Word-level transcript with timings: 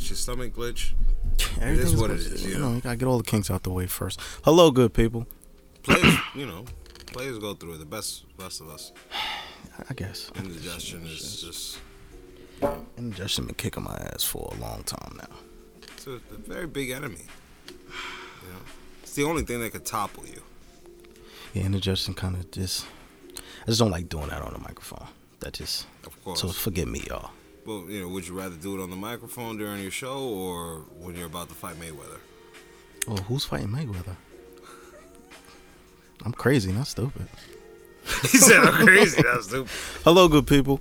glitch, 0.00 0.10
your 0.10 0.16
stomach 0.16 0.54
glitch. 0.54 0.92
Everything's 1.60 1.96
what 1.96 2.10
it 2.10 2.18
is. 2.18 2.44
you 2.44 2.52
You 2.52 2.58
know. 2.58 2.74
you 2.74 2.80
gotta 2.80 2.96
get 2.96 3.06
all 3.06 3.18
the 3.18 3.24
kinks 3.24 3.50
out 3.50 3.62
the 3.62 3.70
way 3.70 3.86
first. 3.86 4.20
Hello, 4.44 4.70
good 4.70 4.92
people. 4.94 5.26
Players, 5.82 6.14
you 6.34 6.46
know, 6.46 6.64
players 7.06 7.38
go 7.38 7.54
through 7.54 7.74
it. 7.74 7.78
The 7.78 7.86
best, 7.86 8.24
best 8.36 8.60
of 8.60 8.68
us. 8.68 8.92
I 9.88 9.94
guess. 9.94 10.30
Indigestion 10.36 11.02
is 11.06 11.40
just 11.40 11.78
Indigestion 12.98 13.46
been 13.46 13.54
kicking 13.54 13.82
my 13.84 13.94
ass 14.12 14.22
for 14.24 14.52
a 14.54 14.60
long 14.60 14.82
time 14.84 15.16
now. 15.16 15.36
it's 15.82 16.06
a, 16.06 16.12
a 16.12 16.20
very 16.46 16.66
big 16.66 16.90
enemy. 16.90 17.22
You 17.68 18.52
know, 18.52 18.58
it's 19.02 19.14
the 19.14 19.24
only 19.24 19.42
thing 19.42 19.60
that 19.60 19.70
could 19.72 19.86
topple 19.86 20.26
you. 20.26 20.42
Yeah, 21.54 21.64
indigestion 21.64 22.14
kind 22.14 22.36
of 22.36 22.50
just. 22.50 22.86
I 23.36 23.66
just 23.66 23.78
don't 23.78 23.90
like 23.90 24.08
doing 24.08 24.28
that 24.28 24.42
on 24.42 24.52
the 24.52 24.58
microphone. 24.58 25.06
That 25.40 25.54
just. 25.54 25.86
Of 26.04 26.22
course. 26.24 26.40
So 26.42 26.48
forgive 26.48 26.88
me, 26.88 27.04
y'all. 27.08 27.30
Well, 27.66 27.84
you 27.88 28.00
know, 28.02 28.08
would 28.08 28.26
you 28.26 28.38
rather 28.38 28.56
do 28.56 28.78
it 28.78 28.82
on 28.82 28.90
the 28.90 28.96
microphone 28.96 29.58
during 29.58 29.82
your 29.82 29.90
show 29.90 30.18
or 30.18 30.80
when 30.98 31.14
you're 31.14 31.26
about 31.26 31.48
to 31.48 31.54
fight 31.54 31.76
Mayweather? 31.76 32.18
Oh, 33.08 33.16
who's 33.16 33.44
fighting 33.44 33.68
Mayweather? 33.68 34.16
I'm 36.24 36.32
crazy, 36.32 36.72
not 36.72 36.86
stupid. 36.86 37.28
he 38.22 38.38
said 38.38 38.58
I'm 38.60 38.86
crazy. 38.86 39.22
That's 39.22 39.46
stupid. 39.46 39.70
Hello, 40.04 40.28
good 40.28 40.46
people. 40.46 40.80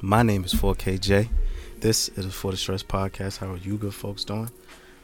My 0.00 0.22
name 0.22 0.44
is 0.44 0.54
4KJ. 0.54 1.28
This 1.80 2.08
is 2.10 2.32
For 2.34 2.50
the 2.50 2.56
Stress 2.56 2.82
podcast. 2.82 3.38
How 3.38 3.52
are 3.52 3.56
you 3.56 3.76
good 3.76 3.94
folks 3.94 4.24
doing? 4.24 4.50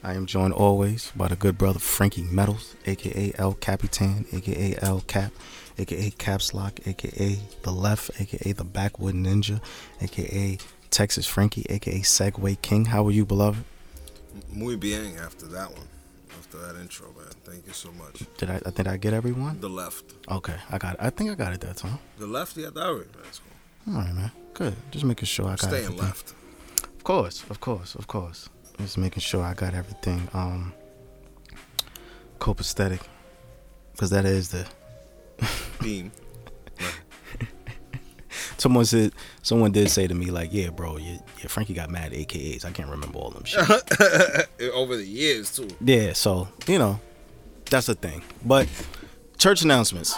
I 0.03 0.15
am 0.15 0.27
joined 0.27 0.53
always 0.53 1.12
by 1.17 1.29
the 1.29 1.37
good 1.37 1.57
brother 1.57 1.79
Frankie 1.79 2.25
Metals, 2.25 2.75
aka 2.87 3.33
El 3.39 3.55
Capitan, 3.55 4.27
aka 4.33 4.77
El 4.83 5.01
Cap, 5.03 5.33
aka 5.78 6.11
Caps 6.11 6.55
Lock, 6.55 6.86
aka 6.86 7.39
The 7.62 7.70
Left, 7.72 8.11
aka 8.20 8.53
The 8.53 8.64
Backwood 8.64 9.14
Ninja, 9.14 9.61
aka 10.00 10.58
Texas 10.91 11.27
Frankie, 11.27 11.66
aka 11.69 12.00
Segway 12.00 12.61
King. 12.61 12.86
How 12.86 13.06
are 13.06 13.11
you, 13.11 13.25
beloved? 13.25 13.64
Muy 14.53 14.77
bien 14.77 15.16
after 15.19 15.47
that 15.47 15.70
one. 15.70 15.89
After 16.39 16.58
that 16.58 16.77
intro, 16.81 17.06
man. 17.16 17.27
Thank 17.44 17.66
you 17.66 17.72
so 17.72 17.91
much. 17.92 18.25
Did 18.39 18.50
I? 18.50 18.61
I 18.66 18.70
think 18.70 18.89
I 18.89 18.97
get 18.97 19.12
everyone. 19.12 19.61
The 19.61 19.69
left. 19.69 20.14
Okay, 20.31 20.56
I 20.70 20.78
got. 20.78 20.94
It. 20.94 21.00
I 21.00 21.11
think 21.11 21.31
I 21.31 21.34
got 21.34 21.53
it 21.53 21.61
that 21.61 21.77
time. 21.77 21.98
The 22.19 22.27
left, 22.27 22.56
yeah, 22.56 22.70
that 22.75 22.81
right. 22.81 23.12
That's 23.22 23.41
cool. 23.41 23.94
All 23.94 24.00
right, 24.00 24.14
man. 24.14 24.31
Good. 24.55 24.75
Just 24.91 25.05
making 25.05 25.27
sure 25.27 25.47
I 25.47 25.50
got 25.50 25.64
it. 25.64 25.66
Staying 25.66 25.84
everything. 25.84 26.05
left. 26.05 26.34
Of 26.97 27.05
course, 27.05 27.44
of 27.50 27.61
course, 27.61 27.94
of 27.94 28.06
course. 28.06 28.48
Just 28.78 28.98
making 28.98 29.20
sure 29.20 29.42
I 29.42 29.55
got 29.55 29.75
everything 29.75 30.28
um 30.33 30.72
copacetic. 32.41 33.00
Because 33.93 34.10
that 34.10 34.25
is 34.25 34.49
the 34.50 34.66
Beam. 35.84 36.11
someone 38.56 38.84
said 38.87 39.12
someone 39.43 39.71
did 39.71 39.91
say 39.91 40.06
to 40.06 40.15
me 40.15 40.31
like, 40.31 40.49
yeah, 40.53 40.71
bro, 40.71 40.97
yeah, 40.97 41.19
yeah 41.39 41.47
Frankie 41.47 41.75
got 41.75 41.91
mad 41.91 42.12
AKAs. 42.12 42.65
I 42.65 42.71
can't 42.71 42.89
remember 42.89 43.19
all 43.19 43.31
them 43.31 43.45
shit. 43.45 43.61
Over 44.73 44.97
the 44.97 45.06
years 45.06 45.55
too. 45.55 45.69
yeah, 45.81 46.15
so 46.15 46.49
you 46.67 46.78
know, 46.78 46.99
that's 47.71 47.87
the 47.87 47.94
thing. 47.94 48.23
But 48.44 48.67
church 49.39 49.62
announcements. 49.62 50.17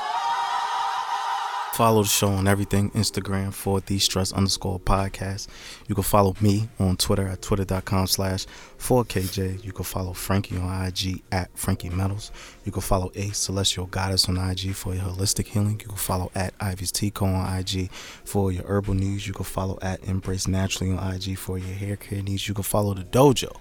Follow 1.76 2.04
the 2.04 2.09
show 2.09 2.28
on 2.28 2.48
everything 2.48 2.91
Instagram 2.92 3.53
for 3.53 3.82
the 3.82 3.98
stress 3.98 4.32
underscore 4.32 4.81
podcast. 4.81 5.47
You 5.87 5.94
can 5.94 6.04
follow 6.04 6.34
me 6.41 6.70
on 6.81 6.97
Twitter 6.97 7.28
at 7.28 7.42
twitter.com 7.42 8.06
slash 8.06 8.47
4KJ. 8.78 9.62
You 9.62 9.72
can 9.72 9.84
follow 9.84 10.14
Frankie 10.14 10.56
on 10.56 10.87
IG 10.87 11.22
at 11.31 11.50
Frankie 11.54 11.91
Metals. 11.91 12.32
You 12.64 12.72
can 12.72 12.81
follow 12.81 13.12
A 13.14 13.28
Celestial 13.28 13.84
Goddess 13.88 14.26
on 14.26 14.38
IG 14.38 14.75
for 14.75 14.94
your 14.94 15.04
holistic 15.04 15.48
healing. 15.48 15.78
You 15.82 15.88
can 15.88 15.98
follow 15.98 16.31
at 16.34 16.54
Ivy's 16.60 16.92
Tico 16.92 17.26
on 17.26 17.59
IG 17.59 17.91
for 17.93 18.50
your 18.50 18.64
herbal 18.64 18.94
needs. 18.94 19.26
You 19.26 19.34
can 19.34 19.44
follow 19.44 19.78
at 19.82 20.03
Embrace 20.04 20.48
Naturally 20.48 20.97
on 20.97 21.14
IG 21.14 21.37
for 21.37 21.58
your 21.58 21.76
hair 21.76 21.97
care 21.97 22.22
needs. 22.22 22.48
You 22.48 22.54
can 22.54 22.64
follow 22.64 22.94
the 22.94 23.04
dojo 23.04 23.54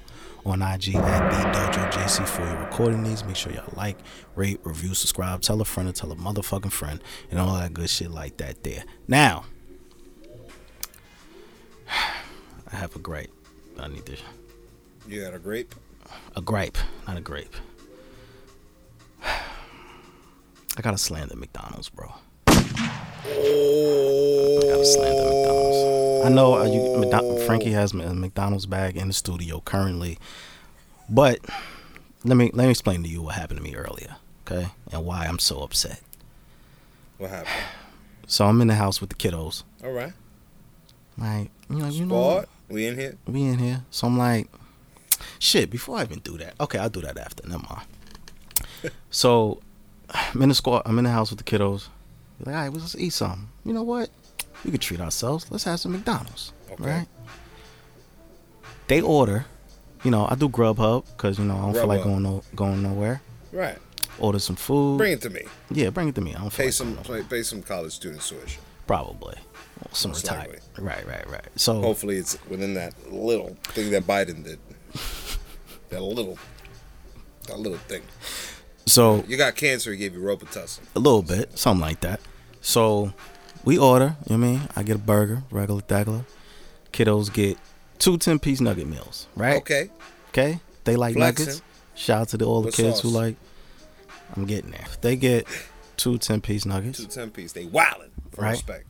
on 0.46 0.62
IG 0.62 0.96
at 0.96 1.30
the 1.32 1.58
Dojo 1.58 1.92
JC 1.92 2.28
for 2.28 2.44
your 2.44 2.58
recording 2.58 3.02
needs. 3.04 3.24
Make 3.26 3.36
sure 3.36 3.52
y'all 3.52 3.64
like, 3.76 3.98
rate, 4.36 4.60
review, 4.64 4.94
subscribe, 4.94 5.42
tell 5.42 5.60
a 5.62 5.66
friend, 5.66 5.90
or 5.90 5.92
tell 5.92 6.12
a 6.12 6.16
motherfucking 6.16 6.72
friend, 6.72 7.02
and 7.32 7.40
all 7.40 7.56
that 7.56 7.74
good 7.74 7.90
shit 7.90 8.12
like 8.12 8.38
that. 8.38 8.64
There. 8.64 8.84
Now, 9.08 9.46
I 12.72 12.76
have 12.76 12.96
a 12.96 13.00
gripe. 13.00 13.32
I 13.80 13.88
need 13.88 14.06
to 14.06 14.18
You 15.08 15.24
got 15.24 15.34
a 15.34 15.40
grape? 15.40 15.74
a 16.36 16.42
gripe, 16.42 16.78
not 17.08 17.18
a 17.18 17.22
grape. 17.22 17.56
I 19.24 20.82
gotta 20.82 20.98
slander 20.98 21.30
the 21.30 21.36
McDonald's, 21.38 21.90
bro. 21.90 22.14
Oh. 23.28 24.60
I 24.62 24.68
gotta 24.68 24.86
slander 24.86 25.24
McDonald's. 25.24 26.05
I 26.25 26.30
know 26.30 26.56
uh, 26.56 26.66
you, 26.66 27.40
Frankie 27.46 27.72
has 27.72 27.94
a 27.94 28.13
McDonald's 28.13 28.66
bag 28.66 28.97
in 28.97 29.08
the 29.08 29.13
studio 29.13 29.62
currently, 29.63 30.18
but 31.09 31.40
let 32.24 32.36
me 32.36 32.50
let 32.53 32.66
me 32.66 32.72
explain 32.72 33.03
to 33.03 33.09
you 33.09 33.22
what 33.22 33.36
happened 33.36 33.59
to 33.59 33.63
me 33.63 33.75
earlier, 33.75 34.16
okay, 34.46 34.69
and 34.91 35.06
why 35.06 35.25
I'm 35.25 35.40
so 35.40 35.62
upset. 35.62 36.02
What 37.18 37.30
happened? 37.30 37.56
So 38.28 38.46
I'm 38.46 38.59
in 38.62 38.68
the 38.68 38.75
house 38.75 39.00
with 39.00 39.12
the 39.12 39.16
kiddos, 39.16 39.64
All 39.84 39.91
right. 39.91 40.14
like 41.18 41.52
you 41.69 41.78
know, 41.78 41.88
you 41.88 42.06
know. 42.06 42.46
We 42.68 42.88
in 42.88 42.97
here. 42.97 43.16
we 43.28 43.44
in 43.44 43.59
here. 43.59 43.85
So 43.91 44.08
I'm 44.08 44.18
like, 44.18 44.47
shit. 45.38 45.69
Before 45.69 45.97
I 45.97 46.02
even 46.02 46.19
do 46.19 46.38
that, 46.40 46.56
okay, 46.59 46.80
I'll 46.80 46.90
do 46.90 47.02
that 47.02 47.18
after. 47.19 47.47
Never 47.47 47.64
mind. 47.69 48.94
so 49.12 49.62
I'm 50.09 50.41
in 50.41 50.50
the 50.50 50.56
squad. 50.56 50.81
I'm 50.85 50.97
in 50.97 51.03
the 51.03 51.12
house 51.12 51.30
with 51.30 51.38
the 51.38 51.44
kiddos. 51.44 51.90
Like, 52.40 52.56
all 52.56 52.62
right, 52.62 52.69
well, 52.69 52.80
let's 52.81 52.96
eat 52.96 53.12
something. 53.12 53.47
You 53.64 53.74
know 53.74 53.84
what? 53.84 54.09
We 54.66 54.72
could 54.72 54.81
treat 54.81 55.00
ourselves. 55.00 55.46
Let's 55.52 55.64
have 55.66 55.80
some 55.80 55.92
McDonald's, 55.94 56.52
Okay. 56.72 56.84
right? 56.84 57.08
They 58.88 59.02
order. 59.02 59.46
You 60.03 60.12
know, 60.12 60.28
I 60.30 60.36
do 60.36 60.50
Grubhub 60.50 61.06
because 61.16 61.40
you 61.40 61.46
know 61.46 61.56
I 61.56 61.62
don't 61.62 61.74
feel 61.74 61.88
like 61.88 62.03
going 62.03 62.22
no, 62.24 62.44
going 62.56 62.84
nowhere. 62.84 63.22
Right. 63.52 63.78
Order 64.20 64.40
some 64.40 64.56
food. 64.56 64.98
Bring 64.98 65.14
it 65.14 65.22
to 65.22 65.30
me. 65.30 65.42
yeah, 65.72 65.90
bring 65.90 66.08
it 66.09 66.16
to 66.16 66.22
me. 66.22 66.36
I 66.36 66.40
don't 66.40 66.50
feel 66.52 66.58
Pay 66.64 66.66
like 66.66 66.74
some. 66.74 66.98
Pay, 66.98 67.24
pay 67.24 67.44
some 67.44 67.62
college 67.62 67.94
student 67.94 68.22
tuition. 68.22 68.62
probably 68.88 69.36
Or 69.81 69.90
some 69.94 70.12
Most 70.12 70.24
retired. 70.24 70.48
likely. 70.50 70.84
Right, 70.84 71.08
right, 71.08 71.30
right. 71.30 71.47
So 71.56 71.82
Hopefully, 71.82 72.18
it's 72.18 72.38
within 72.50 72.74
that 72.76 72.94
little 73.12 73.58
thing 73.66 73.92
that 73.92 74.03
Biden 74.08 74.44
did. 74.44 74.59
that 75.90 76.02
little. 76.02 76.38
That 77.47 77.59
little 77.59 77.78
thing. 77.80 78.02
so 78.88 79.24
You 79.28 79.38
got 79.38 79.56
cancer. 79.56 79.92
He 79.92 79.97
gave 79.97 80.14
you 80.14 80.22
Robitussin. 80.22 80.80
a 80.96 81.00
little 81.00 81.22
bit, 81.24 81.58
something 81.58 81.82
like 81.82 82.02
that. 82.02 82.20
So 82.62 83.14
we 83.66 83.78
order, 83.78 84.16
you 84.28 84.38
know 84.38 84.42
what 84.42 84.48
I 84.48 84.52
mean? 84.58 84.62
I 84.76 84.84
get 84.84 84.96
a 84.96 85.00
burger, 85.00 85.44
regular 85.52 85.81
dagler. 85.81 86.26
Kiddos 86.94 87.32
get 87.34 87.58
two 88.00 88.17
10 88.17 88.40
piece 88.40 88.62
nugget 88.62 88.88
meals, 88.88 89.28
right? 89.35 89.58
Okay. 89.58 89.90
Okay? 90.29 90.59
They 90.84 90.96
like 90.96 91.16
Flexing. 91.16 91.46
nuggets. 91.47 91.62
Shout 91.96 92.22
out 92.22 92.29
to 92.29 92.38
the, 92.38 92.46
all 92.46 92.62
the 92.62 92.67
With 92.67 92.76
kids 92.76 93.02
who 93.02 93.09
like. 93.09 93.35
I'm 94.35 94.46
getting 94.46 94.72
there. 94.72 94.85
They 95.02 95.16
get 95.16 95.47
two 95.97 96.17
10 96.17 96.41
piece 96.41 96.66
nuggets, 96.66 97.00
Two 97.00 97.06
ten 97.06 97.29
piece. 97.32 97.52
They 97.53 97.66
wildin' 97.66 98.09
for 98.32 98.41
Right. 98.41 98.52
respect. 98.52 98.85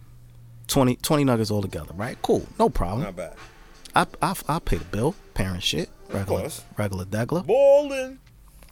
20, 0.68 0.96
20 0.98 1.24
nuggets 1.24 1.52
all 1.52 1.62
together, 1.62 1.94
right? 1.96 2.18
Cool, 2.22 2.48
no 2.58 2.70
problem. 2.70 3.04
Not 3.04 3.16
bad. 3.16 3.34
I, 3.96 4.08
I, 4.22 4.36
I 4.50 4.60
pay 4.60 4.78
the 4.78 4.86
bill, 4.86 5.14
parent 5.36 5.62
shit, 5.62 5.90
regular, 6.10 6.42
course. 6.42 6.64
regular 6.78 7.06
dagler. 7.06 7.46
Ballin'. 7.46 8.20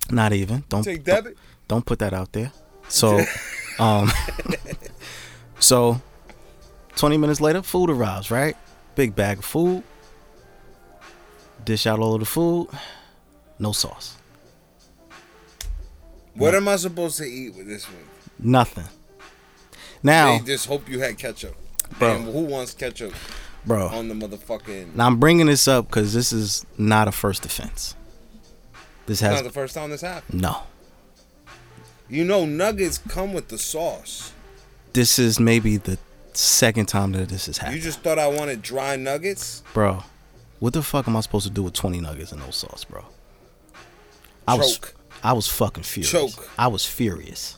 Not 0.10 0.34
even. 0.34 0.64
Don't 0.70 0.84
Take 0.84 1.04
don't- 1.04 1.24
debit. 1.24 1.38
Don't 1.68 1.86
put 1.86 2.00
that 2.00 2.14
out 2.14 2.34
there. 2.34 2.52
So, 2.90 3.24
um, 3.80 4.12
so, 5.64 6.02
twenty 6.96 7.18
minutes 7.18 7.42
later, 7.42 7.62
food 7.62 7.90
arrives. 7.90 8.30
Right, 8.32 8.56
big 8.96 9.16
bag 9.16 9.40
of 9.40 9.46
food. 9.46 9.84
Dish 11.66 11.88
out 11.88 12.00
all 12.00 12.14
of 12.16 12.20
the 12.20 12.26
food. 12.26 12.68
No 13.60 13.72
sauce. 13.72 14.18
What 16.36 16.56
am 16.56 16.68
I 16.68 16.76
supposed 16.76 17.18
to 17.18 17.24
eat 17.26 17.56
with 17.56 17.68
this 17.68 17.86
one? 17.86 18.04
Nothing. 18.40 18.86
Now, 20.02 20.38
They 20.40 20.46
just 20.46 20.66
hope 20.66 20.90
you 20.90 21.00
had 21.00 21.18
ketchup. 21.18 21.56
Bro. 22.00 22.16
And 22.16 22.26
who 22.26 22.42
wants 22.42 22.74
ketchup 22.74 23.14
bro. 23.66 23.88
on 23.88 24.10
the 24.10 24.16
motherfucking? 24.16 24.96
Now 24.96 25.06
I'm 25.06 25.18
bringing 25.20 25.46
this 25.46 25.68
up 25.68 25.88
because 25.88 26.14
this 26.14 26.34
is 26.34 26.66
not 26.78 27.08
a 27.08 27.12
first 27.12 27.46
offense. 27.46 27.96
This 29.06 29.20
has 29.22 29.36
not 29.36 29.44
the 29.44 29.52
first 29.52 29.76
time 29.76 29.92
this 29.92 30.02
happened. 30.02 30.42
no. 30.42 30.64
You 32.10 32.26
know, 32.26 32.46
nuggets 32.46 32.98
come 33.08 33.32
with 33.34 33.48
the 33.48 33.58
sauce. 33.58 34.33
This 34.94 35.20
is 35.20 35.40
maybe 35.40 35.78
the 35.78 35.98
Second 36.34 36.88
time 36.88 37.12
that 37.12 37.30
this 37.30 37.46
has 37.46 37.60
happened. 37.60 37.78
You 37.78 37.84
just 37.84 38.00
thought 38.02 38.18
I 38.18 38.28
wanted 38.28 38.62
dry 38.62 38.96
nuggets? 38.96 39.62
bro. 39.74 40.04
What 40.60 40.74
the 40.74 40.82
fuck 40.82 41.08
am 41.08 41.16
I 41.16 41.20
supposed 41.20 41.46
to 41.46 41.52
do 41.52 41.62
with 41.62 41.74
twenty 41.74 42.00
nuggets 42.00 42.32
and 42.32 42.42
no 42.42 42.50
sauce, 42.50 42.86
bro? 42.86 43.06
I 44.48 44.56
was, 44.56 44.80
I 45.24 45.34
was 45.34 45.48
fucking 45.48 45.84
furious. 45.84 46.12
Choke. 46.12 46.50
I 46.58 46.68
was 46.68 46.86
furious. 46.86 47.58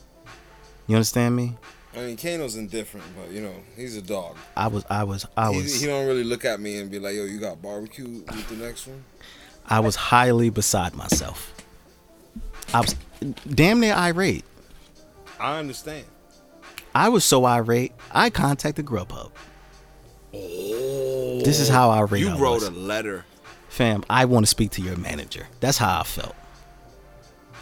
You 0.86 0.96
understand 0.96 1.34
me? 1.36 1.54
I 1.94 2.00
mean, 2.00 2.16
Kano's 2.16 2.56
indifferent, 2.56 3.06
but 3.16 3.30
you 3.32 3.40
know 3.40 3.54
he's 3.76 3.96
a 3.96 4.02
dog. 4.02 4.36
I 4.56 4.66
was, 4.66 4.84
I 4.90 5.04
was, 5.04 5.26
I 5.36 5.52
He, 5.52 5.62
was, 5.62 5.80
he 5.80 5.86
don't 5.86 6.06
really 6.06 6.24
look 6.24 6.44
at 6.44 6.60
me 6.60 6.78
and 6.78 6.90
be 6.90 6.98
like, 6.98 7.14
"Yo, 7.14 7.24
you 7.24 7.38
got 7.38 7.62
barbecue 7.62 8.04
with 8.04 8.48
the 8.48 8.56
next 8.56 8.86
one?" 8.86 9.02
I 9.66 9.80
was 9.80 9.96
highly 9.96 10.50
beside 10.50 10.94
myself. 10.94 11.54
I 12.74 12.80
was 12.80 12.94
damn 13.54 13.80
near 13.80 13.94
irate. 13.94 14.44
I 15.40 15.58
understand. 15.58 16.04
I 16.96 17.10
was 17.10 17.24
so 17.26 17.44
irate, 17.44 17.92
I 18.10 18.30
contacted 18.30 18.86
Grubhub. 18.86 19.30
This 20.32 21.60
is 21.60 21.68
how 21.68 21.90
irate 21.90 22.22
You 22.22 22.30
I 22.30 22.38
wrote 22.38 22.54
was. 22.54 22.68
a 22.68 22.70
letter. 22.70 23.26
Fam, 23.68 24.02
I 24.08 24.24
want 24.24 24.46
to 24.46 24.48
speak 24.50 24.70
to 24.72 24.82
your 24.82 24.96
manager. 24.96 25.46
That's 25.60 25.76
how 25.76 26.00
I 26.00 26.04
felt. 26.04 26.34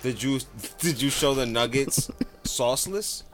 Did 0.02 0.22
you 0.22 0.38
did 0.78 1.02
you 1.02 1.10
show 1.10 1.34
the 1.34 1.46
nuggets 1.46 2.08
sauceless? 2.44 3.25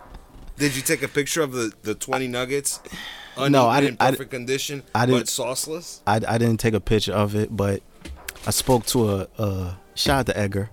Did 0.56 0.74
you 0.74 0.80
take 0.82 1.02
a 1.02 1.08
picture 1.08 1.42
of 1.42 1.52
the, 1.52 1.70
the 1.82 1.94
twenty 1.94 2.28
nuggets? 2.28 2.80
No, 3.36 3.66
I 3.68 3.80
didn't- 3.82 4.00
In 4.00 4.06
I 4.06 4.24
condition, 4.24 4.82
I 4.94 5.04
but 5.04 5.12
didn't- 5.12 5.26
sauceless. 5.26 6.00
I, 6.06 6.16
I 6.16 6.38
didn't 6.38 6.58
take 6.60 6.72
a 6.74 6.80
picture 6.80 7.12
of 7.12 7.34
it, 7.34 7.54
but 7.54 7.82
I 8.46 8.50
spoke 8.52 8.86
to 8.86 9.10
a, 9.10 9.28
a 9.38 9.78
shout 9.94 10.20
out 10.20 10.26
to 10.26 10.38
Edgar. 10.38 10.70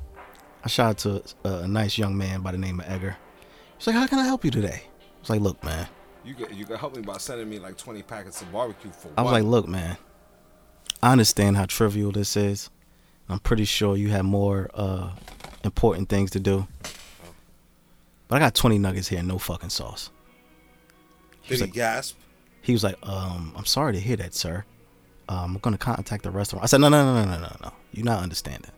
I 0.63 0.69
shout 0.69 0.89
out 0.89 0.97
to 0.99 1.49
a, 1.49 1.63
a 1.63 1.67
nice 1.67 1.97
young 1.97 2.17
man 2.17 2.41
by 2.41 2.53
the 2.53 2.57
name 2.57 2.79
of 2.79 2.85
Edgar. 2.89 3.17
He's 3.77 3.87
like, 3.87 3.95
"How 3.97 4.07
can 4.07 4.19
I 4.19 4.23
help 4.25 4.45
you 4.45 4.51
today?" 4.51 4.83
Was 5.27 5.29
like, 5.29 5.41
"Look, 5.41 5.63
man." 5.63 5.87
You 6.23 6.33
could, 6.35 6.53
you 6.55 6.65
could 6.65 6.77
help 6.77 6.95
me 6.95 7.01
by 7.01 7.17
sending 7.17 7.49
me 7.49 7.59
like 7.59 7.77
twenty 7.77 8.01
packets 8.01 8.41
of 8.41 8.51
barbecue 8.51 8.91
for 8.91 9.09
I 9.17 9.21
was 9.21 9.31
what? 9.31 9.33
like, 9.33 9.43
"Look, 9.43 9.67
man. 9.67 9.97
I 11.01 11.11
understand 11.11 11.57
how 11.57 11.65
trivial 11.65 12.11
this 12.11 12.35
is. 12.37 12.69
I'm 13.29 13.39
pretty 13.39 13.65
sure 13.65 13.97
you 13.97 14.09
have 14.09 14.25
more 14.25 14.69
uh, 14.73 15.11
important 15.63 16.09
things 16.09 16.31
to 16.31 16.39
do. 16.39 16.67
But 18.29 18.37
I 18.37 18.39
got 18.39 18.55
20 18.55 18.77
nuggets 18.79 19.07
here, 19.09 19.19
and 19.19 19.27
no 19.27 19.37
fucking 19.37 19.69
sauce." 19.69 20.09
Did 21.47 21.55
he 21.55 21.61
like- 21.63 21.73
gasp? 21.73 22.17
He 22.61 22.73
was 22.73 22.83
like, 22.83 22.97
um, 23.07 23.53
I'm 23.55 23.63
sorry 23.65 23.93
to 23.93 23.99
hear 23.99 24.17
that, 24.17 24.33
sir. 24.33 24.65
Um, 25.29 25.55
I'm 25.55 25.57
gonna 25.59 25.77
contact 25.77 26.23
the 26.23 26.31
restaurant. 26.31 26.63
I 26.63 26.67
said, 26.67 26.81
no, 26.81 26.89
no, 26.89 27.05
no, 27.05 27.23
no, 27.23 27.31
no, 27.31 27.39
no, 27.39 27.55
no. 27.63 27.71
You're 27.93 28.03
not 28.03 28.21
understanding. 28.21 28.71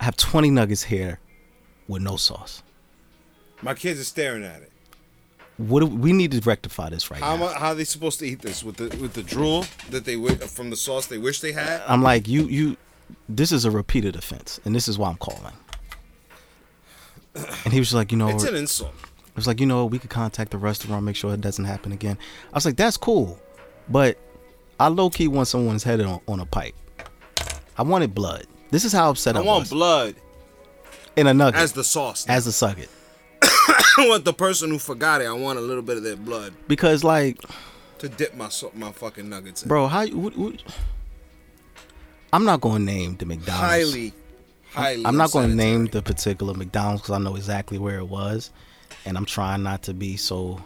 I 0.00 0.04
have 0.04 0.16
20 0.16 0.50
nuggets 0.50 0.82
here 0.82 1.20
with 1.86 2.02
no 2.02 2.16
sauce. 2.16 2.64
My 3.62 3.74
kids 3.74 4.00
are 4.00 4.04
staring 4.04 4.42
at 4.42 4.62
it. 4.62 4.72
What 5.56 5.80
do, 5.80 5.86
we 5.86 6.12
need 6.12 6.32
to 6.32 6.40
rectify 6.40 6.88
this 6.90 7.10
right 7.10 7.20
How 7.20 7.36
now. 7.36 7.46
how 7.48 7.68
are 7.68 7.74
they 7.76 7.84
supposed 7.84 8.18
to 8.18 8.26
eat 8.26 8.42
this 8.42 8.64
with 8.64 8.76
the 8.76 8.84
with 8.96 9.12
the 9.12 9.22
drool 9.22 9.64
that 9.90 10.04
they 10.04 10.16
from 10.46 10.70
the 10.70 10.76
sauce 10.76 11.06
they 11.06 11.18
wish 11.18 11.40
they 11.40 11.52
had? 11.52 11.82
I'm 11.86 12.02
like, 12.02 12.26
you, 12.26 12.46
you. 12.48 12.76
This 13.28 13.52
is 13.52 13.64
a 13.64 13.70
repeated 13.70 14.16
offense, 14.16 14.58
and 14.64 14.74
this 14.74 14.88
is 14.88 14.98
why 14.98 15.10
I'm 15.10 15.16
calling. 15.16 15.52
And 17.64 17.72
he 17.72 17.78
was 17.78 17.92
like, 17.94 18.10
you 18.12 18.18
know, 18.18 18.28
It's 18.28 18.44
an 18.44 18.54
insult. 18.56 18.94
I 18.94 19.30
was 19.36 19.46
like, 19.46 19.60
you 19.60 19.66
know, 19.66 19.84
we 19.86 19.98
could 19.98 20.10
contact 20.10 20.52
the 20.52 20.58
restaurant, 20.58 21.04
make 21.04 21.16
sure 21.16 21.34
it 21.34 21.40
doesn't 21.40 21.64
happen 21.64 21.90
again. 21.92 22.16
I 22.52 22.56
was 22.56 22.64
like, 22.64 22.76
that's 22.76 22.96
cool, 22.96 23.38
but 23.88 24.16
I 24.78 24.88
low 24.88 25.10
key 25.10 25.28
want 25.28 25.48
someone's 25.48 25.82
head 25.82 26.00
on, 26.00 26.20
on 26.28 26.40
a 26.40 26.46
pipe. 26.46 26.74
I 27.76 27.82
wanted 27.82 28.14
blood. 28.14 28.46
This 28.70 28.84
is 28.84 28.92
how 28.92 29.10
upset 29.10 29.36
I, 29.36 29.40
am." 29.40 29.44
I 29.44 29.48
want 29.48 29.62
was. 29.62 29.70
blood 29.70 30.14
in 31.16 31.26
a 31.26 31.34
nugget 31.34 31.60
as 31.60 31.72
the 31.72 31.84
sauce. 31.84 32.26
as 32.28 32.44
the 32.44 32.50
sucket 32.50 32.88
I 33.98 34.06
want 34.08 34.24
the 34.24 34.32
person 34.32 34.70
who 34.70 34.78
forgot 34.78 35.20
it. 35.20 35.26
I 35.26 35.32
want 35.32 35.58
a 35.58 35.62
little 35.62 35.82
bit 35.82 35.96
of 35.96 36.02
their 36.02 36.16
blood 36.16 36.52
because 36.68 37.04
like 37.04 37.38
to 37.98 38.08
dip 38.08 38.34
my 38.34 38.50
my 38.74 38.92
fucking 38.92 39.28
nuggets 39.28 39.62
in. 39.62 39.68
bro 39.68 39.86
how 39.86 40.02
you 40.02 40.18
what, 40.18 40.36
what, 40.36 40.62
i'm 42.32 42.44
not 42.44 42.60
going 42.60 42.84
to 42.84 42.92
name 42.92 43.16
the 43.16 43.24
mcdonald's 43.24 43.60
highly, 43.92 44.12
highly. 44.72 45.06
i'm 45.06 45.16
not 45.16 45.30
going 45.32 45.48
to 45.48 45.54
name 45.54 45.86
the 45.86 46.02
particular 46.02 46.52
mcdonald's 46.54 47.00
because 47.02 47.14
i 47.14 47.18
know 47.18 47.34
exactly 47.36 47.78
where 47.78 47.98
it 47.98 48.04
was 48.08 48.50
and 49.06 49.16
i'm 49.16 49.24
trying 49.24 49.62
not 49.62 49.82
to 49.82 49.94
be 49.94 50.16
so 50.16 50.60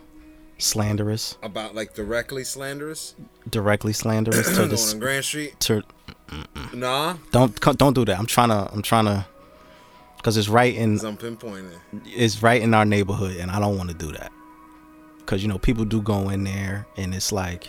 slanderous 0.57 1.37
about 1.45 1.75
like 1.75 1.95
directly 1.95 2.43
slanderous. 2.43 3.15
directly 3.49 3.93
slanderous 3.93 4.49
to 4.49 4.67
The 4.67 4.77
on 4.95 4.99
Grand 4.99 5.25
Street. 5.25 5.61
to 5.61 5.83
Nah, 6.75 7.17
don't 7.31 7.55
don't 7.79 7.95
do 7.95 8.05
that 8.07 8.19
i'm 8.19 8.27
trying 8.27 8.49
to 8.49 8.69
i'm 8.73 8.83
trying 8.83 9.05
to 9.05 9.25
because 10.19 10.37
it's 10.37 10.49
right 10.49 10.75
in 10.75 10.99
I'm 11.05 11.17
pinpointing. 11.17 11.79
it's 12.07 12.43
right 12.43 12.61
in 12.61 12.75
our 12.75 12.85
neighborhood 12.85 13.37
and 13.37 13.51
i 13.51 13.59
don't 13.59 13.79
want 13.79 13.89
to 13.91 13.97
do 13.97 14.13
that 14.13 14.31
because 15.19 15.43
you 15.43 15.49
know 15.49 15.59
people 15.59 15.85
do 15.85 16.03
go 16.03 16.29
in 16.29 16.45
there 16.45 16.87
and 16.97 17.15
it's 17.15 17.33
like 17.33 17.69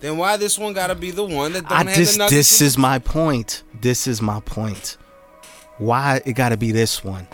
Then 0.00 0.18
why 0.18 0.36
this 0.36 0.58
one 0.58 0.74
gotta 0.74 0.94
be 0.94 1.10
the 1.10 1.24
one 1.24 1.52
that 1.54 1.64
I 1.70 1.84
have 1.84 2.30
this 2.30 2.60
is 2.60 2.76
my 2.76 2.98
point. 2.98 3.62
This 3.80 4.06
is 4.06 4.20
my 4.20 4.40
point. 4.40 4.98
Why 5.78 6.20
it 6.24 6.32
got 6.34 6.50
to 6.50 6.56
be 6.56 6.72
this 6.72 7.04
one? 7.04 7.26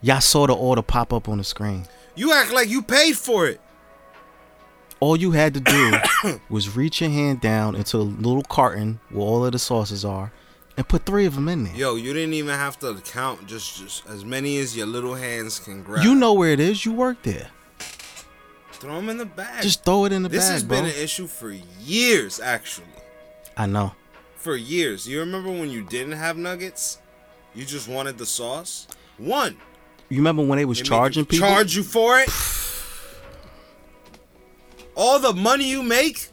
Y'all 0.00 0.20
saw 0.20 0.46
the 0.46 0.54
order 0.54 0.82
pop 0.82 1.12
up 1.12 1.28
on 1.28 1.38
the 1.38 1.44
screen. 1.44 1.86
You 2.14 2.32
act 2.32 2.52
like 2.52 2.68
you 2.68 2.82
paid 2.82 3.16
for 3.16 3.46
it. 3.46 3.60
All 5.00 5.16
you 5.16 5.32
had 5.32 5.54
to 5.54 5.60
do 5.60 6.40
was 6.48 6.74
reach 6.76 7.00
your 7.00 7.10
hand 7.10 7.40
down 7.40 7.74
into 7.74 7.98
the 7.98 8.04
little 8.04 8.42
carton 8.44 9.00
where 9.10 9.26
all 9.26 9.44
of 9.44 9.52
the 9.52 9.58
sauces 9.58 10.04
are, 10.04 10.32
and 10.76 10.88
put 10.88 11.04
three 11.04 11.26
of 11.26 11.34
them 11.34 11.48
in 11.48 11.64
there. 11.64 11.74
Yo, 11.74 11.96
you 11.96 12.12
didn't 12.12 12.34
even 12.34 12.54
have 12.54 12.78
to 12.80 12.94
count. 13.04 13.46
Just, 13.46 13.78
just 13.78 14.06
as 14.06 14.24
many 14.24 14.58
as 14.58 14.76
your 14.76 14.86
little 14.86 15.14
hands 15.14 15.58
can 15.58 15.82
grab. 15.82 16.04
You 16.04 16.14
know 16.14 16.32
where 16.32 16.50
it 16.50 16.60
is. 16.60 16.84
You 16.84 16.92
work 16.92 17.22
there. 17.22 17.48
throw 18.72 18.96
them 18.96 19.08
in 19.08 19.18
the 19.18 19.26
bag. 19.26 19.62
Just 19.62 19.84
throw 19.84 20.04
it 20.06 20.12
in 20.12 20.22
the 20.22 20.28
this 20.28 20.44
bag, 20.44 20.46
This 20.46 20.52
has 20.52 20.64
bro. 20.64 20.76
been 20.78 20.86
an 20.86 20.96
issue 20.96 21.26
for 21.26 21.50
years, 21.80 22.40
actually. 22.40 22.86
I 23.56 23.66
know. 23.66 23.92
For 24.36 24.56
years. 24.56 25.06
You 25.06 25.20
remember 25.20 25.50
when 25.50 25.70
you 25.70 25.82
didn't 25.82 26.12
have 26.12 26.36
nuggets? 26.36 26.98
You 27.54 27.64
just 27.64 27.88
wanted 27.88 28.18
the 28.18 28.26
sauce. 28.26 28.88
One. 29.18 29.56
You 30.08 30.18
remember 30.18 30.44
when 30.44 30.58
they 30.58 30.64
was 30.64 30.78
They 30.78 30.84
charging 30.84 31.24
people? 31.26 31.48
Charge 31.48 31.76
you 31.76 31.82
for 31.82 32.18
it. 32.18 32.28
All 34.96 35.18
the 35.18 35.32
money 35.32 35.70
you 35.70 35.82
make. 35.82 36.28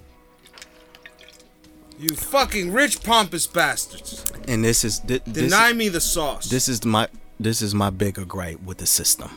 You 1.99 2.15
fucking 2.15 2.71
rich 2.71 3.03
pompous 3.03 3.45
bastards. 3.45 4.31
and 4.47 4.63
this 4.63 4.83
is 4.85 4.99
thi- 4.99 5.21
this, 5.25 5.51
Deny 5.51 5.73
me 5.73 5.89
the 5.89 5.99
sauce. 5.99 6.49
this 6.49 6.69
is 6.69 6.85
my 6.85 7.09
this 7.39 7.61
is 7.61 7.75
my 7.75 7.89
bigger 7.89 8.23
gripe 8.25 8.61
with 8.63 8.77
the 8.77 8.85
system. 8.85 9.29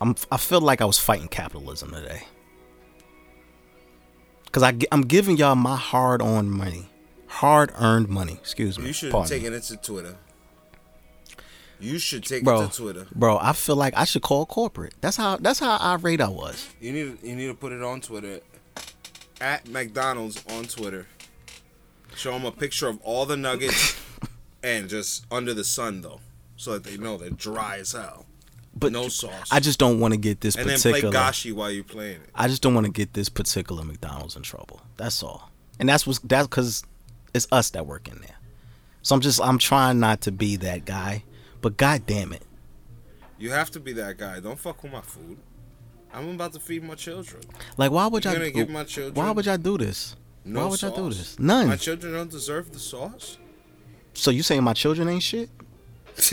I'm 0.00 0.14
I 0.30 0.38
feel 0.38 0.60
like 0.62 0.80
I 0.80 0.86
was 0.86 0.98
fighting 0.98 1.28
capitalism 1.28 1.90
today. 1.92 2.22
Cause 4.50 4.62
I 4.62 4.72
gi- 4.72 4.86
I'm 4.92 5.02
giving 5.02 5.36
y'all 5.36 5.54
my 5.54 5.76
hard-earned 5.76 6.50
money, 6.50 6.88
hard-earned 7.26 8.08
money. 8.08 8.34
Excuse 8.34 8.78
me. 8.78 8.86
you 8.88 8.92
should 8.92 9.06
have 9.06 9.12
Pardon 9.12 9.36
me. 9.36 9.40
taken 9.40 9.54
it 9.54 9.62
to 9.64 9.76
Twitter. 9.78 10.16
You 11.80 11.98
should 11.98 12.22
take 12.24 12.44
bro. 12.44 12.62
it 12.64 12.70
to 12.72 12.76
Twitter. 12.76 13.06
Bro, 13.14 13.38
I 13.38 13.54
feel 13.54 13.76
like 13.76 13.94
I 13.96 14.04
should 14.04 14.22
call 14.22 14.46
corporate. 14.46 14.94
That's 15.00 15.16
how 15.16 15.36
that's 15.38 15.58
how 15.58 15.76
irate 15.78 16.20
I 16.20 16.28
was. 16.28 16.68
You 16.80 16.92
need 16.92 17.18
you 17.22 17.34
need 17.34 17.46
to 17.48 17.54
put 17.54 17.72
it 17.72 17.82
on 17.82 18.00
Twitter. 18.00 18.40
At 19.40 19.68
McDonald's 19.68 20.42
on 20.52 20.64
Twitter. 20.64 21.06
Show 22.16 22.32
them 22.32 22.44
a 22.44 22.52
picture 22.52 22.88
of 22.88 23.00
all 23.02 23.26
the 23.26 23.36
nuggets 23.36 24.00
and 24.62 24.88
just 24.88 25.26
under 25.30 25.54
the 25.54 25.64
sun 25.64 26.00
though, 26.02 26.20
so 26.56 26.72
that 26.72 26.84
they 26.84 26.96
know 26.96 27.16
they're 27.16 27.30
dry 27.30 27.78
as 27.78 27.92
hell. 27.92 28.26
But 28.74 28.92
No 28.92 29.08
sauce. 29.08 29.48
I 29.50 29.60
just 29.60 29.78
don't 29.78 30.00
want 30.00 30.14
to 30.14 30.18
get 30.18 30.40
this 30.40 30.56
particular. 30.56 30.96
and 30.96 31.04
then 31.04 31.10
play 31.12 31.20
gashi 31.20 31.52
while 31.52 31.70
you're 31.70 31.84
playing 31.84 32.22
it. 32.22 32.30
I 32.34 32.48
just 32.48 32.62
don't 32.62 32.74
want 32.74 32.86
to 32.86 32.92
get 32.92 33.12
this 33.12 33.28
particular 33.28 33.84
McDonald's 33.84 34.34
in 34.34 34.42
trouble. 34.42 34.80
That's 34.96 35.22
all. 35.22 35.50
And 35.78 35.88
that's 35.88 36.06
what's 36.06 36.20
that's 36.20 36.46
because 36.46 36.82
it's 37.34 37.46
us 37.52 37.70
that 37.70 37.86
work 37.86 38.08
in 38.08 38.18
there. 38.20 38.36
So 39.02 39.14
I'm 39.14 39.20
just 39.20 39.40
I'm 39.42 39.58
trying 39.58 40.00
not 40.00 40.20
to 40.22 40.32
be 40.32 40.56
that 40.56 40.84
guy. 40.84 41.24
But 41.60 41.76
god 41.76 42.06
damn 42.06 42.32
it. 42.32 42.42
You 43.38 43.50
have 43.50 43.70
to 43.72 43.80
be 43.80 43.92
that 43.94 44.16
guy. 44.18 44.40
Don't 44.40 44.58
fuck 44.58 44.82
with 44.82 44.92
my 44.92 45.00
food. 45.00 45.38
I'm 46.14 46.30
about 46.30 46.52
to 46.52 46.60
feed 46.60 46.82
my 46.82 46.94
children. 46.94 47.42
Like 47.76 47.90
why 47.90 48.06
would 48.06 48.24
You're 48.24 48.34
y'all 48.34 48.40
gonna 48.40 48.52
give 48.52 48.70
my 48.70 48.84
children 48.84 49.14
Why 49.14 49.30
would 49.32 49.46
y'all 49.46 49.58
do 49.58 49.76
this? 49.78 50.16
No 50.44 50.60
why 50.60 50.66
would 50.66 50.82
y'all 50.82 50.90
do 50.94 51.08
this? 51.08 51.38
None. 51.38 51.68
My 51.68 51.76
children 51.76 52.12
don't 52.12 52.30
deserve 52.30 52.72
the 52.72 52.78
sauce. 52.78 53.38
so 54.14 54.30
you 54.30 54.42
saying 54.42 54.62
my 54.64 54.72
children 54.72 55.08
ain't 55.08 55.22
shit? 55.22 55.48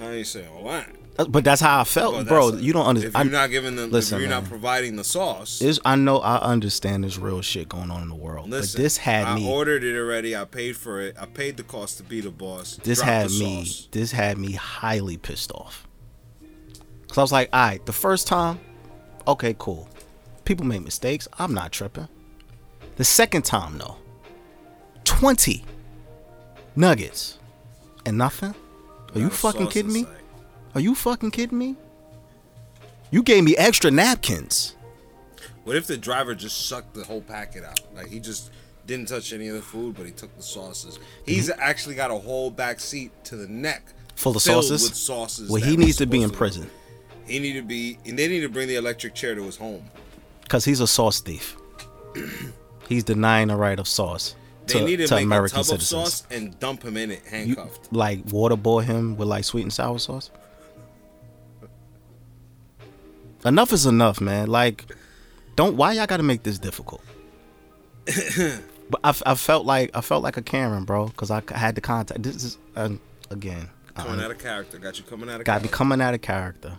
I 0.00 0.10
ain't 0.10 0.26
saying 0.26 0.48
all 0.48 0.64
that. 0.70 0.88
Uh, 1.18 1.24
But 1.24 1.44
that's 1.44 1.60
how 1.60 1.80
I 1.80 1.84
felt, 1.84 2.14
Well, 2.14 2.24
bro. 2.24 2.50
that's- 2.50 2.64
You 2.64 2.72
don't 2.72 2.86
understand. 2.86 3.16
If 3.16 3.24
you're 3.24 3.40
not 3.40 3.50
giving 3.50 3.76
them, 3.76 3.90
listen, 3.90 4.16
if 4.16 4.20
you're 4.20 4.30
not 4.30 4.44
providing 4.44 4.96
the 4.96 5.04
sauce, 5.04 5.62
I 5.84 5.96
know 5.96 6.18
I 6.18 6.36
understand 6.38 7.02
there's 7.04 7.18
real 7.18 7.40
shit 7.42 7.68
going 7.68 7.90
on 7.90 8.02
in 8.02 8.08
the 8.08 8.14
world, 8.14 8.50
listen. 8.50 8.78
but 8.78 8.82
this 8.82 8.98
had 8.98 9.26
I 9.26 9.34
me. 9.36 9.48
I 9.48 9.50
ordered 9.52 9.82
it 9.82 9.96
already. 9.96 10.36
I 10.36 10.44
paid 10.44 10.76
for 10.76 11.00
it. 11.00 11.16
I 11.18 11.26
paid 11.26 11.56
the 11.56 11.62
cost 11.62 11.96
to 11.98 12.02
be 12.02 12.20
the 12.20 12.30
boss. 12.30 12.76
this 12.82 13.00
had 13.00 13.30
me. 13.30 13.64
sauce. 13.64 13.88
This 13.90 14.12
had 14.12 14.38
me 14.38 14.52
highly 14.52 15.16
pissed 15.16 15.50
off. 15.52 15.86
Cause 17.08 17.18
I 17.18 17.22
was 17.22 17.32
like, 17.32 17.48
all 17.52 17.60
right, 17.66 17.86
the 17.86 17.92
first 17.92 18.26
time, 18.26 18.60
okay, 19.26 19.54
cool. 19.58 19.88
People 20.44 20.66
make 20.66 20.82
mistakes. 20.82 21.26
I'm 21.38 21.54
not 21.54 21.72
tripping. 21.72 22.08
The 22.96 23.04
second 23.04 23.42
time, 23.44 23.78
though, 23.78 23.96
twenty 25.04 25.64
nuggets 26.74 27.38
and 28.04 28.18
nothing. 28.18 28.54
Are 29.14 29.20
you 29.20 29.30
fucking 29.30 29.68
kidding 29.68 29.92
me? 29.92 30.06
Are 30.74 30.80
you 30.80 30.94
fucking 30.94 31.30
kidding 31.30 31.58
me? 31.58 31.76
You 33.10 33.22
gave 33.22 33.44
me 33.44 33.56
extra 33.56 33.90
napkins. 33.90 34.74
What 35.64 35.76
if 35.76 35.86
the 35.86 35.96
driver 35.96 36.34
just 36.34 36.68
sucked 36.68 36.94
the 36.94 37.04
whole 37.04 37.22
packet 37.22 37.64
out? 37.64 37.80
Like 37.94 38.08
he 38.08 38.20
just 38.20 38.50
didn't 38.86 39.08
touch 39.08 39.32
any 39.32 39.48
of 39.48 39.56
the 39.56 39.62
food, 39.62 39.96
but 39.96 40.06
he 40.06 40.12
took 40.12 40.34
the 40.36 40.42
sauces. 40.42 40.98
He's 41.24 41.50
actually 41.50 41.94
got 41.94 42.10
a 42.10 42.16
whole 42.16 42.50
back 42.50 42.78
seat 42.78 43.10
to 43.24 43.36
the 43.36 43.48
neck 43.48 43.82
Full 44.16 44.34
of 44.34 44.42
sauces? 44.42 44.82
With 44.82 44.94
sauces. 44.94 45.50
Well, 45.50 45.62
he 45.62 45.76
needs 45.76 45.98
to 45.98 46.06
be 46.06 46.18
in 46.22 46.28
supposed 46.28 46.38
prison 46.38 46.70
He 47.26 47.38
need 47.38 47.52
to 47.54 47.62
be, 47.62 47.98
and 48.06 48.18
they 48.18 48.28
need 48.28 48.40
to 48.40 48.48
bring 48.48 48.66
the 48.68 48.76
electric 48.76 49.14
chair 49.14 49.34
to 49.34 49.42
his 49.42 49.56
home. 49.56 49.84
because 50.42 50.64
he's 50.64 50.80
a 50.80 50.86
sauce 50.86 51.20
thief. 51.20 51.56
he's 52.88 53.04
denying 53.04 53.48
the 53.48 53.56
right 53.56 53.78
of 53.78 53.86
sauce 53.88 54.34
They 54.66 54.74
to, 54.80 54.84
need 54.84 54.96
to, 54.96 55.06
to 55.08 55.14
make 55.16 55.24
American 55.24 55.56
a 55.60 55.62
tub 55.62 55.66
citizens. 55.66 55.92
of 55.92 56.08
sauce 56.08 56.26
and 56.30 56.58
dump 56.58 56.82
him 56.82 56.96
in 56.96 57.10
it, 57.12 57.22
You, 57.24 57.30
handcuffed. 57.30 57.92
like 57.92 58.24
waterboard 58.26 58.84
him 58.84 59.16
with 59.16 59.28
like 59.28 59.44
sweet 59.44 59.62
and 59.62 59.72
sour 59.72 59.98
sauce. 59.98 60.30
Enough 63.44 63.72
is 63.72 63.86
enough, 63.86 64.20
man. 64.20 64.48
Like, 64.48 64.86
don't 65.54 65.76
why 65.76 65.92
y'all 65.92 66.06
got 66.06 66.16
to 66.16 66.22
make 66.22 66.42
this 66.42 66.58
difficult? 66.58 67.02
but 68.90 69.00
I, 69.04 69.14
I 69.24 69.34
felt 69.34 69.66
like 69.66 69.90
I 69.94 70.00
felt 70.00 70.22
like 70.22 70.36
a 70.36 70.42
Karen, 70.42 70.84
bro, 70.84 71.06
because 71.06 71.30
I 71.30 71.42
had 71.54 71.74
the 71.74 71.80
contact. 71.80 72.22
This 72.22 72.36
is 72.42 72.58
uh, 72.74 72.90
again 73.30 73.68
coming 73.94 74.20
out 74.20 74.30
of 74.30 74.38
character. 74.38 74.78
Got 74.78 74.98
you 74.98 75.04
coming 75.04 75.28
out 75.28 75.40
of 75.40 75.44
character. 75.44 75.44
got 75.44 75.52
character. 75.52 75.66
me 75.68 75.72
coming 75.72 76.00
out 76.00 76.14
of 76.14 76.20
character. 76.22 76.78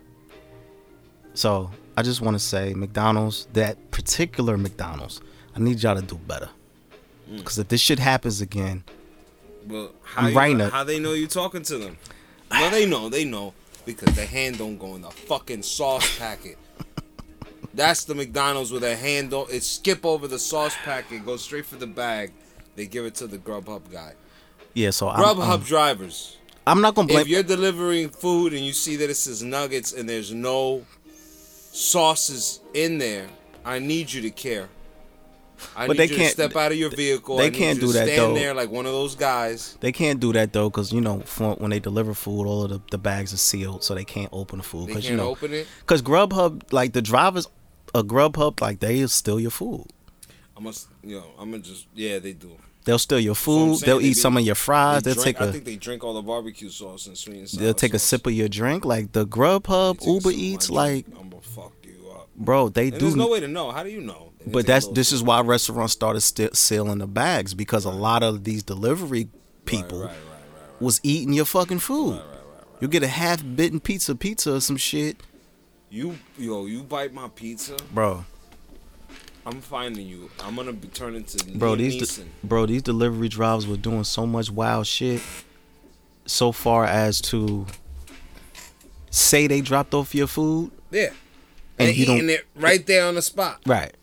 So 1.34 1.72
I 1.96 2.02
just 2.02 2.22
want 2.22 2.36
to 2.36 2.40
say, 2.40 2.74
McDonald's, 2.74 3.48
that 3.54 3.92
particular 3.92 4.58
McDonald's, 4.58 5.22
I 5.58 5.60
need 5.60 5.82
y'all 5.82 5.96
to 5.96 6.02
do 6.04 6.16
better. 6.16 6.50
Mm. 7.30 7.38
Because 7.38 7.58
if 7.58 7.68
this 7.68 7.82
shit 7.82 7.98
happens 7.98 8.42
again, 8.42 8.84
But 9.66 9.92
how, 10.04 10.28
I'm 10.28 10.52
you, 10.52 10.66
it. 10.66 10.72
how 10.72 10.84
they 10.84 11.00
know 11.00 11.14
you 11.14 11.26
talking 11.28 11.64
to 11.64 11.78
them? 11.80 11.98
No, 12.52 12.70
they 12.70 12.86
know. 12.86 13.10
They 13.10 13.26
know 13.26 13.54
because 13.86 14.16
their 14.16 14.28
hand 14.28 14.60
don't 14.60 14.78
go 14.78 14.96
in 14.96 15.02
the 15.02 15.10
fucking 15.10 15.64
sauce 15.64 16.18
packet. 16.20 16.58
That's 17.74 18.06
the 18.06 18.14
McDonald's 18.14 18.72
with 18.72 18.84
their 18.84 18.96
hand 18.98 19.32
don't. 19.32 19.50
It 19.50 19.64
skip 19.64 20.06
over 20.06 20.28
the 20.28 20.38
sauce 20.40 20.76
packet, 20.84 21.26
go 21.26 21.38
straight 21.38 21.66
for 21.66 21.76
the 21.76 21.88
bag. 21.88 22.32
They 22.76 22.86
give 22.86 23.06
it 23.06 23.16
to 23.16 23.28
the 23.28 23.40
Grubhub 23.40 23.92
guy. 23.92 24.14
yeah. 24.76 24.92
So 24.92 25.10
I'm, 25.10 25.20
Grubhub 25.24 25.54
I'm, 25.56 25.60
drivers. 25.62 26.38
I'm 26.68 26.82
not 26.82 26.94
gonna 26.94 27.08
blame. 27.08 27.22
If 27.22 27.28
you're 27.28 27.44
delivering 27.44 28.10
food 28.10 28.54
and 28.54 28.64
you 28.64 28.74
see 28.74 28.96
that 28.98 29.10
it 29.10 29.16
says 29.16 29.42
nuggets 29.42 29.92
and 29.94 30.08
there's 30.08 30.32
no 30.34 30.86
sauces 31.72 32.60
in 32.74 33.00
there, 33.00 33.28
I 33.66 33.80
need 33.80 34.12
you 34.14 34.22
to 34.22 34.30
care. 34.32 34.70
I 35.76 35.88
But 35.88 35.98
they 35.98 36.08
can't- 36.08 36.32
step 36.32 36.56
out 36.56 36.72
of 36.72 36.78
your 36.78 36.90
vehicle. 36.90 37.38
they 37.38 37.50
can't 37.52 37.80
do 37.80 37.88
that, 37.94 38.06
Stand 38.08 38.20
though. 38.20 38.34
there 38.36 38.54
like 38.54 38.70
one 38.72 38.86
of 38.86 38.92
those 38.92 39.16
guys. 39.16 39.78
They 39.80 39.92
can't 39.92 40.20
do 40.20 40.34
that 40.34 40.54
though, 40.54 40.70
because 40.70 40.92
you 40.94 41.02
know, 41.02 41.22
for, 41.22 41.56
when 41.56 41.72
they 41.72 41.80
deliver 41.80 42.14
food, 42.14 42.46
all 42.46 42.64
of 42.64 42.70
the, 42.72 42.82
the 42.92 42.98
bags 42.98 43.34
are 43.34 43.38
sealed, 43.38 43.84
so 43.84 43.96
they 43.96 44.06
can't 44.06 44.30
open 44.32 44.58
the 44.60 44.64
food. 44.64 44.88
Because 44.88 45.10
you 45.10 45.16
know, 45.16 45.30
open 45.30 45.54
it. 45.54 45.68
because 45.82 46.02
Grubhub, 46.02 46.72
like 46.72 46.94
the 46.94 47.02
drivers, 47.02 47.48
a 47.96 48.04
Grubhub, 48.04 48.62
like 48.62 48.80
they 48.80 49.06
steal 49.08 49.40
your 49.40 49.52
food. 49.52 49.86
I 50.56 50.60
must, 50.60 50.88
you 51.04 51.16
know, 51.18 51.26
I'm 51.38 51.52
gonna 51.52 51.62
just, 51.64 51.88
yeah, 51.96 52.20
they 52.20 52.34
do. 52.34 52.52
They'll 52.86 52.98
steal 53.00 53.20
your 53.20 53.36
food. 53.36 53.80
They'll 53.82 54.00
they 54.00 54.06
eat 54.06 54.10
be- 54.10 54.14
some 54.14 54.38
of 54.38 54.44
your 54.44 54.56
fries. 54.56 55.04
They 55.04 55.12
They'll 55.14 55.22
drink, 55.24 55.38
take 55.38 55.46
a 55.46 55.50
I 55.50 55.52
think 55.52 55.66
they 55.66 55.76
drink 55.76 56.04
all 56.06 56.14
the 56.14 56.22
barbecue 56.22 56.70
sauce 56.70 57.06
and 57.08 57.18
sweet 57.18 57.38
and 57.40 57.50
sour 57.50 57.62
they'll 57.62 57.74
take 57.74 57.94
a 57.94 58.00
sip 58.00 58.26
of 58.26 58.32
your 58.34 58.48
drink. 58.48 58.86
Like 58.86 59.12
the 59.12 59.28
Grubhub, 59.28 60.06
Uber 60.06 60.32
Eats, 60.32 60.70
like 60.70 61.06
I'm 61.20 61.30
gonna 61.30 61.42
fuck 61.42 61.74
you 61.84 62.10
up. 62.12 62.30
bro, 62.36 62.70
they 62.70 62.84
And 62.88 62.94
do. 62.94 63.00
there's 63.00 63.16
no 63.16 63.28
way 63.28 63.40
to 63.42 63.48
know. 63.48 63.72
How 63.72 63.84
do 63.84 63.90
you 63.90 64.00
know? 64.02 64.27
But 64.52 64.66
that's 64.68 64.88
this 64.90 65.12
is 65.12 65.22
why 65.24 65.42
restaurants 65.42 65.94
started 65.94 66.22
sti- 66.22 66.50
sealing 66.54 67.00
the 67.00 67.08
bags 67.08 67.54
because 67.54 67.86
a 67.86 67.90
lot 67.92 68.24
of 68.24 68.44
these 68.44 68.64
delivery 68.64 69.30
people 69.66 70.00
Right, 70.02 70.08
right, 70.08 70.16
right, 70.72 70.82
was 70.82 71.00
eating 71.04 71.34
your 71.34 71.46
fucking 71.46 71.80
food. 71.80 72.12
Right, 72.14 72.18
right, 72.20 72.26
right, 72.26 72.44
right. 72.56 72.82
You 72.82 72.88
get 72.88 73.04
a 73.04 73.08
half 73.08 73.44
bitten 73.56 73.80
pizza, 73.80 74.16
pizza 74.16 74.56
or 74.56 74.60
some 74.62 74.78
shit, 74.78 75.18
You, 75.90 76.18
yo, 76.38 76.66
you 76.66 76.84
bite 76.84 77.14
my 77.14 77.28
pizza. 77.30 77.76
bro. 77.94 78.26
I'm 79.46 79.62
finding 79.62 80.06
you. 80.08 80.30
I'm 80.44 80.56
gonna 80.58 80.74
be 80.74 80.90
turned 80.90 81.16
into 81.16 81.38
Bro, 81.58 81.76
Liam 81.76 81.78
these 81.78 82.18
de- 82.18 82.24
bro, 82.44 82.66
these 82.66 82.82
delivery 82.82 83.30
drivers 83.30 83.66
were 83.66 83.78
doing 83.78 84.04
so 84.04 84.26
much 84.26 84.52
wild 84.52 84.86
shit. 84.88 85.22
So 86.26 86.52
far 86.52 86.84
as 86.84 87.22
to 87.22 87.66
say 89.10 89.48
they 89.48 89.62
dropped 89.62 89.94
off 89.94 90.14
your 90.14 90.28
food, 90.28 90.72
yeah, 90.92 91.12
and 91.80 91.88
and 91.88 91.96
you 91.98 92.04
eating 92.04 92.18
don't 92.18 92.30
it 92.32 92.46
right 92.56 92.86
there 92.86 93.06
on 93.08 93.16
the 93.16 93.22
spot, 93.22 93.62
right. 93.66 93.96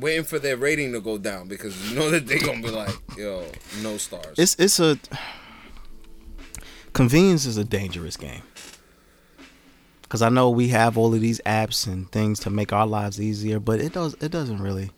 Waiting 0.00 0.24
for 0.24 0.38
their 0.38 0.56
rating 0.56 0.92
to 0.92 1.00
go 1.00 1.18
down 1.18 1.48
because 1.48 1.90
you 1.90 1.98
know 1.98 2.10
that 2.10 2.26
they're 2.26 2.38
gonna 2.38 2.62
be 2.62 2.70
like, 2.70 2.94
yo, 3.16 3.44
no 3.82 3.96
stars. 3.96 4.38
It's 4.38 4.56
it's 4.58 4.78
a 4.80 4.98
convenience 6.92 7.46
is 7.46 7.56
a 7.56 7.64
dangerous 7.64 8.16
game. 8.16 8.42
Cause 10.08 10.22
I 10.22 10.30
know 10.30 10.48
we 10.48 10.68
have 10.68 10.96
all 10.96 11.12
of 11.14 11.20
these 11.20 11.38
apps 11.44 11.86
and 11.86 12.10
things 12.10 12.40
to 12.40 12.50
make 12.50 12.72
our 12.72 12.86
lives 12.86 13.20
easier, 13.20 13.60
but 13.60 13.78
it 13.78 13.92
does 13.92 14.14
it 14.20 14.30
doesn't 14.30 14.60
really, 14.62 14.90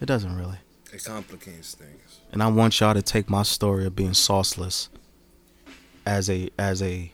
it 0.00 0.06
doesn't 0.06 0.36
really. 0.36 0.58
it 0.92 1.02
complicates 1.04 1.74
things. 1.74 2.20
And 2.32 2.42
I 2.42 2.48
want 2.48 2.78
y'all 2.78 2.92
to 2.92 3.00
take 3.00 3.30
my 3.30 3.42
story 3.44 3.86
of 3.86 3.96
being 3.96 4.10
sauceless 4.10 4.88
as 6.04 6.28
a 6.28 6.50
as 6.58 6.82
a 6.82 7.10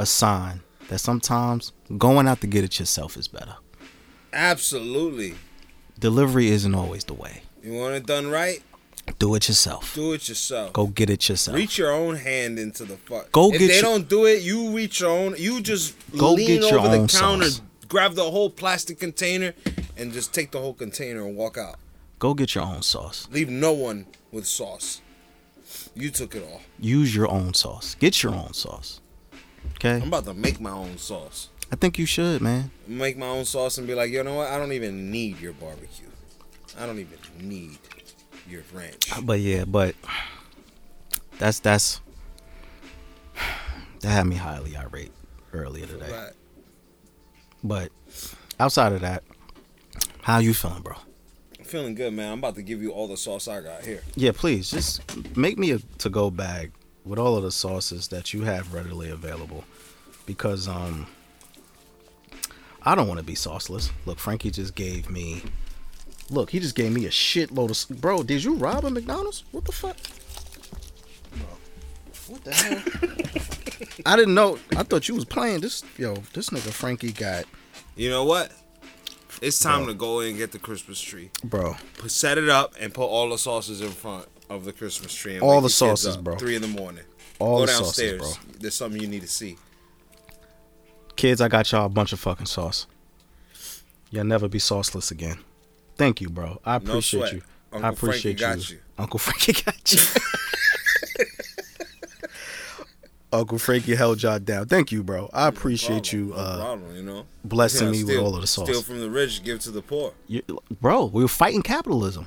a 0.00 0.06
sign 0.06 0.60
that 0.88 0.98
sometimes 0.98 1.72
going 1.98 2.26
out 2.26 2.40
to 2.40 2.48
get 2.48 2.64
it 2.64 2.80
yourself 2.80 3.16
is 3.16 3.28
better. 3.28 3.54
Absolutely. 4.32 5.36
Delivery 6.00 6.48
isn't 6.48 6.74
always 6.74 7.04
the 7.04 7.14
way. 7.14 7.42
You 7.62 7.74
want 7.74 7.94
it 7.94 8.06
done 8.06 8.28
right? 8.30 8.62
Do 9.18 9.34
it 9.34 9.48
yourself. 9.48 9.94
Do 9.94 10.12
it 10.14 10.28
yourself. 10.28 10.72
Go 10.72 10.86
get 10.86 11.10
it 11.10 11.28
yourself. 11.28 11.56
Reach 11.56 11.76
your 11.78 11.92
own 11.92 12.16
hand 12.16 12.58
into 12.58 12.84
the 12.84 12.96
fuck. 12.96 13.30
Go 13.32 13.52
if 13.52 13.58
get 13.58 13.66
they 13.68 13.74
your- 13.74 13.82
don't 13.82 14.08
do 14.08 14.24
it, 14.26 14.42
you 14.42 14.70
reach 14.74 15.00
your 15.00 15.10
own. 15.10 15.34
You 15.36 15.60
just 15.60 15.94
Go 16.16 16.32
lean 16.32 16.46
get 16.60 16.70
your 16.70 16.78
over 16.80 16.88
the 16.88 16.96
own 17.02 17.08
counter, 17.08 17.50
sauce. 17.50 17.62
grab 17.88 18.14
the 18.14 18.30
whole 18.30 18.48
plastic 18.50 18.98
container, 18.98 19.52
and 19.96 20.12
just 20.12 20.32
take 20.32 20.52
the 20.52 20.58
whole 20.60 20.72
container 20.74 21.26
and 21.26 21.36
walk 21.36 21.58
out. 21.58 21.76
Go 22.18 22.32
get 22.34 22.54
your 22.54 22.64
own 22.64 22.82
sauce. 22.82 23.28
Leave 23.30 23.50
no 23.50 23.72
one 23.72 24.06
with 24.32 24.46
sauce. 24.46 25.02
You 25.94 26.10
took 26.10 26.34
it 26.34 26.42
all. 26.50 26.62
Use 26.78 27.14
your 27.14 27.28
own 27.28 27.52
sauce. 27.52 27.96
Get 27.96 28.22
your 28.22 28.32
own 28.34 28.54
sauce. 28.54 29.00
Okay? 29.76 29.96
I'm 29.96 30.04
about 30.08 30.24
to 30.24 30.34
make 30.34 30.60
my 30.60 30.70
own 30.70 30.96
sauce. 30.98 31.49
I 31.72 31.76
think 31.76 31.98
you 31.98 32.06
should, 32.06 32.40
man. 32.40 32.70
Make 32.86 33.16
my 33.16 33.26
own 33.26 33.44
sauce 33.44 33.78
and 33.78 33.86
be 33.86 33.94
like, 33.94 34.10
you 34.10 34.22
know 34.24 34.34
what? 34.34 34.48
I 34.50 34.58
don't 34.58 34.72
even 34.72 35.10
need 35.10 35.40
your 35.40 35.52
barbecue. 35.52 36.08
I 36.78 36.86
don't 36.86 36.98
even 36.98 37.18
need 37.40 37.78
your 38.48 38.62
ranch. 38.72 39.10
But 39.22 39.40
yeah, 39.40 39.64
but 39.64 39.94
that's 41.38 41.60
that's 41.60 42.00
that 44.00 44.08
had 44.08 44.26
me 44.26 44.36
highly 44.36 44.76
irate 44.76 45.12
earlier 45.52 45.86
today. 45.86 46.06
But 46.08 46.34
But 47.62 47.92
outside 48.58 48.92
of 48.92 49.00
that, 49.02 49.22
how 50.22 50.38
you 50.38 50.54
feeling, 50.54 50.82
bro? 50.82 50.94
I'm 51.58 51.64
feeling 51.64 51.94
good, 51.94 52.12
man. 52.12 52.32
I'm 52.32 52.38
about 52.38 52.54
to 52.56 52.62
give 52.62 52.82
you 52.82 52.90
all 52.92 53.06
the 53.06 53.16
sauce 53.16 53.46
I 53.48 53.60
got 53.60 53.84
here. 53.84 54.02
Yeah, 54.16 54.32
please 54.32 54.70
just 54.70 55.02
make 55.36 55.58
me 55.58 55.72
a 55.72 55.78
to-go 55.98 56.30
bag 56.30 56.72
with 57.04 57.18
all 57.18 57.36
of 57.36 57.42
the 57.42 57.52
sauces 57.52 58.08
that 58.08 58.32
you 58.32 58.42
have 58.42 58.74
readily 58.74 59.10
available, 59.10 59.64
because 60.26 60.68
um, 60.68 61.06
I 62.90 62.96
don't 62.96 63.06
want 63.06 63.18
to 63.20 63.24
be 63.24 63.34
sauceless. 63.34 63.92
Look, 64.04 64.18
Frankie 64.18 64.50
just 64.50 64.74
gave 64.74 65.08
me. 65.08 65.42
Look, 66.28 66.50
he 66.50 66.58
just 66.58 66.74
gave 66.74 66.90
me 66.92 67.06
a 67.06 67.10
shitload 67.10 67.70
of. 67.90 68.00
Bro, 68.00 68.24
did 68.24 68.42
you 68.42 68.54
rob 68.54 68.84
a 68.84 68.90
McDonald's? 68.90 69.44
What 69.52 69.64
the 69.64 69.70
fuck? 69.70 69.96
What 72.26 72.44
the 72.44 72.52
hell? 72.52 72.82
I 74.06 74.16
didn't 74.16 74.34
know. 74.34 74.58
I 74.76 74.82
thought 74.82 75.06
you 75.08 75.14
was 75.14 75.24
playing 75.24 75.60
this. 75.60 75.84
Yo, 75.98 76.14
this 76.32 76.50
nigga 76.50 76.70
Frankie 76.72 77.12
got, 77.12 77.44
You 77.94 78.10
know 78.10 78.24
what? 78.24 78.50
It's 79.40 79.60
time 79.60 79.84
Bro. 79.84 79.92
to 79.92 79.94
go 79.94 80.20
in 80.20 80.30
and 80.30 80.38
get 80.38 80.50
the 80.50 80.58
Christmas 80.58 81.00
tree. 81.00 81.30
bro. 81.44 81.76
Set 82.08 82.38
it 82.38 82.48
up 82.48 82.74
and 82.80 82.92
put 82.92 83.04
all 83.06 83.28
the 83.30 83.38
sauces 83.38 83.80
in 83.80 83.90
front 83.90 84.26
of 84.48 84.64
the 84.64 84.72
Christmas 84.72 85.14
tree. 85.14 85.34
And 85.34 85.42
All 85.42 85.60
the 85.60 85.70
sauces, 85.70 86.16
bro. 86.16 86.36
Three 86.38 86.56
in 86.56 86.62
the 86.62 86.68
morning. 86.68 87.04
All 87.38 87.60
go 87.60 87.66
the 87.66 87.72
sauces, 87.72 87.96
downstairs. 88.12 88.36
bro. 88.38 88.52
There's 88.58 88.74
something 88.74 89.00
you 89.00 89.06
need 89.08 89.22
to 89.22 89.28
see. 89.28 89.56
Kids, 91.20 91.40
I 91.42 91.48
got 91.48 91.70
y'all 91.70 91.84
a 91.84 91.88
bunch 91.90 92.12
of 92.14 92.20
fucking 92.20 92.46
sauce. 92.46 92.86
You'll 94.10 94.24
never 94.24 94.48
be 94.48 94.58
sauceless 94.58 95.10
again. 95.10 95.36
Thank 95.96 96.20
you, 96.22 96.30
bro. 96.30 96.60
I 96.64 96.76
appreciate 96.76 97.20
sweat. 97.20 97.32
you. 97.34 97.42
Uncle 97.72 97.86
I 97.86 97.92
appreciate 97.92 98.38
Frankie 98.40 98.58
you. 98.58 98.64
got 98.64 98.70
you. 98.70 98.78
Uncle 98.98 99.18
Frankie 99.18 99.52
got 99.64 99.92
you. 99.92 100.00
Uncle 103.32 103.58
Frankie 103.58 103.94
held 103.94 104.22
y'all 104.22 104.38
down. 104.40 104.66
Thank 104.66 104.90
you, 104.90 105.02
bro. 105.04 105.28
I 105.32 105.46
appreciate 105.48 106.04
Problem. 106.10 106.28
you 106.28 106.34
No 106.34 106.36
uh, 106.40 106.56
problem, 106.58 106.96
you 106.96 107.02
know. 107.02 107.26
blessing 107.44 107.86
Yeah, 107.88 107.92
me 107.92 108.04
with 108.04 108.16
all 108.18 108.34
of 108.34 108.40
the 108.40 108.46
sauce. 108.46 108.66
Steal 108.68 108.82
from 108.82 109.00
the 109.00 109.08
rich, 109.10 109.44
give 109.44 109.60
to 109.60 109.70
the 109.70 109.82
poor. 109.82 110.14
You- 110.26 110.42
bro, 110.80 111.04
we're 111.04 111.28
fighting 111.28 111.62
capitalism. 111.62 112.26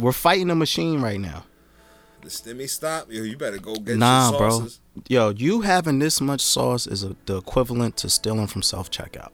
We're 0.00 0.12
fighting 0.12 0.50
a 0.50 0.54
machine 0.56 1.00
right 1.02 1.20
now. 1.20 1.44
The 2.22 2.28
stimmy 2.28 2.68
stop. 2.68 3.10
Yo, 3.10 3.22
you 3.22 3.36
better 3.36 3.58
go 3.58 3.74
get 3.74 3.98
nah, 3.98 4.30
your 4.30 4.38
bro. 4.38 4.66
Yo, 5.08 5.28
you 5.30 5.60
having 5.60 5.98
this 5.98 6.20
much 6.20 6.40
sauce 6.40 6.86
is 6.86 7.04
a, 7.04 7.16
the 7.26 7.36
equivalent 7.36 7.96
to 7.98 8.10
stealing 8.10 8.46
from 8.46 8.62
self 8.62 8.90
checkout. 8.90 9.30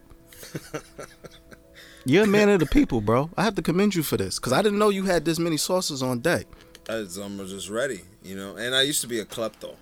You're 2.05 2.25
a 2.25 2.27
man 2.27 2.49
of 2.49 2.61
the 2.61 2.67
people, 2.67 3.01
bro. 3.01 3.31
I 3.37 3.45
have 3.45 3.55
to 3.55 3.63
commend 3.63 3.95
you 3.95 4.03
for 4.03 4.17
this 4.17 4.39
because 4.39 4.53
I 4.53 4.61
didn't 4.61 4.79
know 4.79 4.89
you 4.89 5.05
had 5.05 5.25
this 5.25 5.39
many 5.39 5.57
sauces 5.57 6.03
on 6.03 6.19
deck. 6.19 6.47
As 6.89 7.17
I'm 7.17 7.39
just 7.47 7.71
ready, 7.71 8.01
you 8.25 8.35
know. 8.35 8.57
And 8.57 8.75
I 8.75 8.83
used 8.83 9.01
to 9.03 9.07
be 9.07 9.21
a 9.21 9.25
klepto. 9.25 9.77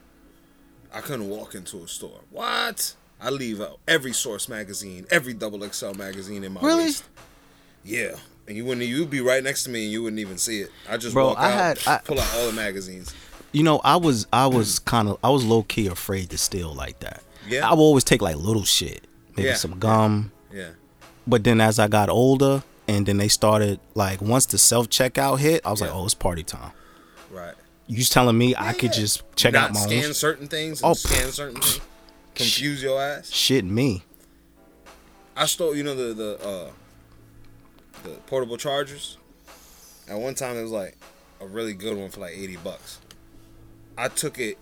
I 0.93 1.01
couldn't 1.01 1.29
walk 1.29 1.55
into 1.55 1.83
a 1.83 1.89
store. 1.89 2.21
What? 2.31 2.95
I 3.21 3.31
leave 3.31 3.61
out 3.61 3.81
every 3.87 4.13
Source 4.13 4.49
magazine, 4.49 5.07
every 5.11 5.35
Double 5.35 5.67
XL 5.69 5.93
magazine 5.93 6.45
in 6.45 6.53
my 6.53 6.61
Really? 6.61 6.93
Yeah. 7.85 8.17
And 8.51 8.57
you 8.57 8.65
wouldn't 8.65 8.85
you'd 8.85 9.09
be 9.11 9.21
right 9.21 9.45
next 9.45 9.63
to 9.63 9.71
me 9.71 9.85
and 9.85 9.93
you 9.93 10.03
wouldn't 10.03 10.19
even 10.19 10.37
see 10.37 10.59
it. 10.59 10.73
I 10.89 10.97
just 10.97 11.15
Bro, 11.15 11.29
walk 11.29 11.39
I 11.39 11.53
out, 11.53 11.79
had- 11.79 11.79
I- 11.87 11.99
pull 11.99 12.19
out 12.19 12.35
all 12.35 12.47
the 12.49 12.53
magazines. 12.53 13.15
You 13.53 13.63
know, 13.63 13.81
I 13.85 13.95
was 13.95 14.27
I 14.33 14.49
was 14.49 14.81
kind 14.81 15.09
of 15.09 15.19
I 15.23 15.31
was 15.31 15.45
low 15.45 15.63
key 15.63 15.87
afraid 15.87 16.31
to 16.31 16.39
steal 16.39 16.75
like 16.75 16.99
that. 16.99 17.23
Yeah. 17.49 17.69
I 17.69 17.73
would 17.75 17.81
always 17.81 18.03
take 18.03 18.21
like 18.21 18.35
little 18.35 18.65
shit, 18.65 19.07
maybe 19.37 19.51
Yeah. 19.51 19.55
some 19.55 19.79
gum. 19.79 20.33
Yeah. 20.53 20.71
But 21.29 21.45
then 21.45 21.61
as 21.61 21.79
I 21.79 21.87
got 21.87 22.09
older, 22.09 22.65
and 22.89 23.07
then 23.07 23.19
they 23.19 23.29
started 23.29 23.79
like 23.95 24.21
once 24.21 24.47
the 24.47 24.59
self 24.59 24.89
checkout 24.89 25.39
hit, 25.39 25.61
I 25.65 25.71
was 25.71 25.81
like, 25.81 25.95
oh, 25.95 26.05
it's 26.05 26.15
party 26.15 26.43
time. 26.43 26.73
Right. 27.31 27.55
You 27.87 27.99
just 27.99 28.11
telling 28.13 28.37
me 28.37 28.57
I 28.57 28.73
could 28.73 28.91
Yeah. 28.97 29.01
just 29.03 29.23
check 29.37 29.53
Not 29.53 29.71
out 29.71 29.75
my 29.75 29.81
scan 29.83 30.05
own 30.07 30.15
certain 30.15 30.49
things 30.49 30.83
and 30.83 30.91
Oh, 30.91 30.95
scan 30.95 31.31
certain 31.31 31.61
things. 31.61 31.81
Confuse 32.35 32.83
your 32.83 33.01
ass. 33.01 33.31
shit? 33.31 33.65
Me, 33.65 34.03
I 35.37 35.47
stole, 35.47 35.75
you 35.77 35.85
know, 35.85 35.95
the 35.95 36.15
the 36.15 36.49
uh, 36.49 36.71
the 38.03 38.11
portable 38.27 38.57
chargers. 38.57 39.17
At 40.09 40.19
one 40.19 40.35
time, 40.35 40.57
it 40.57 40.63
was 40.63 40.71
like 40.73 40.97
a 41.41 41.47
really 41.47 41.73
good 41.75 41.97
one 41.97 42.11
for 42.11 42.21
like 42.21 42.33
eighty 42.37 42.57
bucks. 42.57 42.99
I 43.97 44.09
took 44.09 44.39
it 44.39 44.59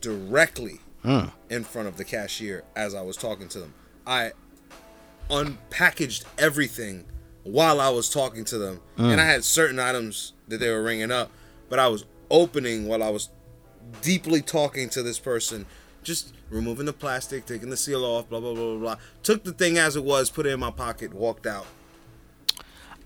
directly 0.00 0.80
Mm. 1.04 1.30
in 1.50 1.62
front 1.62 1.86
of 1.88 1.96
the 1.98 2.04
cashier 2.04 2.64
as 2.74 2.94
I 2.94 3.02
was 3.02 3.16
talking 3.16 3.46
to 3.48 3.60
them. 3.60 3.74
I 4.06 4.32
unpackaged 5.30 6.24
everything 6.38 7.04
while 7.44 7.80
I 7.80 7.90
was 7.90 8.08
talking 8.10 8.44
to 8.46 8.58
them, 8.58 8.80
and 8.96 9.20
I 9.20 9.24
had 9.24 9.44
certain 9.44 9.78
items 9.78 10.32
that 10.48 10.58
they 10.58 10.68
were 10.70 10.82
ringing 10.82 11.12
up, 11.12 11.30
but 11.68 11.78
I 11.78 11.86
was 11.88 12.04
opening 12.30 12.86
while 12.88 13.02
I 13.04 13.08
was 13.10 13.28
deeply 14.02 14.42
talking 14.42 14.88
to 14.90 15.02
this 15.02 15.18
person. 15.20 15.66
Just 16.02 16.34
removing 16.50 16.86
the 16.86 16.92
plastic, 16.92 17.46
taking 17.46 17.70
the 17.70 17.76
seal 17.76 18.04
off, 18.04 18.28
blah 18.28 18.40
blah 18.40 18.54
blah 18.54 18.64
blah 18.72 18.78
blah. 18.78 18.96
Took 19.22 19.44
the 19.44 19.52
thing 19.52 19.78
as 19.78 19.94
it 19.96 20.02
was, 20.04 20.28
put 20.30 20.46
it 20.46 20.50
in 20.50 20.60
my 20.60 20.70
pocket, 20.72 21.14
walked 21.14 21.46
out. 21.46 21.66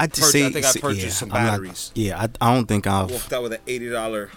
I 0.00 0.06
just 0.06 0.32
see. 0.32 0.46
I 0.46 0.50
think 0.50 0.64
I 0.66 0.72
purchased 0.72 1.04
yeah, 1.04 1.10
some 1.10 1.32
I'm 1.32 1.44
not- 1.44 1.50
batteries. 1.52 1.92
yeah, 1.94 2.18
I, 2.20 2.28
I 2.40 2.54
don't 2.54 2.66
think 2.66 2.86
I've. 2.86 3.10
Walked 3.10 3.32
out 3.32 3.42
with 3.44 3.52
an 3.52 3.60
eighty 3.66 3.88
dollar 3.90 4.30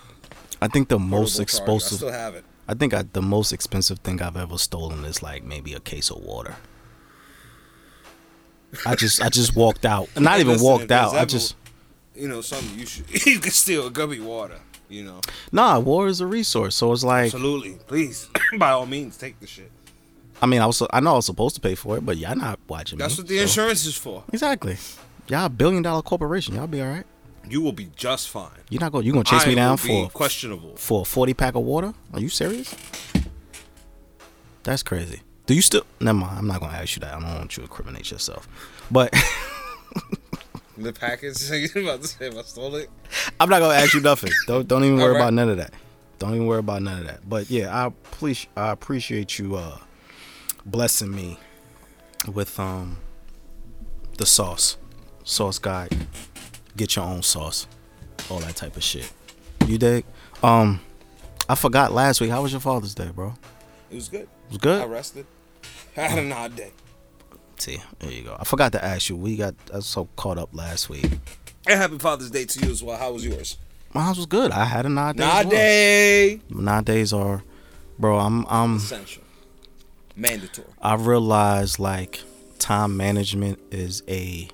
I 0.63 0.67
think 0.69 0.87
the 0.87 0.97
most 0.97 1.39
I 1.41 1.45
still 1.45 2.11
have 2.11 2.35
it. 2.35 2.45
I 2.69 2.73
think 2.73 2.93
I, 2.93 3.01
the 3.01 3.21
most 3.21 3.51
expensive 3.51 3.99
thing 3.99 4.21
I've 4.21 4.37
ever 4.37 4.57
stolen 4.57 5.03
is 5.03 5.21
like 5.21 5.43
maybe 5.43 5.73
a 5.73 5.81
case 5.81 6.09
of 6.09 6.19
water. 6.21 6.55
I 8.85 8.95
just 8.95 9.21
I 9.21 9.27
just 9.27 9.57
walked 9.57 9.85
out. 9.85 10.07
Not 10.19 10.39
even 10.39 10.53
Listen, 10.53 10.65
walked 10.65 10.91
out. 10.91 11.11
there's 11.11 11.21
I 11.21 11.25
just 11.25 11.55
you 12.15 12.29
know 12.29 12.39
something 12.39 12.79
you 12.79 12.85
should 12.85 13.25
you 13.25 13.39
can 13.39 13.51
steal 13.51 13.89
gummy 13.89 14.21
water. 14.21 14.59
You 14.87 15.03
know, 15.03 15.21
nah. 15.51 15.79
Water 15.79 16.07
is 16.07 16.21
a 16.21 16.27
resource, 16.27 16.75
so 16.75 16.93
it's 16.93 17.03
like 17.03 17.25
absolutely. 17.33 17.77
Please, 17.87 18.29
by 18.57 18.69
all 18.71 18.85
means, 18.85 19.17
take 19.17 19.39
the 19.41 19.47
shit. 19.47 19.69
I 20.41 20.45
mean 20.45 20.61
I 20.61 20.65
was 20.65 20.81
I 20.93 21.01
know 21.01 21.13
I 21.13 21.15
was 21.15 21.25
supposed 21.25 21.55
to 21.55 21.61
pay 21.61 21.75
for 21.75 21.97
it, 21.97 22.05
but 22.05 22.15
y'all 22.15 22.35
not 22.35 22.59
watching 22.69 22.99
That's 22.99 23.17
me. 23.17 23.21
what 23.23 23.27
the 23.27 23.37
so- 23.37 23.41
insurance 23.43 23.85
is 23.85 23.95
for. 23.95 24.23
Exactly. 24.31 24.77
Y'all 25.33 25.45
a 25.45 25.49
billion 25.49 25.81
dollar 25.81 26.03
corporation. 26.03 26.53
Y'all 26.53 26.67
be 26.67 26.79
all 26.79 26.87
right. 26.87 27.07
You 27.49 27.59
will 27.61 27.71
be 27.71 27.89
just 27.95 28.29
fine. 28.29 28.51
You're 28.69 28.81
not 28.81 28.91
going. 28.91 29.03
You 29.03 29.13
gonna 29.13 29.23
chase 29.23 29.45
I 29.45 29.47
me 29.47 29.55
down 29.55 29.77
for 29.77 30.07
questionable. 30.09 30.75
for 30.75 31.01
a 31.01 31.05
forty 31.05 31.33
pack 31.33 31.55
of 31.55 31.63
water? 31.63 31.91
Are 32.13 32.19
you 32.19 32.29
serious? 32.29 32.75
That's 34.61 34.83
crazy. 34.83 35.21
Do 35.47 35.55
you 35.55 35.63
still? 35.63 35.87
Never 35.99 36.19
mind. 36.19 36.37
I'm 36.37 36.45
not 36.45 36.59
gonna 36.59 36.77
ask 36.77 36.95
you 36.95 36.99
that. 36.99 37.15
I 37.15 37.19
don't 37.19 37.33
want 37.35 37.57
you 37.57 37.61
to 37.61 37.67
incriminate 37.67 38.11
yourself. 38.11 38.47
But 38.91 39.11
The 40.77 40.93
package. 40.93 41.49
you 41.49 41.81
about 41.81 42.03
to 42.03 42.07
say 42.07 42.27
if 42.27 42.37
I 42.37 42.43
stole 42.43 42.75
it? 42.75 42.91
I'm 43.39 43.49
not 43.49 43.57
gonna 43.59 43.73
ask 43.73 43.95
you 43.95 44.01
nothing. 44.01 44.29
Don't 44.45 44.67
don't 44.67 44.83
even 44.83 44.97
worry 44.97 45.05
Alright. 45.15 45.21
about 45.21 45.33
none 45.33 45.49
of 45.49 45.57
that. 45.57 45.73
Don't 46.19 46.35
even 46.35 46.45
worry 46.45 46.59
about 46.59 46.83
none 46.83 46.99
of 46.99 47.07
that. 47.07 47.27
But 47.27 47.49
yeah, 47.49 47.75
I 47.75 47.89
please 48.11 48.45
I 48.55 48.69
appreciate 48.69 49.39
you 49.39 49.55
uh 49.55 49.79
blessing 50.63 51.09
me 51.09 51.39
with 52.31 52.59
um 52.59 52.97
the 54.19 54.27
sauce. 54.27 54.77
Sauce 55.23 55.59
guide. 55.59 55.95
Get 56.75 56.95
your 56.95 57.05
own 57.05 57.21
sauce. 57.23 57.67
All 58.29 58.39
that 58.39 58.55
type 58.55 58.75
of 58.75 58.83
shit. 58.83 59.11
You 59.67 59.77
dig? 59.77 60.05
Um 60.41 60.79
I 61.47 61.55
forgot 61.55 61.91
last 61.91 62.21
week. 62.21 62.29
How 62.29 62.41
was 62.41 62.51
your 62.51 62.61
Father's 62.61 62.95
Day, 62.95 63.09
bro? 63.13 63.33
It 63.91 63.95
was 63.95 64.09
good. 64.09 64.21
It 64.21 64.29
was 64.49 64.57
good. 64.57 64.81
I 64.81 64.85
rested. 64.85 65.25
I 65.97 66.01
had 66.01 66.19
an 66.19 66.31
odd 66.31 66.55
day. 66.55 66.71
See, 67.57 67.81
there 67.99 68.11
you 68.11 68.23
go. 68.23 68.35
I 68.39 68.43
forgot 68.45 68.71
to 68.73 68.83
ask 68.83 69.09
you. 69.09 69.15
We 69.15 69.35
got 69.37 69.55
I 69.71 69.77
was 69.77 69.85
so 69.85 70.07
caught 70.15 70.37
up 70.37 70.49
last 70.53 70.89
week. 70.89 71.05
And 71.67 71.79
happy 71.79 71.97
Father's 71.97 72.31
Day 72.31 72.45
to 72.45 72.65
you 72.65 72.71
as 72.71 72.83
well. 72.83 72.97
How 72.97 73.11
was 73.13 73.25
yours? 73.25 73.57
Mine 73.93 74.15
was 74.15 74.25
good. 74.25 74.51
I 74.51 74.65
had 74.65 74.85
a 74.85 74.89
nod 74.89 75.15
day. 75.17 75.23
Nod 75.23 75.45
well. 75.45 75.51
day. 75.51 76.41
Nod 76.49 76.85
days 76.85 77.13
are 77.13 77.43
bro, 77.99 78.17
I'm 78.17 78.45
I'm 78.47 78.77
Essential. 78.77 79.23
Mandatory. 80.15 80.67
I 80.81 80.95
realized 80.95 81.79
like 81.79 82.21
time 82.59 82.97
management 82.97 83.59
is 83.71 84.03
a 84.07 84.47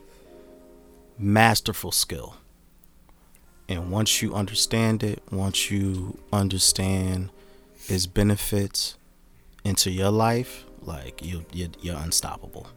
masterful 1.20 1.92
skill. 1.92 2.38
And 3.68 3.92
once 3.92 4.22
you 4.22 4.34
understand 4.34 5.04
it, 5.04 5.22
once 5.32 5.70
you 5.70 6.18
understand 6.34 7.30
its 7.88 8.08
benefits 8.08 8.98
into 9.64 9.92
your 9.92 10.10
life, 10.10 10.66
like 10.82 11.24
you 11.24 11.46
you're, 11.52 11.70
you're 11.82 11.98
unstoppable. 11.98 12.68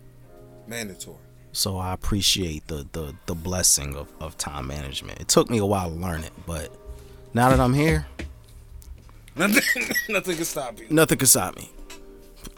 Mandatory. 0.66 1.16
So 1.52 1.78
I 1.78 1.92
appreciate 1.94 2.66
the 2.66 2.86
the 2.92 3.14
the 3.26 3.34
blessing 3.34 3.94
of, 3.94 4.12
of 4.20 4.36
time 4.36 4.66
management. 4.66 5.20
It 5.20 5.28
took 5.28 5.48
me 5.48 5.58
a 5.58 5.66
while 5.66 5.88
to 5.88 5.96
learn 5.96 6.24
it, 6.24 6.32
but 6.46 6.76
now 7.32 7.48
that 7.50 7.60
I'm 7.60 7.72
here, 7.74 8.06
Nothing, 9.36 9.62
nothing 10.10 10.36
can 10.36 10.44
stop 10.44 10.78
you. 10.78 10.86
nothing 10.90 11.16
can 11.16 11.26
stop 11.26 11.56
me. 11.56 11.70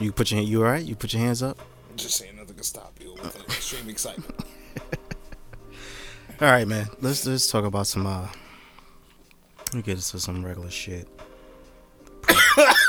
You 0.00 0.10
put 0.10 0.32
your 0.32 0.40
you 0.40 0.64
all 0.64 0.70
right? 0.70 0.84
You 0.84 0.96
put 0.96 1.12
your 1.12 1.22
hands 1.22 1.40
up. 1.40 1.58
Just 1.94 2.16
saying, 2.16 2.34
nothing 2.34 2.56
can 2.56 2.64
stop 2.64 2.98
you 3.00 3.12
with 3.14 3.36
extreme 3.48 3.88
excitement. 3.88 4.34
All 6.40 6.48
right, 6.50 6.66
man. 6.66 6.88
Let's 7.00 7.26
let's 7.26 7.50
talk 7.50 7.64
about 7.64 7.86
some. 7.86 8.06
uh 8.06 8.26
Let 9.66 9.74
me 9.74 9.82
get 9.82 9.96
into 9.96 10.18
some 10.18 10.44
regular 10.44 10.70
shit. 10.70 11.08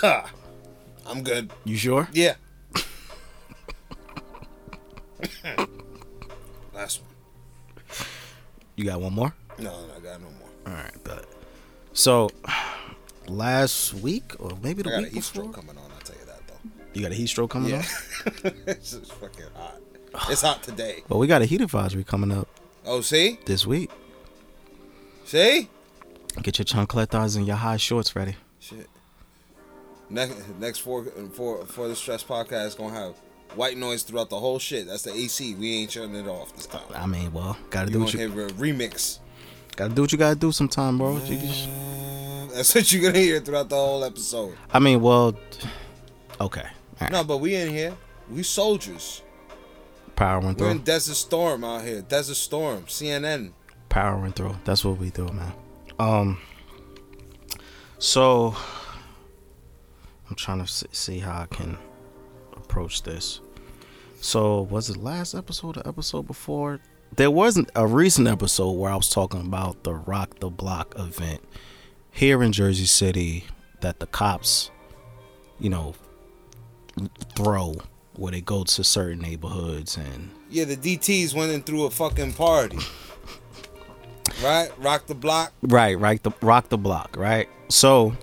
I'm 1.06 1.24
good. 1.24 1.52
You 1.64 1.78
sure? 1.78 2.08
Yeah. 2.12 2.36
Last 6.74 7.02
one. 7.02 7.12
You 8.76 8.86
got 8.86 9.00
one 9.00 9.14
more? 9.14 9.34
No, 9.60 9.72
no, 9.72 9.88
I 9.96 10.00
got 10.00 10.20
no 10.22 10.28
more. 10.40 10.50
All 10.68 10.74
right, 10.74 10.92
but 11.04 11.26
So, 11.94 12.30
last 13.28 13.94
week 13.94 14.34
or 14.40 14.52
maybe 14.62 14.82
the 14.82 14.90
I 14.90 14.92
got 14.94 14.98
a 14.98 15.04
week 15.04 15.14
heat 15.14 15.20
before, 15.20 15.44
stroke 15.44 15.54
coming 15.56 15.78
on. 15.78 15.84
I'll 15.92 16.00
tell 16.02 16.16
you 16.20 16.26
that 16.26 16.42
though. 16.48 16.60
you 16.94 17.02
got 17.04 17.12
a 17.12 17.16
heat 17.16 17.28
stroke 17.28 17.52
coming 17.52 17.70
Yeah. 17.70 17.78
up. 17.80 17.86
it's 18.68 18.92
just 18.92 19.14
fucking 19.14 19.46
hot. 19.56 19.80
It's 20.30 20.42
hot 20.42 20.64
today. 20.64 21.04
Well, 21.08 21.20
we 21.20 21.28
got 21.28 21.42
a 21.42 21.46
heat 21.46 21.62
advisory 21.62 22.04
coming 22.04 22.32
up 22.32 22.48
Oh, 22.86 23.02
see, 23.02 23.39
this 23.45 23.65
week. 23.65 23.89
see. 25.26 25.69
Get 26.41 26.60
your 26.60 26.65
chancletas 26.65 27.38
and 27.38 27.48
your 27.48 27.56
high 27.56 27.78
shorts 27.78 28.15
ready. 28.15 28.36
Shit. 28.60 28.89
Next, 30.10 30.36
next 30.60 30.80
four, 30.80 31.06
for 31.34 31.65
for 31.65 31.88
the 31.88 31.95
stress 31.95 32.24
podcast 32.24 32.78
gonna 32.78 32.93
have 32.93 33.15
white 33.56 33.78
noise 33.78 34.04
throughout 34.04 34.30
the 34.30 34.39
whole 34.39 34.60
shit. 34.60 34.86
That's 34.88 35.04
the 35.04 35.13
AC. 35.13 35.56
We 35.56 35.78
ain't 35.78 35.91
turning 35.91 36.15
it 36.15 36.28
off 36.28 36.56
this 36.56 36.67
time. 36.67 36.82
I 36.93 37.06
mean, 37.08 37.32
well, 37.34 37.58
gotta 37.69 37.88
You 37.88 37.93
do 37.93 38.00
what 38.02 38.13
you 38.13 38.19
hear 38.19 38.45
a 38.48 38.50
remix? 38.52 39.19
gotta 39.76 39.93
do 39.93 40.02
what 40.04 40.12
you 40.12 40.17
gotta 40.17 40.36
do 40.36 40.52
sometime, 40.52 40.98
bro. 40.98 41.19
Just- 41.19 41.67
mm, 41.69 42.54
That's 42.54 42.76
what 42.76 42.91
you're 42.91 43.02
gonna 43.02 43.17
hear 43.19 43.39
throughout 43.39 43.69
the 43.69 43.76
whole 43.76 44.04
episode. 44.04 44.56
I 44.71 44.80
mean, 44.80 45.02
well, 45.02 45.36
okay, 46.39 46.67
right. 47.02 47.12
No, 47.12 47.24
but 47.24 47.38
we 47.38 47.56
in 47.56 47.69
here. 47.69 47.95
We 48.30 48.43
soldiers. 48.43 49.21
Powering 50.15 50.56
We're 50.56 50.71
in 50.71 50.80
Desert 50.80 51.15
Storm 51.15 51.63
out 51.63 51.84
here. 51.84 52.01
Desert 52.01 52.36
Storm. 52.36 52.84
CNN. 52.86 53.51
powering 53.89 54.32
through. 54.32 54.56
That's 54.65 54.84
what 54.84 54.97
we 54.97 55.10
do, 55.10 55.28
man. 55.28 55.54
Um, 55.99 56.39
so 57.99 58.56
I'm 60.30 60.36
trying 60.36 60.63
to 60.65 60.67
see 60.67 61.19
how 61.19 61.41
I 61.41 61.45
can 61.47 61.78
approach 62.56 63.04
this. 63.04 63.41
So 64.21 64.63
was 64.63 64.89
it 64.89 64.97
last 64.97 65.36
episode 65.36 65.78
or 65.78 65.88
episode 65.88 66.23
before? 66.28 66.80
There 67.15 67.32
wasn't 67.32 67.69
a 67.75 67.86
recent 67.88 68.28
episode 68.28 68.71
where 68.71 68.91
I 68.91 68.95
was 68.95 69.10
talking 69.10 69.41
about 69.41 69.84
the 69.84 69.93
Rock 69.93 70.39
the 70.39 70.49
Block 70.49 70.95
event 70.97 71.41
here 72.12 72.41
in 72.43 72.51
Jersey 72.51 72.86
City 72.86 73.45
that 73.82 73.99
the 73.99 74.08
cops, 74.08 74.71
you 75.60 75.69
know, 75.69 75.93
throw 77.36 77.75
where 78.17 78.32
they 78.32 78.41
go 78.41 78.63
to 78.63 78.84
certain 78.84 79.19
neighborhoods 79.19 79.97
and 79.97 80.30
Yeah, 80.49 80.65
the 80.65 80.75
DTs 80.78 81.34
went 81.36 81.51
in 81.51 81.62
through 81.62 81.86
a 81.86 81.89
fucking 81.91 82.34
party. 82.34 82.78
right? 84.43 84.69
Rock 84.80 85.06
the 85.08 85.15
block. 85.15 85.54
right, 85.63 85.97
right, 85.99 86.21
the 86.23 86.32
rock 86.41 86.69
the 86.69 86.78
block, 86.78 87.15
right. 87.17 87.47
So 87.69 88.15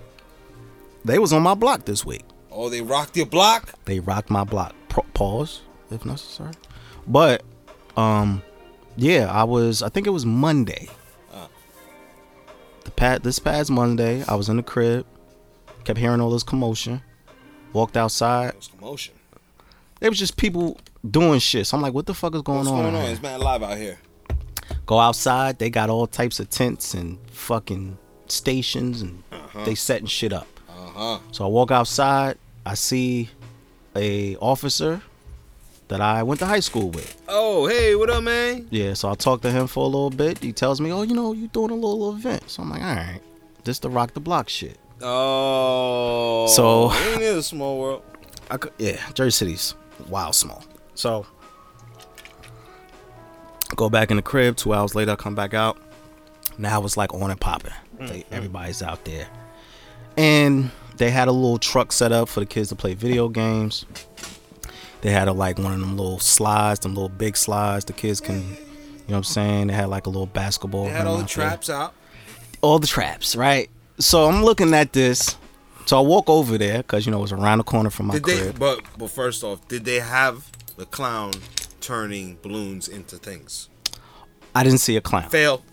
they 1.05 1.19
was 1.19 1.33
on 1.33 1.41
my 1.41 1.53
block 1.55 1.85
this 1.85 2.05
week. 2.05 2.23
Oh, 2.51 2.69
they 2.69 2.81
rocked 2.81 3.17
your 3.17 3.25
block? 3.25 3.73
They 3.85 3.99
rocked 3.99 4.29
my 4.29 4.43
block. 4.43 4.75
Pause 5.13 5.61
if 5.89 6.05
necessary. 6.05 6.53
But 7.07 7.43
um, 7.97 8.41
yeah, 8.95 9.31
I 9.31 9.43
was. 9.43 9.81
I 9.81 9.89
think 9.89 10.05
it 10.07 10.11
was 10.11 10.25
Monday. 10.25 10.87
Uh. 11.33 11.47
The 12.83 12.91
pat 12.91 13.23
this 13.23 13.39
past 13.39 13.71
Monday, 13.71 14.23
I 14.27 14.35
was 14.35 14.49
in 14.49 14.57
the 14.57 14.63
crib, 14.63 15.05
kept 15.83 15.97
hearing 15.99 16.21
all 16.21 16.29
this 16.29 16.43
commotion. 16.43 17.01
Walked 17.73 17.97
outside. 17.97 18.49
It 18.49 18.55
was 18.57 18.67
commotion. 18.67 19.15
It 20.03 20.09
was 20.09 20.19
just 20.19 20.35
people 20.37 20.77
doing 21.09 21.39
shit. 21.39 21.65
So 21.65 21.77
I'm 21.77 21.81
like, 21.81 21.93
what 21.93 22.05
the 22.05 22.13
fuck 22.13 22.35
is 22.35 22.41
going 22.41 22.59
What's 22.59 22.69
on? 22.69 22.81
going 22.83 22.95
on? 22.95 23.05
It's 23.05 23.21
mad 23.21 23.39
live 23.39 23.63
out 23.63 23.77
here. 23.77 23.97
Go 24.85 24.99
outside. 24.99 25.59
They 25.59 25.69
got 25.69 25.89
all 25.89 26.07
types 26.07 26.39
of 26.41 26.49
tents 26.49 26.93
and 26.93 27.17
fucking 27.31 27.97
stations, 28.27 29.01
and 29.01 29.23
they 29.65 29.75
setting 29.75 30.07
shit 30.07 30.33
up. 30.33 30.47
Uh 30.69 30.73
huh. 30.73 31.19
So 31.31 31.45
I 31.45 31.47
walk 31.47 31.71
outside. 31.71 32.37
I 32.65 32.73
see 32.73 33.29
a 33.95 34.35
officer 34.37 35.01
that 35.87 36.01
I 36.01 36.23
went 36.23 36.39
to 36.41 36.45
high 36.47 36.59
school 36.59 36.89
with. 36.89 37.21
Oh, 37.29 37.67
hey, 37.67 37.95
what 37.95 38.09
up, 38.09 38.23
man? 38.23 38.67
Yeah, 38.71 38.93
so 38.95 39.09
I 39.09 39.15
talked 39.15 39.43
to 39.43 39.51
him 39.51 39.67
for 39.67 39.83
a 39.83 39.87
little 39.87 40.09
bit. 40.09 40.39
He 40.39 40.51
tells 40.51 40.81
me, 40.81 40.91
"Oh, 40.91 41.03
you 41.03 41.13
know, 41.13 41.31
you 41.31 41.47
doing 41.47 41.71
a 41.71 41.75
little 41.75 42.13
event." 42.13 42.49
So 42.49 42.61
I'm 42.63 42.69
like, 42.69 42.81
"All 42.81 42.95
right, 42.95 43.19
this 43.63 43.79
the 43.79 43.89
rock 43.89 44.13
the 44.13 44.19
block 44.19 44.49
shit." 44.49 44.77
Oh. 45.01 46.47
So- 46.47 46.91
ain't 46.93 47.21
it 47.21 47.37
a 47.37 47.43
small 47.43 47.79
world? 47.79 48.03
I 48.51 48.57
yeah, 48.77 48.97
Jersey 49.13 49.31
City's 49.31 49.75
wild 50.09 50.35
small. 50.35 50.63
So 50.95 51.25
go 53.75 53.89
back 53.89 54.11
in 54.11 54.17
the 54.17 54.23
crib. 54.23 54.55
Two 54.57 54.73
hours 54.73 54.95
later, 54.95 55.11
I 55.11 55.15
come 55.15 55.35
back 55.35 55.53
out. 55.53 55.77
Now 56.57 56.83
it's 56.83 56.97
like 56.97 57.13
on 57.13 57.31
and 57.31 57.39
popping. 57.39 57.73
Mm, 57.99 58.07
they- 58.09 58.19
mm. 58.21 58.25
Everybody's 58.31 58.81
out 58.83 59.03
there, 59.05 59.27
and 60.17 60.69
they 60.97 61.09
had 61.09 61.27
a 61.27 61.31
little 61.31 61.57
truck 61.57 61.91
set 61.91 62.11
up 62.11 62.29
for 62.29 62.39
the 62.39 62.45
kids 62.45 62.69
to 62.69 62.75
play 62.75 62.93
video 62.93 63.27
games. 63.29 63.85
They 65.01 65.11
had 65.11 65.27
a 65.27 65.33
like 65.33 65.57
one 65.59 65.73
of 65.73 65.79
them 65.79 65.97
little 65.97 66.19
slides, 66.19 66.79
them 66.81 66.93
little 66.95 67.09
big 67.09 67.35
slides. 67.35 67.85
The 67.85 67.93
kids 67.93 68.21
can, 68.21 68.35
you 68.41 68.47
know 68.49 68.55
what 69.07 69.17
I'm 69.17 69.23
saying. 69.23 69.67
They 69.67 69.73
had 69.73 69.89
like 69.89 70.05
a 70.05 70.09
little 70.09 70.27
basketball. 70.27 70.85
They 70.85 70.91
had 70.91 71.07
all 71.07 71.17
the 71.17 71.23
out 71.23 71.29
there 71.29 71.45
traps 71.49 71.69
out. 71.69 71.93
all 72.61 72.79
the 72.79 72.87
traps, 72.87 73.35
right? 73.35 73.69
So 73.99 74.25
I'm 74.29 74.43
looking 74.43 74.73
at 74.73 74.93
this. 74.93 75.35
So 75.85 75.97
I 75.97 76.01
walk 76.01 76.29
over 76.29 76.57
there 76.57 76.77
because 76.77 77.05
you 77.05 77.11
know 77.11 77.19
it 77.19 77.21
was 77.21 77.31
around 77.31 77.57
the 77.59 77.63
corner 77.63 77.89
from 77.89 78.07
my 78.07 78.13
Did 78.15 78.23
they? 78.25 78.37
crib. 78.37 78.59
But 78.59 78.79
but 78.97 79.09
first 79.09 79.43
off, 79.43 79.67
did 79.67 79.85
they 79.85 79.99
have 79.99 80.49
the 80.77 80.85
clown 80.85 81.33
turning 81.81 82.37
balloons 82.41 82.87
into 82.87 83.17
things? 83.17 83.69
I 84.55 84.63
didn't 84.63 84.79
see 84.79 84.95
a 84.97 85.01
clown. 85.01 85.29
Fail. 85.29 85.63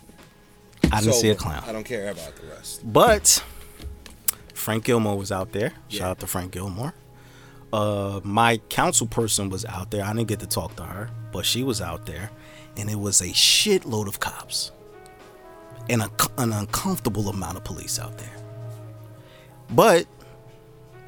I 0.92 1.00
didn't 1.00 1.10
It's 1.10 1.20
see 1.20 1.30
a 1.30 1.34
clown. 1.34 1.62
I 1.66 1.72
don't 1.72 1.84
care 1.84 2.10
about 2.10 2.34
the 2.36 2.46
rest. 2.48 2.80
But 2.90 3.44
Frank 4.54 4.84
Gilmore 4.84 5.16
was 5.16 5.30
out 5.30 5.52
there. 5.52 5.72
Shout 5.88 6.10
out 6.10 6.20
to 6.20 6.26
Frank 6.26 6.52
Gilmore. 6.52 6.94
Uh, 7.72 8.20
my 8.24 8.56
council 8.68 9.06
person 9.06 9.48
was 9.50 9.64
out 9.64 9.90
there. 9.92 10.04
I 10.04 10.12
didn't 10.12 10.26
get 10.28 10.40
to 10.40 10.46
talk 10.46 10.74
to 10.76 10.82
her, 10.82 11.10
but 11.32 11.46
she 11.46 11.62
was 11.62 11.80
out 11.80 12.06
there, 12.06 12.30
and 12.76 12.90
it 12.90 12.98
was 12.98 13.20
a 13.20 13.26
shitload 13.28 14.08
of 14.08 14.18
cops 14.18 14.72
and 15.88 16.02
a, 16.02 16.10
an 16.38 16.52
uncomfortable 16.52 17.28
amount 17.28 17.56
of 17.58 17.62
police 17.64 17.98
out 18.00 18.18
there. 18.18 18.32
But 19.72 20.06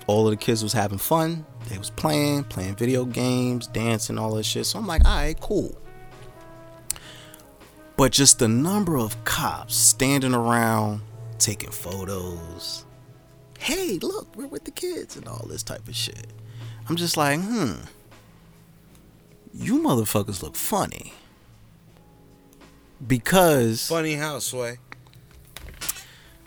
all 0.06 0.26
of 0.26 0.30
the 0.30 0.36
kids 0.36 0.62
was 0.62 0.72
having 0.72 0.98
fun. 0.98 1.44
They 1.68 1.78
was 1.78 1.90
playing, 1.90 2.44
playing 2.44 2.76
video 2.76 3.04
games, 3.04 3.66
dancing, 3.66 4.18
all 4.18 4.34
that 4.34 4.44
shit. 4.44 4.66
So 4.66 4.78
I'm 4.78 4.86
like, 4.86 5.04
all 5.04 5.16
right, 5.16 5.38
cool. 5.40 5.76
But 7.96 8.12
just 8.12 8.38
the 8.38 8.48
number 8.48 8.96
of 8.96 9.22
cops 9.24 9.76
standing 9.76 10.34
around 10.34 11.02
taking 11.38 11.70
photos. 11.70 12.84
Hey, 13.58 13.98
look, 14.02 14.34
we're 14.34 14.46
with 14.46 14.64
the 14.64 14.70
kids 14.70 15.16
and 15.16 15.28
all 15.28 15.46
this 15.48 15.62
type 15.62 15.86
of 15.86 15.94
shit. 15.94 16.26
I'm 16.88 16.96
just 16.96 17.16
like, 17.16 17.40
hmm. 17.40 17.74
You 19.54 19.78
motherfuckers 19.78 20.42
look 20.42 20.56
funny. 20.56 21.12
Because 23.06 23.86
Funny 23.88 24.14
how, 24.14 24.38
Sway. 24.38 24.78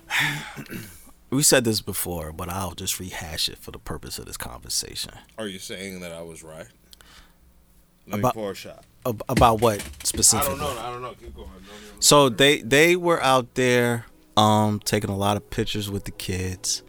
we 1.30 1.44
said 1.44 1.64
this 1.64 1.82
before, 1.82 2.32
but 2.32 2.50
I'll 2.50 2.74
just 2.76 3.00
rehash 3.00 3.50
it 3.50 3.58
for 3.58 3.72
the 3.72 3.80
purpose 3.80 4.20
of 4.20 4.26
this 4.26 4.38
conversation. 4.38 5.12
Are 5.38 5.48
you 5.48 5.60
saying 5.60 6.00
that 6.02 6.12
I 6.12 6.22
was 6.22 6.44
right? 6.44 6.68
Let 8.08 8.20
About- 8.20 8.34
pour 8.36 8.52
a 8.52 8.56
shot. 8.56 8.86
Ab- 9.08 9.22
about 9.30 9.62
what 9.62 9.82
I 10.34 10.44
don't 10.44 10.58
know. 10.58 10.68
I 10.80 10.90
don't 10.92 11.02
know. 11.04 11.14
Keep 11.20 11.36
going. 11.36 11.48
Don't 11.92 12.04
So 12.04 12.30
they 12.30 12.62
they 12.62 12.96
were 12.96 13.22
out 13.22 13.54
there 13.54 14.06
um 14.36 14.80
taking 14.84 15.10
a 15.12 15.16
lot 15.18 15.38
of 15.38 15.50
pictures 15.52 15.92
with 15.92 16.06
the 16.06 16.12
kids. 16.12 16.82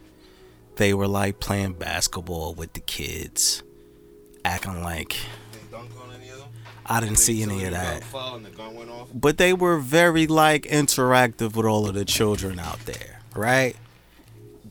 They 0.77 0.93
were 0.95 1.07
like 1.07 1.39
playing 1.39 1.73
basketball 1.73 2.53
with 2.55 2.73
the 2.73 2.79
kids, 2.79 3.61
acting 4.45 4.81
like 4.83 5.15
They 5.51 5.59
dunk 5.71 5.91
on 6.01 6.13
any 6.15 6.29
of 6.29 6.39
them? 6.39 6.47
I 6.87 6.99
didn't 7.01 7.17
see 7.17 7.41
any 7.43 7.65
of 7.65 7.71
that. 7.71 8.03
fell 8.03 8.35
and 8.35 8.45
the 8.45 8.49
gun 8.51 8.73
went 8.75 8.89
off? 8.89 9.09
But 9.13 9.37
they 9.37 9.53
were 9.53 9.77
very 9.79 10.25
like 10.27 10.63
interactive 10.63 11.55
with 11.55 11.65
all 11.67 11.87
of 11.87 11.93
the 11.95 12.05
children 12.05 12.57
out 12.59 12.79
there, 12.85 13.21
right? 13.35 13.75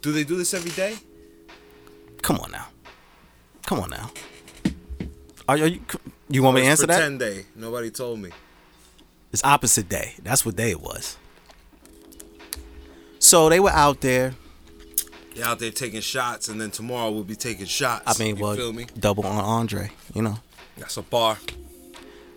Do 0.01 0.13
they 0.13 0.25
do 0.25 0.37
this 0.37 0.55
every 0.55 0.71
day? 0.73 0.97
Come 2.23 2.39
on 2.39 2.51
now, 2.51 2.67
come 3.65 3.81
on 3.81 3.91
now. 3.91 4.11
Are, 5.49 5.57
are 5.57 5.67
you? 5.67 5.81
You 6.29 6.43
want 6.43 6.57
me 6.57 6.63
to 6.63 6.67
answer 6.67 6.87
that? 6.87 6.95
pretend 6.95 7.21
day. 7.21 7.47
Nobody 7.55 7.91
told 7.91 8.19
me. 8.19 8.31
It's 9.33 9.45
opposite 9.45 9.89
day. 9.89 10.15
That's 10.23 10.45
what 10.45 10.57
day 10.57 10.71
it 10.71 10.81
was. 10.81 11.17
So 13.19 13.49
they 13.49 13.61
were 13.61 13.71
out 13.71 14.01
there. 14.01 14.35
You're 15.35 15.47
out 15.47 15.59
there 15.59 15.71
taking 15.71 16.01
shots, 16.01 16.49
and 16.49 16.61
then 16.61 16.71
tomorrow 16.71 17.11
we'll 17.11 17.25
be 17.25 17.37
taking 17.37 17.67
shots. 17.67 18.03
I 18.07 18.23
mean, 18.23 18.37
you 18.37 18.43
well, 18.43 18.57
feel 18.57 18.73
me? 18.73 18.87
double 18.99 19.25
entendre, 19.27 19.91
you 20.15 20.23
know. 20.23 20.39
That's 20.79 20.97
a 20.97 21.03
bar. 21.03 21.37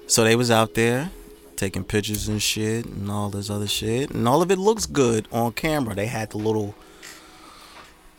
So 0.08 0.24
they 0.24 0.36
was 0.36 0.52
out 0.52 0.74
there 0.74 1.10
taking 1.56 1.84
pictures 1.84 2.28
and 2.28 2.41
shit 2.41 2.86
and 2.86 3.10
all 3.10 3.30
this 3.30 3.50
other 3.50 3.67
shit, 3.67 4.12
and 4.12 4.28
all 4.28 4.41
of 4.41 4.52
it 4.52 4.58
looks 4.58 4.86
good 4.86 5.28
on 5.32 5.54
camera. 5.54 5.95
They 5.95 6.08
had 6.08 6.32
the 6.32 6.38
little 6.38 6.76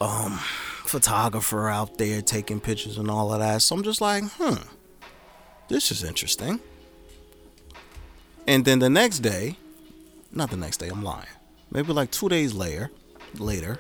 um 0.01 0.39
photographer 0.85 1.69
out 1.69 1.99
there 1.99 2.21
taking 2.23 2.59
pictures 2.61 2.99
and 2.99 3.11
all 3.11 3.33
of 3.33 3.39
that. 3.41 3.63
So 3.63 3.77
I'm 3.77 3.83
just 3.83 4.01
like, 4.01 4.25
hmm, 4.37 4.57
this 5.69 5.91
is 5.93 6.03
interesting. 6.03 6.59
And 8.47 8.65
then 8.65 8.81
the 8.81 8.91
next 8.91 9.21
day, 9.21 9.57
not 10.33 10.51
the 10.51 10.57
next 10.57 10.79
day, 10.79 10.89
I'm 10.89 11.05
lying. 11.05 11.27
Maybe 11.71 11.93
like 11.93 12.11
two 12.11 12.29
days 12.29 12.55
later, 12.55 12.91
later, 13.39 13.79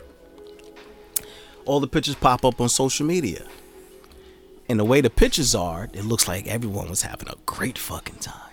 all 1.64 1.80
the 1.80 1.88
pictures 1.88 2.14
pop 2.14 2.44
up 2.44 2.61
on 2.61 2.68
social 2.68 3.06
media. 3.06 3.44
And 4.68 4.78
the 4.78 4.85
way 4.85 5.00
the 5.00 5.11
pictures 5.11 5.54
are, 5.56 5.88
it 5.92 6.04
looks 6.04 6.28
like 6.28 6.46
everyone 6.46 6.88
was 6.88 7.02
having 7.02 7.28
a 7.28 7.35
great 7.44 7.76
fucking 7.76 8.16
time. 8.16 8.52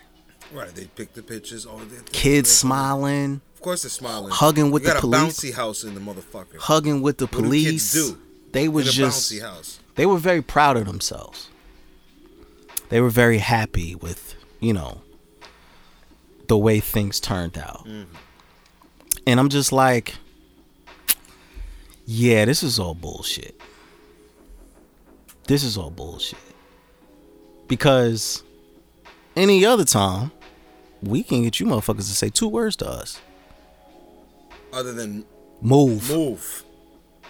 Right. 0.52 0.74
They 0.74 0.86
pick 0.86 1.14
the 1.14 1.22
pictures. 1.22 1.66
They, 1.66 1.72
they- 1.98 2.12
Kids 2.12 2.50
smiling, 2.50 3.42
course, 3.68 3.84
they're 3.84 3.90
smiling. 3.90 4.32
Hugging 4.32 4.72
with 4.72 4.84
you 4.84 4.88
got 4.88 4.94
the 4.94 4.98
a 5.00 5.02
police. 5.02 5.40
bouncy 5.40 5.54
house 5.54 5.84
in 5.84 5.94
the 5.94 6.00
motherfucker. 6.00 6.58
hugging 6.58 7.02
with 7.02 7.18
the 7.18 7.26
What 7.26 7.32
police. 7.44 7.92
do 7.94 8.18
They 8.54 8.68
were 8.70 8.84
just 8.84 9.32
bouncy 9.32 9.42
house. 9.42 9.80
they 9.96 10.06
were 10.06 10.18
very 10.18 10.42
proud 10.42 10.78
of 10.78 10.86
themselves. 10.86 11.50
They 12.90 13.02
were 13.02 13.10
very 13.10 13.40
happy 13.40 13.94
with, 13.96 14.36
you 14.62 14.72
know, 14.72 15.02
the 16.48 16.58
way 16.58 16.80
things 16.80 17.20
turned 17.20 17.58
out. 17.58 17.86
Mm-hmm. 17.86 18.16
And 19.28 19.40
I'm 19.40 19.50
just 19.50 19.74
like, 19.74 20.16
yeah, 22.06 22.46
this 22.46 22.64
is 22.64 22.80
all 22.80 22.96
bullshit. 22.96 23.60
This 25.48 25.64
is 25.66 25.78
all 25.78 25.90
bullshit. 25.90 26.40
Because 27.68 28.44
any 29.36 29.66
other 29.66 29.84
time, 29.84 30.32
we 31.04 31.22
can 31.24 31.44
get 31.44 31.60
you 31.60 31.66
motherfuckers 31.66 31.98
to 32.08 32.16
say 32.16 32.30
two 32.30 32.48
words 32.48 32.78
to 32.78 32.88
us. 32.90 33.20
Other 34.78 34.94
than 34.94 35.26
Move. 35.60 36.12
move. 36.12 36.64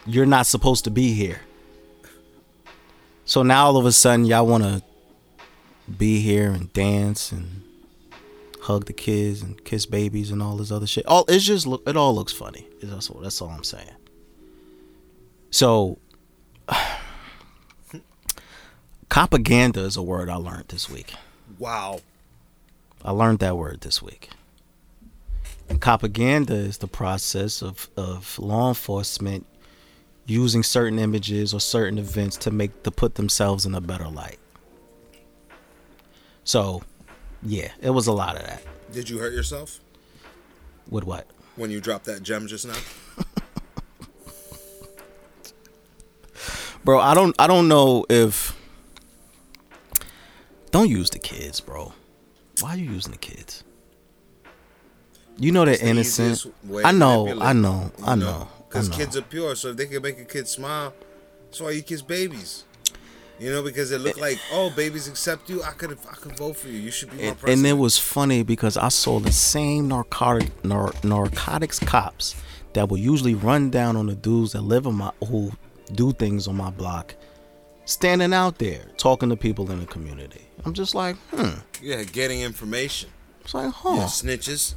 you're 0.06 0.26
not 0.26 0.46
supposed 0.46 0.84
to 0.84 0.92
be 0.92 1.14
here. 1.14 1.40
So 3.24 3.42
now 3.42 3.68
all 3.68 3.78
of 3.78 3.86
a 3.86 3.94
sudden 3.94 4.26
y'all 4.26 4.46
want 4.46 4.66
to 4.66 4.84
be 5.90 6.20
here 6.20 6.52
and 6.52 6.74
dance 6.74 7.32
and 7.32 7.64
hug 8.64 8.84
the 8.84 8.92
kids 8.92 9.42
and 9.42 9.64
kiss 9.64 9.86
babies 9.86 10.30
and 10.30 10.44
all 10.44 10.58
this 10.58 10.72
other 10.72 10.86
shit. 10.86 11.06
All 11.06 11.24
it's 11.30 11.46
just 11.46 11.66
look 11.66 11.88
it 11.88 11.96
all 11.96 12.14
looks 12.14 12.34
funny. 12.34 12.68
That's 12.84 13.10
all, 13.10 13.22
that's 13.22 13.42
all 13.42 13.48
I'm 13.48 13.64
saying. 13.64 13.96
So 15.50 16.00
propaganda 19.08 19.86
is 19.86 19.96
a 19.96 20.02
word 20.04 20.30
I 20.30 20.36
learned 20.36 20.68
this 20.68 20.90
week. 20.90 21.14
Wow. 21.58 22.02
I 23.06 23.12
learned 23.12 23.40
that 23.40 23.56
word 23.56 23.80
this 23.82 24.02
week. 24.02 24.32
And 25.70 25.82
propaganda 25.82 26.54
is 26.56 26.78
the 26.78 26.88
process 26.88 27.62
of, 27.62 27.90
of 27.98 28.40
law 28.40 28.70
enforcement 28.70 29.46
using 30.26 30.64
certain 30.64 31.00
images 31.00 31.54
or 31.54 31.60
certain 31.60 31.98
events 31.98 32.38
to 32.38 32.52
make 32.52 32.84
to 32.84 32.92
put 32.92 33.16
themselves 33.16 33.66
in 33.66 33.76
a 33.76 33.82
better 33.82 34.08
light. 34.08 34.40
So, 36.44 36.82
yeah, 37.44 37.72
it 37.82 37.90
was 37.90 38.08
a 38.08 38.14
lot 38.14 38.38
of 38.38 38.44
that. 38.44 38.62
Did 38.94 39.10
you 39.10 39.18
hurt 39.18 39.34
yourself 39.34 39.80
With 40.90 41.04
what? 41.04 41.28
when 41.58 41.72
you 41.72 41.82
dropped 41.82 42.06
that 42.06 42.24
gem 42.24 42.48
just 42.48 42.66
now? 42.68 42.76
Bro, 46.84 47.00
I 47.02 47.14
don't 47.14 47.36
I 47.40 47.48
don't 47.48 47.68
know 47.68 48.06
if 48.10 48.56
Don't 50.72 50.90
use 50.90 51.10
the 51.10 51.20
kids, 51.20 51.60
bro. 51.60 51.94
Why 52.62 52.76
are 52.76 52.78
you 52.78 52.90
using 52.92 53.12
the 53.12 53.18
kids? 53.18 53.64
You 55.38 55.52
know 55.52 55.66
they're 55.66 55.78
the 55.78 55.88
innocent. 55.88 56.46
I 56.84 56.92
know, 56.92 57.40
I 57.42 57.54
know, 57.54 57.92
I 58.04 58.16
know. 58.16 58.48
Because 58.68 58.90
kids 58.90 59.16
are 59.16 59.22
pure, 59.22 59.56
so 59.56 59.70
if 59.70 59.78
they 59.78 59.86
can 59.86 60.02
make 60.02 60.20
a 60.20 60.26
kid 60.26 60.48
smile, 60.48 60.94
that's 61.46 61.62
why 61.62 61.72
you 61.72 61.82
kiss 61.82 62.02
babies. 62.02 62.66
You 63.40 63.52
know, 63.52 63.62
because 63.62 63.92
it 63.92 64.02
looked 64.02 64.20
like, 64.20 64.40
oh, 64.52 64.72
babies 64.72 65.08
accept 65.08 65.48
you. 65.48 65.62
I 65.62 65.70
could, 65.70 65.92
I 66.10 66.16
could 66.16 66.36
vote 66.38 66.58
for 66.58 66.70
you. 66.70 66.80
You 66.80 66.90
should 66.90 67.12
be 67.12 67.18
my 67.18 67.24
And, 67.24 67.40
president. 67.40 67.68
and 67.68 67.78
it 67.78 67.80
was 67.80 67.98
funny 67.98 68.42
because 68.42 68.78
I 68.78 68.90
saw 68.90 69.20
the 69.20 69.32
same 69.32 69.88
narcotic 69.90 70.50
nar- 70.66 70.94
narcotics 71.04 71.78
cops 71.78 72.36
that 72.74 72.90
will 72.90 72.98
usually 72.98 73.36
run 73.36 73.70
down 73.70 73.96
on 73.96 74.08
the 74.08 74.16
dudes 74.16 74.54
that 74.54 74.62
live 74.62 74.88
on 74.88 74.96
my 74.96 75.12
who 75.28 75.52
do 75.94 76.14
things 76.14 76.48
on 76.48 76.58
my 76.58 76.72
block, 76.72 77.14
standing 77.86 78.34
out 78.34 78.58
there 78.58 78.82
talking 78.98 79.30
to 79.30 79.36
people 79.36 79.70
in 79.72 79.80
the 79.80 79.86
community. 79.86 80.42
I'm 80.66 80.74
just 80.74 80.96
like, 80.96 81.16
hmm. 81.32 81.60
yeah, 81.82 82.04
getting 82.04 82.42
information. 82.42 83.12
It's 83.42 83.54
like, 83.54 83.72
huh. 83.72 83.94
Yeah, 83.98 84.04
snitches, 84.06 84.74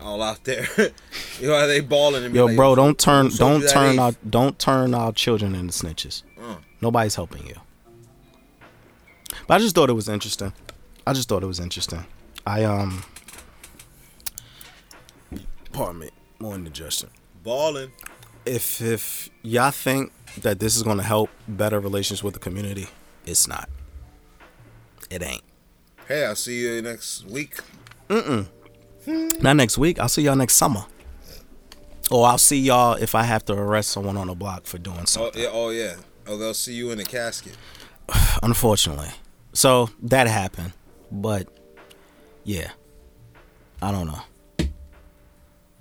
all 0.00 0.22
out 0.22 0.44
there. 0.44 0.66
you 1.40 1.48
know 1.48 1.58
how 1.58 1.66
they 1.66 1.80
balling 1.80 2.24
and 2.24 2.34
Yo, 2.34 2.46
like, 2.46 2.56
bro, 2.56 2.74
don't 2.74 2.98
turn, 2.98 3.28
don't 3.36 3.66
turn 3.68 3.92
eighth?" 3.92 4.00
our, 4.00 4.12
don't 4.28 4.58
turn 4.58 4.94
our 4.94 5.12
children 5.12 5.54
into 5.54 5.72
snitches. 5.72 6.22
Uh. 6.40 6.56
Nobody's 6.80 7.14
helping 7.14 7.46
you. 7.46 7.54
But 9.46 9.54
I 9.54 9.58
just 9.58 9.74
thought 9.74 9.90
it 9.90 9.94
was 9.94 10.08
interesting. 10.08 10.52
I 11.06 11.12
just 11.12 11.28
thought 11.28 11.42
it 11.42 11.46
was 11.46 11.60
interesting. 11.60 12.04
I 12.46 12.64
um, 12.64 13.04
pardon 15.72 16.00
me, 16.00 16.10
more 16.38 16.54
indigestion. 16.54 17.10
balling. 17.42 17.92
If 18.44 18.80
if 18.80 19.28
y'all 19.42 19.70
think 19.70 20.12
that 20.42 20.58
this 20.60 20.76
is 20.76 20.82
gonna 20.82 21.02
help 21.02 21.30
better 21.48 21.80
relations 21.80 22.22
with 22.22 22.34
the 22.34 22.40
community, 22.40 22.88
it's 23.24 23.48
not. 23.48 23.68
It 25.10 25.22
ain't. 25.22 25.42
Hey, 26.08 26.24
I'll 26.24 26.36
see 26.36 26.60
you 26.62 26.82
next 26.82 27.24
week. 27.26 27.58
Not 29.06 29.54
next 29.56 29.78
week. 29.78 29.98
I'll 29.98 30.08
see 30.08 30.22
y'all 30.22 30.36
next 30.36 30.54
summer. 30.54 30.84
Or 32.10 32.26
I'll 32.26 32.38
see 32.38 32.58
y'all 32.58 32.94
if 32.94 33.14
I 33.14 33.24
have 33.24 33.44
to 33.46 33.52
arrest 33.52 33.90
someone 33.90 34.16
on 34.16 34.28
the 34.28 34.34
block 34.34 34.66
for 34.66 34.78
doing 34.78 35.00
Oh 35.00 35.04
something. 35.04 35.42
yeah, 35.42 35.48
oh 35.52 35.70
yeah. 35.70 35.96
Oh, 36.26 36.36
they'll 36.36 36.54
see 36.54 36.74
you 36.74 36.90
in 36.90 36.98
the 36.98 37.04
casket. 37.04 37.56
unfortunately. 38.42 39.10
So 39.52 39.90
that 40.02 40.26
happened, 40.28 40.72
but 41.10 41.48
yeah, 42.44 42.70
I 43.82 43.90
don't 43.90 44.06
know. 44.06 44.20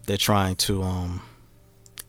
They're 0.08 0.18
trying 0.18 0.56
to 0.58 0.82
um 0.84 1.22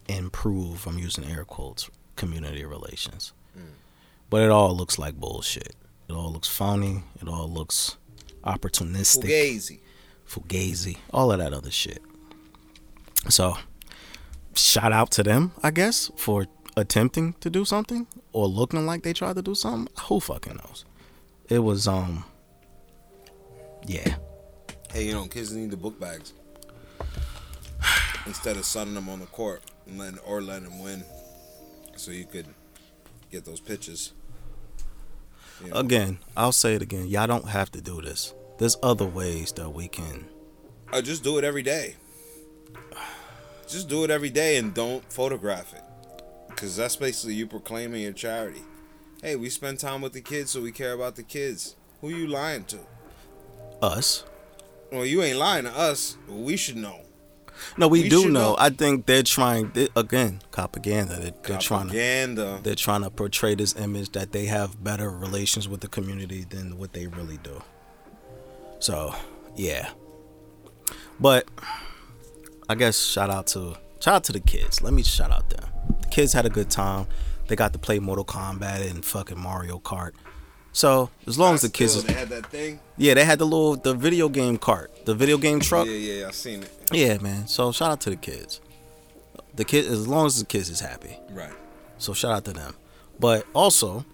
improve. 0.09 0.87
I'm 0.87 0.99
using 0.99 1.25
air 1.25 1.45
quotes 1.45 1.91
community 2.15 2.65
relations, 2.65 3.33
but 4.31 4.43
it 4.43 4.51
all 4.51 4.75
looks 4.77 4.99
like 4.99 5.15
bullshit. 5.15 5.75
It 6.09 6.13
all 6.13 6.33
looks 6.33 6.49
phony. 6.49 7.03
It 7.21 7.29
all 7.29 7.49
looks 7.51 7.97
opportunistic, 8.45 9.25
Fugazi. 9.25 9.81
Fugazi, 10.29 10.99
all 11.13 11.33
of 11.33 11.39
that 11.39 11.53
other 11.53 11.71
shit. 11.71 12.03
So, 13.29 13.57
shout 14.55 14.93
out 14.93 15.11
to 15.13 15.23
them, 15.23 15.53
I 15.63 15.71
guess, 15.71 16.11
for 16.17 16.47
attempting 16.77 17.35
to 17.41 17.51
do 17.51 17.65
something 17.65 18.07
or 18.33 18.47
looking 18.47 18.87
like 18.87 19.03
they 19.03 19.13
tried 19.13 19.37
to 19.37 19.43
do 19.43 19.55
something. 19.55 19.93
Who 20.05 20.21
fucking 20.21 20.57
knows? 20.57 20.85
It 21.49 21.61
was 21.61 21.89
um, 21.89 22.25
yeah, 23.87 24.17
Hey, 24.97 25.05
you 25.09 25.13
know, 25.13 25.27
kids 25.27 25.53
need 25.53 25.71
the 25.71 25.77
book 25.77 26.01
bags 26.01 26.33
instead 28.25 28.57
of 28.57 28.65
sunning 28.65 28.95
them 28.95 29.09
on 29.09 29.21
the 29.21 29.27
court 29.27 29.63
and 29.87 29.99
letting 29.99 30.19
or 30.21 30.41
letting 30.41 30.71
them 30.71 30.83
win, 30.83 31.05
so 31.97 32.11
you 32.11 32.25
could 32.25 32.47
get 33.31 33.45
those 33.45 33.61
pitches. 33.61 34.13
You 35.63 35.71
know, 35.71 35.77
Again, 35.77 36.19
I'll 36.37 36.53
say 36.53 36.75
it 36.77 36.83
again. 36.83 37.09
Y'all 37.09 37.27
don't 37.27 37.49
have 37.49 37.71
to 37.73 37.83
do 37.83 38.01
this. 38.01 38.33
There's 38.59 38.77
other 38.83 39.05
ways 39.07 39.53
that 39.53 39.71
we 39.71 39.89
can. 39.89 40.27
I 40.93 41.01
just 41.01 41.23
do 41.23 41.39
it 41.39 41.45
every 41.45 41.63
day. 41.63 41.97
Just 43.69 43.89
do 43.89 44.05
it 44.05 44.11
every 44.11 44.31
day 44.31 44.57
and 44.57 44.73
don't 44.73 45.05
photograph 45.13 45.75
it, 45.75 45.83
because 46.49 46.77
that's 46.77 46.97
basically 46.97 47.35
you 47.35 47.47
proclaiming 47.47 48.03
your 48.03 48.13
charity. 48.13 48.63
Hey, 49.23 49.35
we 49.35 49.51
spend 49.51 49.81
time 49.81 50.03
with 50.03 50.13
the 50.13 50.21
kids, 50.21 50.53
so 50.53 50.61
we 50.61 50.71
care 50.71 50.93
about 50.93 51.17
the 51.17 51.23
kids. 51.25 51.75
Who 52.01 52.11
you 52.11 52.29
lying 52.29 52.65
to? 52.67 52.79
Us. 53.83 54.25
Well, 54.93 55.05
you 55.05 55.23
ain't 55.23 55.39
lying 55.39 55.65
to 55.65 55.77
us. 55.77 56.17
We 56.29 56.57
should 56.57 56.77
know. 56.77 57.01
No, 57.77 57.89
we, 57.89 58.03
We 58.03 58.09
do 58.09 58.27
know. 58.27 58.51
know. 58.53 58.57
I 58.59 58.71
think 58.71 59.07
they're 59.07 59.23
trying. 59.23 59.71
They, 59.73 59.89
again, 59.97 60.43
propaganda. 60.51 61.17
They're, 61.17 61.33
they're 61.43 61.59
trying 61.59 61.89
to. 61.89 61.95
Propaganda. 61.95 62.61
They're 62.63 62.75
trying 62.75 63.03
to 63.03 63.11
portray 63.11 63.55
this 63.55 63.75
image 63.77 64.13
that 64.13 64.33
they 64.33 64.45
have 64.45 64.83
better 64.85 65.11
relations 65.11 65.69
with 65.69 65.81
the 65.81 65.89
community 65.89 66.45
than 66.49 66.79
what 66.79 66.93
they 66.93 67.07
really 67.07 67.39
do. 67.39 67.63
So, 68.79 69.15
yeah. 69.55 69.91
But 71.19 71.49
I 72.69 72.75
guess 72.75 72.99
shout 73.01 73.31
out 73.31 73.47
to 73.49 73.77
shout 74.01 74.15
out 74.17 74.25
to 74.25 74.33
the 74.33 74.41
kids. 74.41 74.83
Let 74.83 74.93
me 74.93 75.03
shout 75.03 75.31
out 75.31 75.49
them. 75.51 75.65
The 76.03 76.09
kids 76.09 76.33
had 76.33 76.47
a 76.47 76.51
good 76.51 76.71
time. 76.71 77.07
They 77.49 77.57
got 77.57 77.73
to 77.73 77.79
play 77.79 77.99
Mortal 77.99 78.25
Kombat 78.25 78.91
and 78.91 79.05
fucking 79.05 79.39
Mario 79.39 79.79
Kart. 79.79 80.13
So 80.73 81.11
as 81.27 81.39
long 81.39 81.55
as 81.55 81.63
the 81.63 81.71
kids, 81.71 81.95
Still, 81.95 82.03
they 82.13 82.13
had 82.13 82.29
that 82.29 82.47
thing. 82.47 82.81
yeah, 82.99 83.15
they 83.15 83.25
had 83.25 83.39
the 83.39 83.47
little 83.47 83.77
the 83.77 83.95
video 83.95 84.29
game 84.29 84.59
cart, 84.59 85.07
the 85.07 85.15
video 85.15 85.39
game 85.39 85.61
truck. 85.61 85.87
Yeah, 85.87 85.93
yeah, 85.93 86.29
I 86.29 86.33
seen 86.33 86.63
it. 86.65 86.71
Yeah, 86.93 87.17
man. 87.19 87.47
So 87.47 87.73
shout 87.73 87.93
out 87.93 88.01
to 88.03 88.11
the 88.11 88.17
kids. 88.17 88.61
The 89.55 89.65
kid, 89.65 89.87
as 89.87 90.07
long 90.07 90.27
as 90.27 90.39
the 90.39 90.45
kids 90.45 90.69
is 90.69 90.81
happy. 90.81 91.19
Right. 91.31 91.53
So 91.97 92.13
shout 92.13 92.33
out 92.33 92.45
to 92.45 92.53
them. 92.53 92.75
But 93.19 93.47
also, 93.55 94.05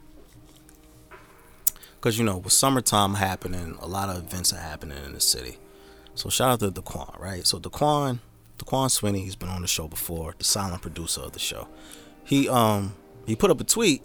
because 2.03 2.19
you 2.19 2.25
know, 2.25 2.39
with 2.39 2.53
summertime 2.53 3.15
happening, 3.15 3.79
a 3.81 3.87
lot 3.87 4.09
of 4.09 4.17
events 4.17 4.53
are 4.53 4.59
happening 4.59 4.99
in 5.05 5.13
the 5.13 5.21
city. 5.21 5.57
So 6.17 6.29
shout 6.29 6.51
out 6.51 6.75
to 6.75 6.83
Daquan, 6.83 7.17
right? 7.21 7.47
So 7.47 7.61
Daquan, 7.61 8.19
Daquan 8.59 8.91
Sweeney, 8.91 9.21
he's 9.21 9.37
been 9.37 9.49
on 9.49 9.63
the 9.63 9.69
show 9.69 9.87
before, 9.87 10.35
the 10.37 10.43
silent 10.43 10.83
producer 10.83 11.21
of 11.21 11.31
the 11.31 11.39
show. 11.39 11.69
He 12.25 12.49
um 12.49 12.97
he 13.25 13.37
put 13.37 13.53
up 13.53 13.61
a 13.61 13.65
tweet 13.65 14.03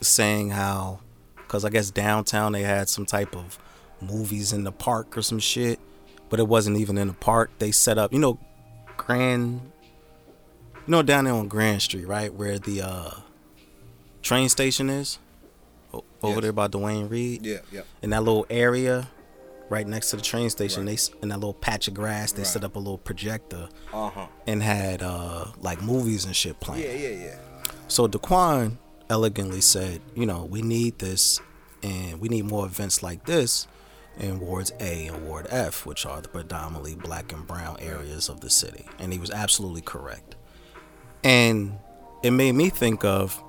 saying 0.00 0.50
how, 0.50 1.00
because 1.36 1.66
I 1.66 1.68
guess 1.68 1.90
downtown 1.90 2.52
they 2.52 2.62
had 2.62 2.88
some 2.88 3.04
type 3.04 3.36
of 3.36 3.58
movies 4.00 4.54
in 4.54 4.64
the 4.64 4.72
park 4.72 5.18
or 5.18 5.20
some 5.20 5.38
shit, 5.38 5.78
but 6.30 6.40
it 6.40 6.48
wasn't 6.48 6.78
even 6.78 6.96
in 6.96 7.08
the 7.08 7.14
park. 7.14 7.50
They 7.58 7.72
set 7.72 7.98
up, 7.98 8.10
you 8.10 8.18
know, 8.18 8.38
Grand 8.96 9.60
you 10.86 10.92
know 10.92 11.02
down 11.02 11.26
there 11.26 11.34
on 11.34 11.48
Grand 11.48 11.82
Street, 11.82 12.06
right, 12.06 12.32
where 12.32 12.58
the 12.58 12.80
uh, 12.80 13.10
train 14.22 14.48
station 14.48 14.88
is, 14.88 15.18
over 16.22 16.34
Yes. 16.36 16.42
there 16.42 16.52
by 16.52 16.66
Duane 16.68 17.08
Reade, 17.08 17.44
Yeah, 17.46 17.58
yeah. 17.72 17.82
in 18.02 18.10
that 18.10 18.22
little 18.22 18.46
area, 18.50 19.08
right 19.70 19.86
next 19.86 20.10
to 20.10 20.16
the 20.16 20.22
train 20.22 20.48
station. 20.50 20.86
Right. 20.86 20.96
They 21.12 21.18
in 21.22 21.28
that 21.28 21.36
little 21.38 21.54
patch 21.54 21.88
of 21.88 21.94
grass, 21.94 22.32
they 22.32 22.38
Right. 22.42 22.46
set 22.46 22.64
up 22.64 22.76
a 22.76 22.78
little 22.78 22.98
projector 22.98 23.68
Uh 23.92 24.10
huh. 24.10 24.26
and 24.46 24.62
had 24.62 25.02
uh, 25.02 25.46
like 25.60 25.82
movies 25.82 26.24
and 26.24 26.34
shit 26.34 26.58
playing. 26.60 26.84
Yeah, 26.84 27.08
yeah, 27.08 27.24
yeah. 27.26 27.38
So 27.88 28.06
Daquan 28.08 28.78
elegantly 29.10 29.60
said, 29.60 30.00
you 30.14 30.26
know, 30.26 30.44
we 30.44 30.62
need 30.62 30.98
this 30.98 31.40
and 31.82 32.20
we 32.20 32.28
need 32.28 32.44
more 32.44 32.66
events 32.66 33.02
like 33.02 33.24
this 33.26 33.66
in 34.18 34.40
wards 34.40 34.72
A 34.80 35.06
and 35.06 35.26
Ward 35.26 35.46
F, 35.48 35.86
which 35.86 36.04
are 36.04 36.20
the 36.20 36.28
predominantly 36.28 36.94
black 36.96 37.32
and 37.32 37.46
brown 37.46 37.76
areas 37.78 38.28
of 38.28 38.40
the 38.40 38.50
city. 38.50 38.84
And 38.98 39.12
he 39.12 39.18
was 39.18 39.30
absolutely 39.30 39.80
correct. 39.82 40.34
And 41.24 41.78
it 42.22 42.30
made 42.32 42.52
me 42.52 42.68
think 42.70 43.04
of 43.04 43.42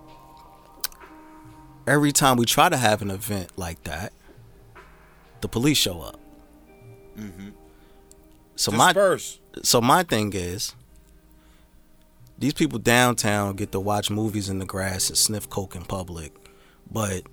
every 1.90 2.12
time 2.12 2.38
we 2.38 2.46
try 2.46 2.70
to 2.70 2.78
have 2.78 3.02
an 3.02 3.12
event 3.12 3.52
like 3.58 3.84
that, 3.84 4.14
the 5.42 5.48
police 5.48 5.78
show 5.78 6.02
up. 6.02 6.20
Mm-hmm. 7.18 7.50
So 8.56 8.72
my 8.72 8.94
Disperse. 8.94 9.40
so 9.64 9.82
my 9.82 10.04
thing 10.04 10.34
is 10.34 10.76
these 12.38 12.54
people 12.54 12.80
downtown 12.80 13.56
get 13.56 13.72
to 13.72 13.80
watch 13.80 14.10
movies 14.10 14.50
in 14.50 14.60
the 14.60 14.66
grass 14.66 15.10
and 15.10 15.18
sniff 15.18 15.50
coke 15.50 15.76
in 15.76 15.84
public 15.84 16.34
but 16.92 17.24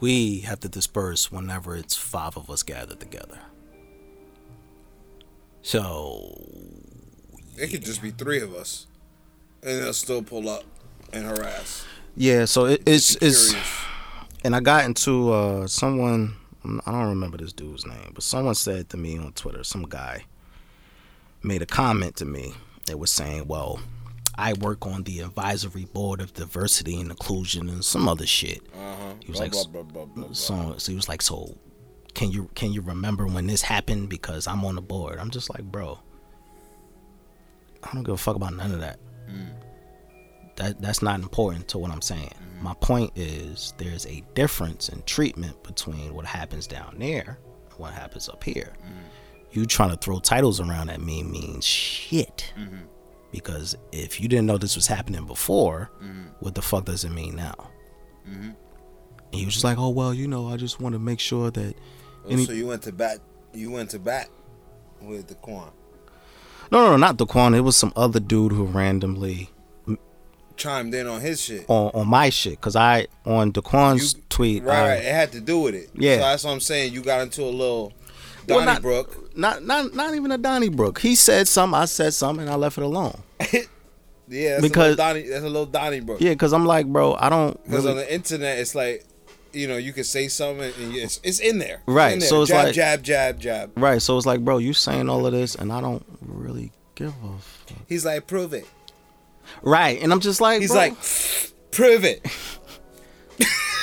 we 0.00 0.40
have 0.40 0.60
to 0.60 0.68
disperse 0.68 1.30
whenever 1.32 1.76
it's 1.76 1.96
five 1.96 2.36
of 2.36 2.50
us 2.50 2.62
gathered 2.62 3.00
together 3.00 3.38
so 5.62 6.34
It 7.56 7.68
could 7.70 7.84
just 7.84 8.02
be 8.02 8.10
three 8.10 8.40
of 8.40 8.54
us, 8.54 8.86
and 9.62 9.82
they'll 9.82 9.92
still 9.92 10.22
pull 10.22 10.48
up 10.48 10.64
and 11.12 11.24
harass. 11.26 11.84
Yeah 12.16 12.44
so 12.44 12.66
it, 12.66 12.82
it's 12.86 13.16
it's 13.16 13.50
curious. 13.50 13.84
and 14.44 14.54
i 14.56 14.60
got 14.60 14.84
into 14.84 15.32
uh 15.32 15.66
someone 15.66 16.34
i 16.86 16.90
don't 16.92 17.08
remember 17.08 17.36
this 17.36 17.52
dude's 17.52 17.86
name 17.86 18.10
but 18.14 18.22
someone 18.22 18.54
said 18.54 18.88
to 18.88 18.96
me 18.96 19.18
on 19.18 19.32
twitter 19.32 19.64
some 19.64 19.82
guy 19.88 20.24
made 21.42 21.60
a 21.62 21.66
comment 21.66 22.16
to 22.16 22.24
me 22.24 22.54
that 22.86 22.98
was 22.98 23.10
saying 23.10 23.46
well 23.46 23.80
i 24.36 24.52
work 24.54 24.86
on 24.86 25.02
the 25.04 25.20
advisory 25.20 25.84
board 25.86 26.20
of 26.20 26.32
diversity 26.34 27.00
and 27.00 27.10
inclusion 27.10 27.68
and 27.68 27.84
some 27.84 28.08
other 28.08 28.26
shit. 28.26 28.60
Uh-huh. 28.74 29.14
He 29.20 29.30
was 29.30 29.40
Blah, 29.40 29.60
like, 29.80 29.92
blah, 29.92 30.04
blah, 30.04 30.32
so, 30.32 30.74
so 30.78 30.92
he 30.92 30.96
was 30.96 31.08
like 31.08 31.22
so 31.22 31.56
can 32.14 32.30
you 32.30 32.48
can 32.54 32.72
you 32.72 32.80
remember 32.80 33.26
when 33.26 33.46
this 33.48 33.62
happened? 33.62 34.08
Because 34.08 34.46
i'm 34.46 34.64
on 34.64 34.76
the 34.76 34.80
board. 34.80 35.18
I'm 35.18 35.30
just 35.30 35.50
like 35.50 35.64
bro 35.64 35.98
i 37.82 37.92
don't 37.92 38.02
give 38.04 38.14
a 38.14 38.16
fuck 38.18 38.36
about 38.36 38.54
none 38.54 38.72
of 38.72 38.80
that 38.80 38.98
that 40.56 40.80
that's 40.80 41.02
not 41.02 41.20
important 41.20 41.66
to 41.68 41.78
what 41.78 41.90
i'm 41.90 42.02
saying 42.02 42.32
my 42.60 42.74
point 42.80 43.10
is 43.16 43.74
there's 43.78 44.06
a 44.06 44.22
difference 44.34 44.88
in 44.88 45.02
treatment 45.02 45.60
between 45.62 46.14
what 46.14 46.24
happens 46.24 46.66
down 46.66 46.94
there 46.98 47.38
and 47.70 47.78
what 47.78 47.92
happens 47.92 48.28
up 48.28 48.42
here 48.44 48.72
you 49.52 49.66
trying 49.66 49.90
to 49.90 49.96
throw 49.96 50.18
titles 50.18 50.60
around 50.60 50.88
at 50.90 51.00
me 51.00 51.22
means 51.22 51.64
shit 51.64 52.52
because 53.32 53.76
if 53.92 54.20
you 54.20 54.28
didn't 54.28 54.46
know 54.46 54.58
this 54.58 54.76
was 54.76 54.86
happening 54.86 55.26
before 55.26 55.90
what 56.40 56.54
the 56.54 56.62
fuck 56.62 56.84
does 56.84 57.04
it 57.04 57.10
mean 57.10 57.34
now 57.36 57.70
And 58.26 58.54
he 59.40 59.44
was 59.44 59.54
just 59.54 59.64
like, 59.64 59.78
"Oh 59.78 59.90
well, 59.90 60.14
you 60.14 60.28
know, 60.28 60.48
I 60.48 60.56
just 60.56 60.80
want 60.80 60.92
to 60.94 60.98
make 60.98 61.18
sure 61.20 61.50
that." 61.50 61.74
Oh, 62.24 62.28
Any- 62.30 62.46
so 62.46 62.52
you 62.52 62.66
went 62.68 62.82
to 62.82 62.92
bat. 62.92 63.18
You 63.52 63.70
went 63.70 63.90
to 63.90 63.98
bat 63.98 64.28
with 65.02 65.26
the 65.26 65.34
Quan. 65.34 65.70
No, 66.72 66.78
no, 66.84 66.90
no, 66.92 66.96
not 66.96 67.16
Daquan. 67.18 67.54
It 67.56 67.60
was 67.62 67.76
some 67.76 67.92
other 67.96 68.20
dude 68.20 68.52
who 68.52 68.64
randomly 68.64 69.50
Chimed 70.56 70.94
in 70.94 71.06
on 71.06 71.20
his 71.20 71.40
shit. 71.40 71.64
on 71.68 71.90
on 71.94 72.06
my 72.08 72.30
shit 72.30 72.52
because 72.60 72.76
I 72.76 73.06
on 73.26 73.52
Daquan's 73.52 74.14
You- 74.14 74.20
tweet. 74.28 74.62
Right, 74.62 74.76
I- 74.78 74.88
right. 74.88 74.98
It 75.02 75.12
had 75.12 75.32
to 75.32 75.40
do 75.40 75.58
with 75.60 75.74
it. 75.74 75.90
Yeah. 75.94 76.16
So 76.16 76.20
that's 76.22 76.44
what 76.44 76.50
I'm 76.52 76.60
saying. 76.60 76.92
You 76.92 77.02
got 77.02 77.22
into 77.22 77.42
a 77.42 77.50
little 77.50 77.92
Well, 78.48 78.64
not- 78.64 78.82
Not 79.36 79.64
not 79.64 79.94
not 79.94 80.14
even 80.14 80.30
a 80.32 80.38
Donnybrook. 80.38 81.00
He 81.00 81.14
said 81.16 81.48
something, 81.48 81.78
I 81.78 81.86
said 81.86 82.14
something, 82.14 82.42
and 82.46 82.50
I 82.52 82.56
left 82.56 82.78
it 82.78 82.84
alone. 82.84 83.20
yeah, 83.52 83.60
that's 84.28 84.62
Because- 84.62 84.94
a 84.94 84.96
Donny, 84.96 85.22
that's 85.22 85.42
a 85.44 85.48
little 85.48 85.66
Donnybrook. 85.66 86.20
Yeah, 86.20 86.30
because 86.30 86.52
I'm 86.52 86.66
like, 86.66 86.86
bro, 86.86 87.14
I 87.18 87.28
don't 87.30 87.62
Because 87.64 87.86
on 87.86 87.96
the 87.96 88.12
internet, 88.14 88.58
it's 88.58 88.74
like, 88.74 89.04
you 89.52 89.66
know, 89.68 89.76
you 89.76 89.92
can 89.92 90.04
say 90.04 90.28
something 90.28 90.72
and 90.80 90.94
it's, 90.96 91.20
it's 91.22 91.40
in 91.40 91.58
there. 91.58 91.80
Right, 91.86 92.14
in 92.14 92.18
there. 92.20 92.28
so 92.28 92.42
it's 92.42 92.50
jab, 92.50 92.64
like- 92.66 92.74
jab, 92.74 93.02
jab, 93.02 93.40
jab. 93.40 93.70
Right, 93.76 94.00
so 94.00 94.16
it's 94.16 94.26
like, 94.26 94.40
bro, 94.44 94.58
you 94.58 94.72
saying 94.72 95.08
all 95.08 95.26
of 95.26 95.32
this, 95.32 95.54
and 95.54 95.72
I 95.72 95.80
don't 95.80 96.04
really 96.20 96.70
give 96.94 97.08
a. 97.08 97.38
Fuck. 97.38 97.78
He's 97.88 98.04
like, 98.04 98.26
prove 98.26 98.52
it. 98.52 98.66
Right, 99.62 100.00
and 100.02 100.12
I'm 100.12 100.20
just 100.20 100.40
like, 100.40 100.60
He's 100.60 100.70
bro, 100.70 100.78
like, 100.80 100.94
prove 101.70 102.04
it. 102.04 102.26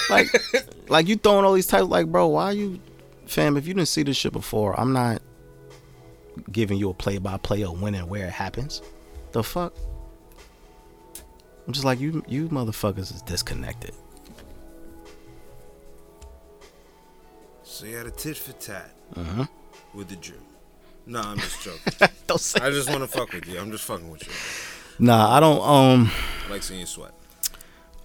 like, 0.09 0.27
like 0.89 1.07
you 1.07 1.15
throwing 1.15 1.45
all 1.45 1.53
these 1.53 1.67
types. 1.67 1.87
like, 1.87 2.07
bro, 2.07 2.27
why 2.27 2.45
are 2.45 2.53
you, 2.53 2.79
fam? 3.25 3.57
If 3.57 3.67
you 3.67 3.73
didn't 3.73 3.87
see 3.89 4.03
this 4.03 4.17
shit 4.17 4.33
before, 4.33 4.79
I'm 4.79 4.93
not 4.93 5.21
giving 6.51 6.77
you 6.77 6.89
a 6.89 6.93
play 6.93 7.17
by 7.17 7.37
play 7.37 7.63
of 7.63 7.81
when 7.81 7.95
and 7.95 8.09
where 8.09 8.25
it 8.27 8.33
happens. 8.33 8.81
The 9.31 9.43
fuck. 9.43 9.73
I'm 11.67 11.73
just 11.73 11.85
like 11.85 11.99
you, 11.99 12.23
you 12.27 12.49
motherfuckers 12.49 13.13
is 13.13 13.21
disconnected. 13.21 13.93
So 17.63 17.85
you 17.85 17.95
had 17.97 18.05
a 18.07 18.11
tit 18.11 18.37
for 18.37 18.51
tat 18.53 18.91
Uh-huh. 19.15 19.45
with 19.93 20.09
the 20.09 20.15
Jew. 20.17 20.33
No, 21.05 21.19
I'm 21.21 21.37
just 21.39 21.61
joking. 21.63 22.09
Don't 22.27 22.39
say. 22.39 22.59
I 22.61 22.69
just 22.69 22.89
want 22.89 23.01
to 23.01 23.07
fuck 23.07 23.31
with 23.33 23.47
you. 23.47 23.59
I'm 23.59 23.71
just 23.71 23.85
fucking 23.85 24.09
with 24.09 24.25
you. 24.27 24.33
Nah, 25.01 25.35
I 25.35 25.39
don't. 25.39 25.61
Um. 25.61 26.11
I 26.45 26.51
like 26.51 26.61
seeing 26.61 26.79
you 26.79 26.85
sweat. 26.85 27.11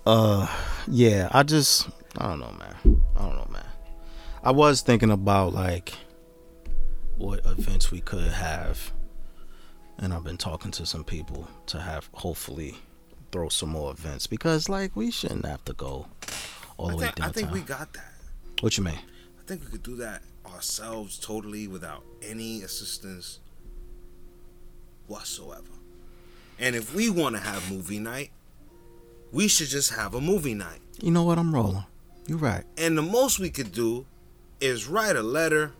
Uh, 0.06 0.48
yeah, 0.88 1.28
I 1.30 1.42
just, 1.42 1.90
I 2.16 2.28
don't 2.28 2.40
know, 2.40 2.56
man. 2.58 3.02
I 3.14 3.22
don't 3.22 3.36
know, 3.36 3.48
man. 3.52 3.66
I 4.42 4.50
was 4.50 4.80
thinking 4.80 5.10
about 5.10 5.52
like 5.52 5.92
what 7.18 7.44
events 7.44 7.90
we 7.90 8.00
could 8.00 8.32
have, 8.32 8.92
and 9.98 10.14
I've 10.14 10.24
been 10.24 10.38
talking 10.38 10.70
to 10.70 10.86
some 10.86 11.04
people 11.04 11.46
to 11.66 11.80
have 11.80 12.08
hopefully 12.14 12.76
throw 13.30 13.50
some 13.50 13.68
more 13.68 13.90
events 13.90 14.26
because 14.26 14.70
like 14.70 14.96
we 14.96 15.10
shouldn't 15.10 15.44
have 15.44 15.62
to 15.66 15.74
go 15.74 16.06
all 16.78 16.88
the 16.88 16.96
way 16.96 17.04
think, 17.08 17.20
I 17.20 17.28
think 17.28 17.50
we 17.50 17.60
got 17.60 17.92
that. 17.92 18.12
what 18.62 18.78
you 18.78 18.84
mean? 18.84 18.98
I 19.38 19.42
think 19.46 19.64
we 19.64 19.70
could 19.70 19.82
do 19.82 19.96
that 19.96 20.22
ourselves 20.46 21.18
totally 21.18 21.68
without 21.68 22.04
any 22.22 22.62
assistance 22.62 23.40
whatsoever. 25.08 25.75
And 26.58 26.74
if 26.74 26.94
we 26.94 27.10
want 27.10 27.36
to 27.36 27.40
have 27.42 27.70
movie 27.70 27.98
night, 27.98 28.30
we 29.32 29.48
should 29.48 29.68
just 29.68 29.92
have 29.94 30.14
a 30.14 30.20
movie 30.20 30.54
night. 30.54 30.80
You 31.00 31.10
know 31.10 31.24
what? 31.24 31.38
I'm 31.38 31.54
rolling. 31.54 31.84
You're 32.26 32.38
right. 32.38 32.64
And 32.78 32.96
the 32.96 33.02
most 33.02 33.38
we 33.38 33.50
could 33.50 33.72
do 33.72 34.06
is 34.60 34.86
write 34.88 35.16
a 35.16 35.22
letter, 35.22 35.72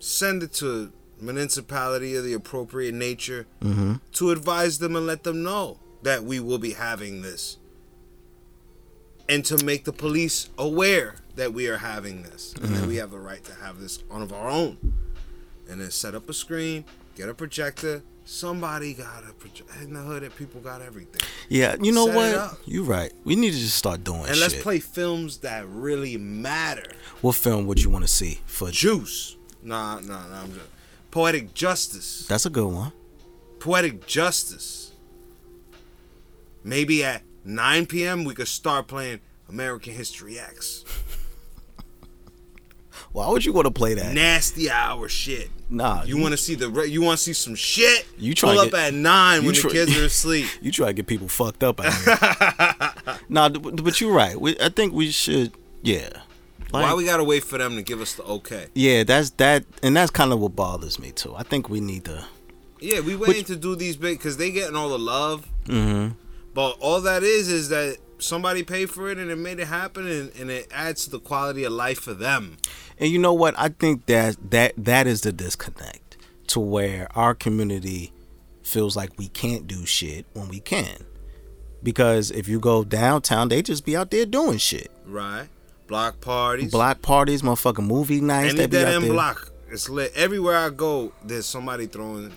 send 0.00 0.42
it 0.42 0.52
to 0.54 0.92
municipality 1.20 2.16
of 2.16 2.24
the 2.24 2.32
appropriate 2.32 2.94
nature 2.94 3.46
Mm-hmm. 3.62 3.94
to 4.12 4.30
advise 4.30 4.78
them 4.78 4.96
and 4.96 5.06
let 5.06 5.22
them 5.22 5.42
know 5.42 5.78
that 6.02 6.24
we 6.24 6.40
will 6.40 6.58
be 6.58 6.72
having 6.72 7.22
this. 7.22 7.56
And 9.28 9.44
to 9.46 9.64
make 9.64 9.84
the 9.84 9.92
police 9.92 10.50
aware 10.58 11.14
that 11.36 11.54
we 11.54 11.66
are 11.68 11.78
having 11.78 12.22
this 12.24 12.52
and 12.54 12.74
that 12.76 12.86
we 12.86 12.96
have 12.96 13.10
the 13.10 13.18
right 13.18 13.42
to 13.44 13.54
have 13.54 13.80
this 13.80 14.02
on 14.10 14.20
of 14.22 14.32
our 14.32 14.50
own. 14.50 14.76
And 15.70 15.80
then 15.80 15.90
set 15.90 16.14
up 16.14 16.28
a 16.28 16.34
screen, 16.34 16.84
get 17.16 17.28
a 17.30 17.34
projector. 17.34 18.02
Somebody 18.24 18.94
got 18.94 19.22
a. 19.24 19.34
In 19.82 19.92
the 19.92 20.00
hood, 20.00 20.22
that 20.22 20.34
people 20.36 20.60
got 20.60 20.80
everything. 20.80 21.20
Yeah, 21.48 21.76
you 21.80 21.92
know 21.92 22.06
Set 22.06 22.14
what? 22.16 22.58
You're 22.64 22.84
right. 22.84 23.12
We 23.24 23.36
need 23.36 23.52
to 23.52 23.58
just 23.58 23.76
start 23.76 24.02
doing 24.02 24.20
And 24.20 24.28
shit. 24.28 24.38
let's 24.38 24.62
play 24.62 24.80
films 24.80 25.38
that 25.38 25.66
really 25.68 26.16
matter. 26.16 26.90
What 27.20 27.36
film 27.36 27.66
would 27.66 27.82
you 27.82 27.90
want 27.90 28.04
to 28.04 28.08
see 28.08 28.40
for? 28.46 28.70
Juice. 28.70 29.36
Nah, 29.62 30.00
nah, 30.00 30.26
nah. 30.26 30.42
I'm 30.42 30.52
just, 30.54 30.66
Poetic 31.10 31.52
Justice. 31.54 32.26
That's 32.26 32.46
a 32.46 32.50
good 32.50 32.66
one. 32.72 32.92
Poetic 33.60 34.06
Justice. 34.06 34.92
Maybe 36.62 37.04
at 37.04 37.22
9 37.44 37.86
p.m. 37.86 38.24
we 38.24 38.34
could 38.34 38.48
start 38.48 38.86
playing 38.86 39.20
American 39.48 39.92
History 39.92 40.38
X. 40.38 40.84
Why 43.14 43.28
would 43.28 43.44
you 43.44 43.52
want 43.52 43.66
to 43.66 43.70
play 43.70 43.94
that? 43.94 44.12
Nasty 44.12 44.68
hour 44.68 45.08
shit. 45.08 45.48
Nah, 45.70 46.02
You 46.02 46.18
want 46.20 46.32
to 46.32 46.36
see 46.36 46.56
the 46.56 46.68
re- 46.68 46.88
you 46.88 47.00
want 47.00 47.18
to 47.18 47.22
see 47.24 47.32
some 47.32 47.54
shit? 47.54 48.06
You 48.18 48.34
try 48.34 48.50
pull 48.50 48.58
up 48.58 48.72
get- 48.72 48.88
at 48.88 48.94
nine 48.94 49.44
when 49.44 49.54
try- 49.54 49.70
the 49.70 49.74
kids 49.74 49.96
are 49.96 50.04
asleep. 50.06 50.48
You 50.60 50.72
try 50.72 50.88
to 50.88 50.92
get 50.92 51.06
people 51.06 51.28
fucked 51.28 51.62
up 51.62 51.80
out 51.80 51.94
here. 51.94 53.18
nah, 53.28 53.48
but 53.48 54.00
you're 54.00 54.12
right. 54.12 54.38
We, 54.40 54.58
I 54.60 54.68
think 54.68 54.92
we 54.94 55.12
should. 55.12 55.52
Yeah. 55.82 56.08
Like, 56.72 56.82
Why 56.86 56.94
we 56.94 57.04
gotta 57.04 57.22
wait 57.22 57.44
for 57.44 57.56
them 57.56 57.76
to 57.76 57.82
give 57.82 58.00
us 58.00 58.14
the 58.14 58.24
okay? 58.24 58.66
yeah, 58.74 59.04
that's 59.04 59.30
that, 59.30 59.64
and 59.84 59.96
that's 59.96 60.10
kind 60.10 60.32
of 60.32 60.40
what 60.40 60.56
bothers 60.56 60.98
me 60.98 61.12
too. 61.12 61.32
I 61.36 61.44
think 61.44 61.68
we 61.68 61.78
need 61.80 62.04
to. 62.06 62.24
Yeah, 62.80 62.98
we 62.98 63.14
waiting 63.14 63.44
to 63.44 63.54
do 63.56 63.76
these 63.76 63.96
big 63.96 64.18
because 64.18 64.38
they 64.38 64.50
getting 64.50 64.74
all 64.74 64.88
the 64.88 64.98
love. 64.98 65.46
Mm-hmm. 65.66 66.14
But 66.52 66.76
all 66.80 67.00
that 67.02 67.22
is 67.22 67.48
is 67.48 67.68
that 67.68 67.98
somebody 68.18 68.62
paid 68.62 68.90
for 68.90 69.10
it 69.10 69.18
and 69.18 69.30
it 69.30 69.36
made 69.36 69.58
it 69.58 69.66
happen 69.66 70.06
and, 70.06 70.32
and 70.36 70.50
it 70.50 70.68
adds 70.72 71.04
to 71.04 71.10
the 71.10 71.20
quality 71.20 71.64
of 71.64 71.72
life 71.72 71.98
for 72.00 72.14
them. 72.14 72.56
And 72.98 73.10
you 73.10 73.18
know 73.18 73.32
what? 73.34 73.54
I 73.58 73.68
think 73.68 74.06
that 74.06 74.36
that 74.50 74.72
that 74.76 75.06
is 75.06 75.22
the 75.22 75.32
disconnect 75.32 76.16
to 76.48 76.60
where 76.60 77.08
our 77.16 77.34
community 77.34 78.12
feels 78.62 78.96
like 78.96 79.18
we 79.18 79.28
can't 79.28 79.66
do 79.66 79.84
shit 79.84 80.26
when 80.32 80.48
we 80.48 80.60
can. 80.60 81.04
Because 81.82 82.30
if 82.30 82.48
you 82.48 82.58
go 82.60 82.82
downtown, 82.84 83.48
they 83.48 83.60
just 83.62 83.84
be 83.84 83.96
out 83.96 84.10
there 84.10 84.24
doing 84.24 84.58
shit. 84.58 84.90
Right? 85.06 85.48
Block 85.86 86.20
parties. 86.20 86.70
Block 86.70 87.02
parties, 87.02 87.42
motherfucking 87.42 87.86
movie 87.86 88.20
nights. 88.22 88.54
Any 88.54 88.66
They 88.66 88.66
be 88.66 88.78
out 88.78 89.00
there. 89.02 89.12
block. 89.12 89.50
It's 89.70 89.88
lit. 89.90 90.12
Everywhere 90.14 90.56
I 90.56 90.70
go, 90.70 91.12
there's 91.22 91.44
somebody 91.46 91.86
throwing 91.86 92.32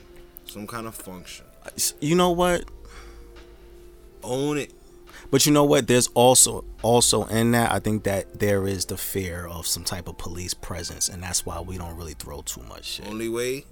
some 0.45 0.67
kind 0.67 0.85
of 0.87 0.95
function. 0.95 1.45
You 2.01 2.15
know 2.15 2.31
what? 2.31 2.65
Own 4.23 4.57
it. 4.57 4.73
But 5.29 5.45
you 5.45 5.51
know 5.51 5.65
what? 5.65 5.87
There's 5.87 6.07
also 6.13 6.63
also 6.81 7.25
in 7.25 7.51
that 7.51 7.71
I 7.71 7.79
think 7.79 8.03
that 8.03 8.39
there 8.39 8.65
is 8.67 8.85
the 8.85 8.97
fear 8.97 9.45
of 9.47 9.67
some 9.67 9.83
type 9.83 10.07
of 10.07 10.17
police 10.17 10.53
presence, 10.53 11.09
and 11.09 11.21
that's 11.21 11.45
why 11.45 11.59
we 11.59 11.77
don't 11.77 11.95
really 11.97 12.13
throw 12.13 12.41
too 12.41 12.63
much 12.63 12.85
shit. 12.85 13.07
Only 13.07 13.27
way 13.29 13.65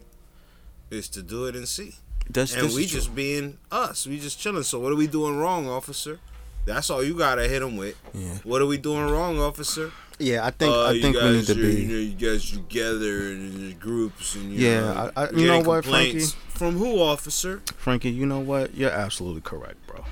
is 0.92 1.08
to 1.10 1.22
do 1.24 1.46
it 1.46 1.56
and 1.56 1.68
see. 1.68 1.96
That's, 2.30 2.54
And 2.56 2.68
we 2.70 2.88
true. 2.88 3.00
just 3.00 3.16
being 3.16 3.58
us. 3.72 4.06
We 4.08 4.20
just 4.20 4.40
chilling. 4.40 4.64
So 4.64 4.80
what 4.80 4.92
are 4.92 4.96
we 4.96 5.08
doing 5.08 5.38
wrong, 5.38 5.68
officer? 5.70 6.20
That's 6.66 6.90
all 6.90 7.04
you 7.04 7.16
gotta 7.18 7.48
hit 7.48 7.60
them 7.60 7.78
with. 7.78 7.96
Yeah. 8.14 8.38
What 8.44 8.62
are 8.62 8.66
we 8.66 8.78
doing 8.78 9.08
wrong, 9.10 9.40
officer? 9.40 9.92
yeah. 10.20 10.44
I 10.46 10.50
think 10.52 10.74
Uh, 10.74 10.86
I 10.88 11.00
think 11.00 11.16
we 11.16 11.32
need 11.32 11.46
to 11.46 11.52
are- 11.52 11.56
be. 11.56 11.82
You, 11.84 11.88
know, 11.88 12.00
you 12.00 12.14
guys 12.32 12.50
together 12.52 13.30
in 13.32 13.76
groups 13.80 14.34
and 14.36 14.52
you 14.52 14.68
Yeah, 14.68 14.80
know, 14.82 15.12
I- 15.16 15.24
I- 15.26 15.30
you 15.32 15.46
know 15.48 15.60
what, 15.62 15.86
Frankie? 15.86 16.26
From 16.50 16.78
who, 16.78 17.00
officer? 17.00 17.62
Frankie, 17.78 18.10
you 18.12 18.26
know 18.26 18.40
what? 18.40 18.74
You're 18.76 18.90
absolutely 18.92 19.42
correct, 19.42 19.86
bro. 19.86 20.04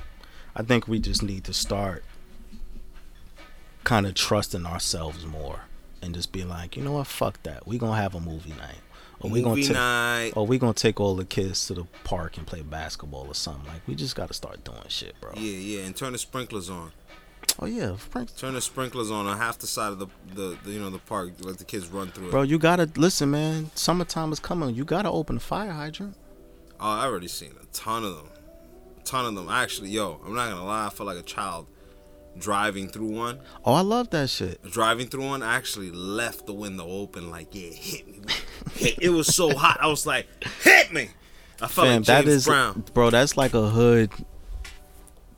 I 0.56 0.62
think 0.62 0.86
we 0.88 0.98
just 0.98 1.22
need 1.22 1.44
to 1.44 1.52
start 1.52 2.04
kind 3.82 4.06
of 4.06 4.14
trusting 4.14 4.64
ourselves 4.66 5.26
more 5.26 5.60
and 6.02 6.14
just 6.14 6.32
be 6.32 6.44
like, 6.44 6.76
you 6.76 6.82
know 6.82 6.92
what? 6.92 7.06
Fuck 7.06 7.42
that. 7.42 7.66
We 7.66 7.78
gonna 7.78 7.96
have 8.00 8.14
a 8.14 8.20
movie 8.20 8.50
night, 8.50 8.78
or 9.20 9.30
we 9.30 9.42
gonna 9.42 9.62
take, 9.62 9.72
night. 9.72 10.32
or 10.36 10.46
we 10.46 10.58
gonna 10.58 10.72
take 10.74 11.00
all 11.00 11.16
the 11.16 11.24
kids 11.24 11.66
to 11.66 11.74
the 11.74 11.84
park 12.04 12.36
and 12.36 12.46
play 12.46 12.62
basketball 12.62 13.26
or 13.26 13.34
something. 13.34 13.66
Like 13.66 13.86
we 13.86 13.94
just 13.94 14.14
gotta 14.14 14.34
start 14.34 14.64
doing 14.64 14.78
shit, 14.88 15.20
bro. 15.20 15.32
Yeah, 15.34 15.40
yeah, 15.40 15.84
and 15.84 15.96
turn 15.96 16.12
the 16.12 16.18
sprinklers 16.18 16.70
on. 16.70 16.92
Oh 17.60 17.66
yeah, 17.66 17.96
Turn 18.36 18.54
the 18.54 18.60
sprinklers 18.60 19.10
on 19.10 19.26
on 19.26 19.36
half 19.38 19.58
the 19.58 19.66
side 19.66 19.92
of 19.92 19.98
the, 19.98 20.06
the, 20.34 20.58
the 20.64 20.70
you 20.70 20.80
know 20.80 20.90
the 20.90 20.98
park. 20.98 21.32
Let 21.40 21.58
the 21.58 21.64
kids 21.64 21.88
run 21.88 22.08
through 22.08 22.28
it. 22.28 22.30
bro. 22.30 22.42
You 22.42 22.58
gotta 22.58 22.90
listen, 22.96 23.30
man. 23.30 23.70
Summertime 23.74 24.32
is 24.32 24.40
coming. 24.40 24.74
You 24.74 24.84
gotta 24.84 25.10
open 25.10 25.36
the 25.36 25.40
fire 25.40 25.70
hydrant. 25.70 26.16
Oh, 26.80 26.90
I 26.90 27.04
already 27.04 27.28
seen 27.28 27.52
a 27.62 27.66
ton 27.66 28.04
of 28.04 28.16
them. 28.16 28.28
A 29.04 29.06
ton 29.06 29.26
of 29.26 29.34
them. 29.34 29.48
Actually, 29.50 29.90
yo, 29.90 30.18
I'm 30.24 30.34
not 30.34 30.48
gonna 30.50 30.64
lie. 30.64 30.86
I 30.86 30.90
felt 30.90 31.06
like 31.06 31.18
a 31.18 31.22
child 31.22 31.66
driving 32.38 32.88
through 32.88 33.10
one. 33.10 33.40
Oh, 33.64 33.74
I 33.74 33.82
love 33.82 34.10
that 34.10 34.30
shit. 34.30 34.62
Driving 34.70 35.08
through 35.08 35.26
one, 35.26 35.42
I 35.42 35.56
actually 35.56 35.90
left 35.90 36.46
the 36.46 36.54
window 36.54 36.86
open. 36.86 37.30
Like, 37.30 37.48
yeah, 37.52 37.70
hit 37.70 38.08
me. 38.08 38.20
Hit. 38.74 38.98
It 39.02 39.10
was 39.10 39.34
so 39.34 39.54
hot. 39.54 39.78
I 39.80 39.88
was 39.88 40.06
like, 40.06 40.26
hit 40.62 40.92
me. 40.92 41.10
I 41.60 41.66
felt 41.68 41.86
Fam, 41.86 41.86
like 41.86 41.94
James 41.94 42.06
that 42.06 42.26
is, 42.26 42.46
Brown. 42.46 42.84
bro. 42.94 43.10
That's 43.10 43.36
like 43.36 43.52
a 43.54 43.68
hood 43.68 44.10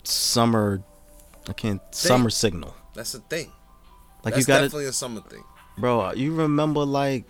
summer. 0.05 0.83
I 1.49 1.53
can't 1.53 1.81
summer 1.91 2.31
signal. 2.31 2.75
That's 2.95 3.13
the 3.13 3.19
thing. 3.21 3.53
Like 4.25 4.35
That's 4.35 4.47
you 4.47 4.53
got 4.55 4.61
definitely 4.61 4.87
a 4.87 4.93
summer 4.93 5.21
thing. 5.23 5.45
Bro, 5.79 6.13
you 6.13 6.35
remember 6.35 6.85
like 6.85 7.25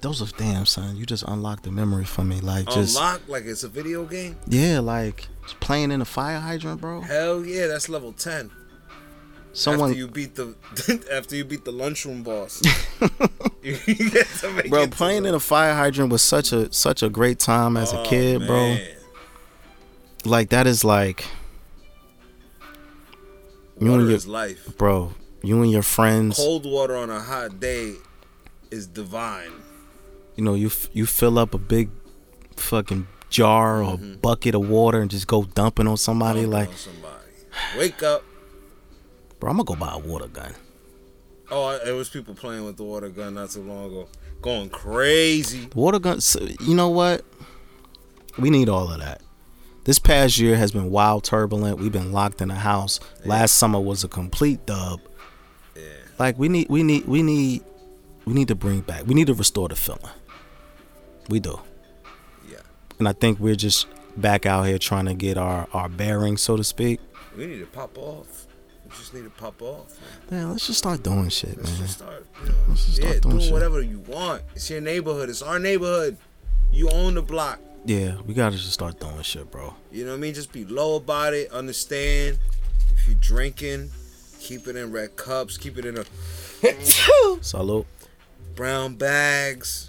those 0.00 0.22
are 0.22 0.36
damn 0.36 0.64
son. 0.66 0.96
You 0.96 1.06
just 1.06 1.24
unlocked 1.24 1.64
the 1.64 1.70
memory 1.70 2.04
for 2.04 2.22
me. 2.24 2.40
Like 2.40 2.66
just 2.70 2.96
Unlock 2.96 3.22
like 3.28 3.44
it's 3.44 3.64
a 3.64 3.68
video 3.68 4.04
game. 4.04 4.36
yeah, 4.46 4.78
like 4.80 5.28
playing 5.60 5.90
in 5.90 6.00
a 6.00 6.04
fire 6.04 6.38
hydrant, 6.40 6.80
bro. 6.80 7.00
Hell 7.00 7.44
yeah, 7.44 7.66
that's 7.66 7.88
level 7.88 8.12
ten. 8.12 8.50
Someone, 9.54 9.90
after 9.90 9.98
you 9.98 10.06
beat 10.08 10.34
the 10.36 10.54
after 11.12 11.34
you 11.34 11.44
beat 11.44 11.64
the 11.64 11.72
lunchroom 11.72 12.22
boss, 12.22 12.62
you 13.62 13.76
get 14.10 14.26
to 14.40 14.50
make 14.52 14.70
bro, 14.70 14.86
playing 14.86 15.24
in 15.24 15.34
a 15.34 15.40
fire 15.40 15.74
hydrant 15.74 16.12
was 16.12 16.22
such 16.22 16.52
a 16.52 16.72
such 16.72 17.02
a 17.02 17.08
great 17.08 17.38
time 17.40 17.76
as 17.76 17.92
a 17.92 18.00
Oh, 18.00 18.04
kid, 18.04 18.46
bro. 18.46 18.56
man. 18.74 18.86
Like 20.24 20.50
that 20.50 20.66
is 20.66 20.84
like, 20.84 21.24
You 23.80 23.90
Water 23.90 24.02
and 24.02 24.10
your- 24.10 24.18
life. 24.32 24.76
bro, 24.76 25.14
you 25.42 25.62
and 25.62 25.70
your 25.70 25.82
friends, 25.82 26.36
Cold 26.36 26.66
water 26.66 26.96
on 26.96 27.10
a 27.10 27.20
hot 27.20 27.58
day 27.60 27.94
is 28.70 28.86
divine. 28.86 29.52
You 30.38 30.44
know, 30.44 30.54
you 30.54 30.68
f- 30.68 30.88
you 30.92 31.04
fill 31.04 31.36
up 31.38 31.52
a 31.52 31.58
big 31.58 31.90
fucking 32.56 33.08
jar 33.28 33.82
or 33.82 33.96
Mm-hmm. 33.98 34.14
bucket 34.20 34.54
of 34.54 34.68
water 34.68 35.00
and 35.00 35.10
just 35.10 35.26
go 35.26 35.42
dumping 35.44 35.86
on 35.88 35.96
somebody. 35.96 36.42
Dump 36.42 36.52
Like, 36.54 36.68
on 36.68 36.76
somebody. 36.76 37.24
Wake 37.76 38.02
up. 38.04 38.22
bro, 39.40 39.50
I'm 39.50 39.56
gonna 39.56 39.64
go 39.66 39.74
buy 39.74 39.92
a 39.94 39.98
water 39.98 40.28
gun. 40.28 40.54
Oh, 41.50 41.70
it 41.84 41.90
was 41.92 42.08
people 42.08 42.34
playing 42.34 42.64
with 42.64 42.76
the 42.76 42.84
water 42.84 43.08
gun 43.08 43.34
not 43.34 43.50
too 43.50 43.62
long 43.62 43.86
ago, 43.86 44.08
going 44.40 44.68
crazy. 44.70 45.68
Water 45.74 45.98
gun. 45.98 46.20
So, 46.20 46.40
you 46.60 46.74
know 46.74 46.88
what? 46.90 47.24
We 48.38 48.50
need 48.50 48.68
all 48.68 48.90
of 48.92 49.00
that. 49.00 49.22
This 49.84 49.98
past 49.98 50.38
year 50.38 50.56
has 50.56 50.70
been 50.70 50.90
wild, 50.90 51.24
turbulent. 51.24 51.78
We've 51.78 51.90
been 51.90 52.12
locked 52.12 52.40
in 52.42 52.50
a 52.50 52.54
house. 52.54 53.00
Last 53.24 53.54
summer 53.54 53.80
was 53.80 54.04
a 54.04 54.08
complete 54.08 54.66
dub. 54.66 55.00
Yeah. 55.74 55.82
Like 56.18 56.38
we 56.38 56.48
need, 56.48 56.68
we 56.68 56.82
need, 56.82 57.06
we 57.06 57.22
need, 57.22 57.62
we 58.26 58.34
need 58.34 58.48
to 58.48 58.54
bring 58.54 58.80
back. 58.82 59.06
We 59.06 59.14
need 59.14 59.26
to 59.28 59.34
restore 59.34 59.68
the 59.68 59.76
feeling. 59.76 60.12
We 61.28 61.40
do, 61.40 61.60
Yeah. 62.50 62.58
and 62.98 63.06
I 63.08 63.12
think 63.12 63.38
we're 63.38 63.54
just 63.56 63.86
back 64.16 64.46
out 64.46 64.66
here 64.66 64.78
trying 64.78 65.04
to 65.06 65.14
get 65.14 65.36
our 65.36 65.68
our 65.72 65.88
bearings, 65.88 66.40
so 66.42 66.56
to 66.56 66.64
speak. 66.64 67.00
We 67.36 67.46
need 67.46 67.58
to 67.60 67.66
pop 67.66 67.96
off. 67.98 68.46
We 68.84 68.90
just 68.96 69.12
need 69.12 69.24
to 69.24 69.30
pop 69.30 69.60
off. 69.60 69.94
Man. 70.30 70.40
Man, 70.42 70.50
let's 70.52 70.66
just 70.66 70.78
start 70.78 71.02
doing 71.02 71.28
shit, 71.28 71.56
Let's 71.58 71.70
man. 71.72 71.80
just 71.82 71.94
start, 71.98 72.26
you 72.42 72.48
know, 72.48 72.54
Let's 72.68 72.84
just 72.86 72.96
start 72.96 73.14
yeah, 73.14 73.20
doing 73.20 73.32
doing 73.36 73.44
shit. 73.44 73.52
whatever 73.52 73.82
you 73.82 73.98
want. 74.00 74.42
It's 74.54 74.70
your 74.70 74.80
neighborhood. 74.80 75.28
It's 75.28 75.42
our 75.42 75.58
neighborhood. 75.58 76.16
You 76.72 76.88
own 76.90 77.14
the 77.14 77.22
block. 77.22 77.60
Yeah, 77.84 78.16
we 78.26 78.32
gotta 78.34 78.56
just 78.56 78.72
start 78.72 78.98
doing 78.98 79.20
shit, 79.22 79.50
bro. 79.50 79.74
You 79.92 80.04
know 80.04 80.10
what 80.12 80.16
I 80.16 80.20
mean? 80.20 80.34
Just 80.34 80.52
be 80.52 80.64
low 80.64 80.96
about 80.96 81.34
it. 81.34 81.50
Understand 81.52 82.38
if 82.92 83.06
you're 83.06 83.16
drinking, 83.20 83.90
keep 84.40 84.66
it 84.66 84.74
in 84.76 84.90
red 84.90 85.14
cups. 85.16 85.56
Keep 85.58 85.76
it 85.78 85.84
in 85.84 85.98
a 85.98 86.04
Salute. 87.42 87.86
brown 88.56 88.94
bags. 88.96 89.87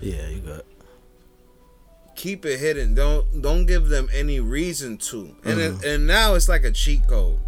Yeah, 0.00 0.28
you 0.28 0.40
got. 0.40 0.64
Keep 2.16 2.46
it 2.46 2.58
hidden. 2.58 2.94
Don't 2.94 3.42
don't 3.42 3.66
give 3.66 3.88
them 3.88 4.08
any 4.12 4.40
reason 4.40 4.96
to. 4.98 5.36
And 5.44 5.58
Mm-hmm. 5.58 5.80
it, 5.82 5.84
and 5.94 6.06
now 6.06 6.34
it's 6.34 6.48
like 6.48 6.64
a 6.64 6.70
cheat 6.70 7.06
code 7.06 7.38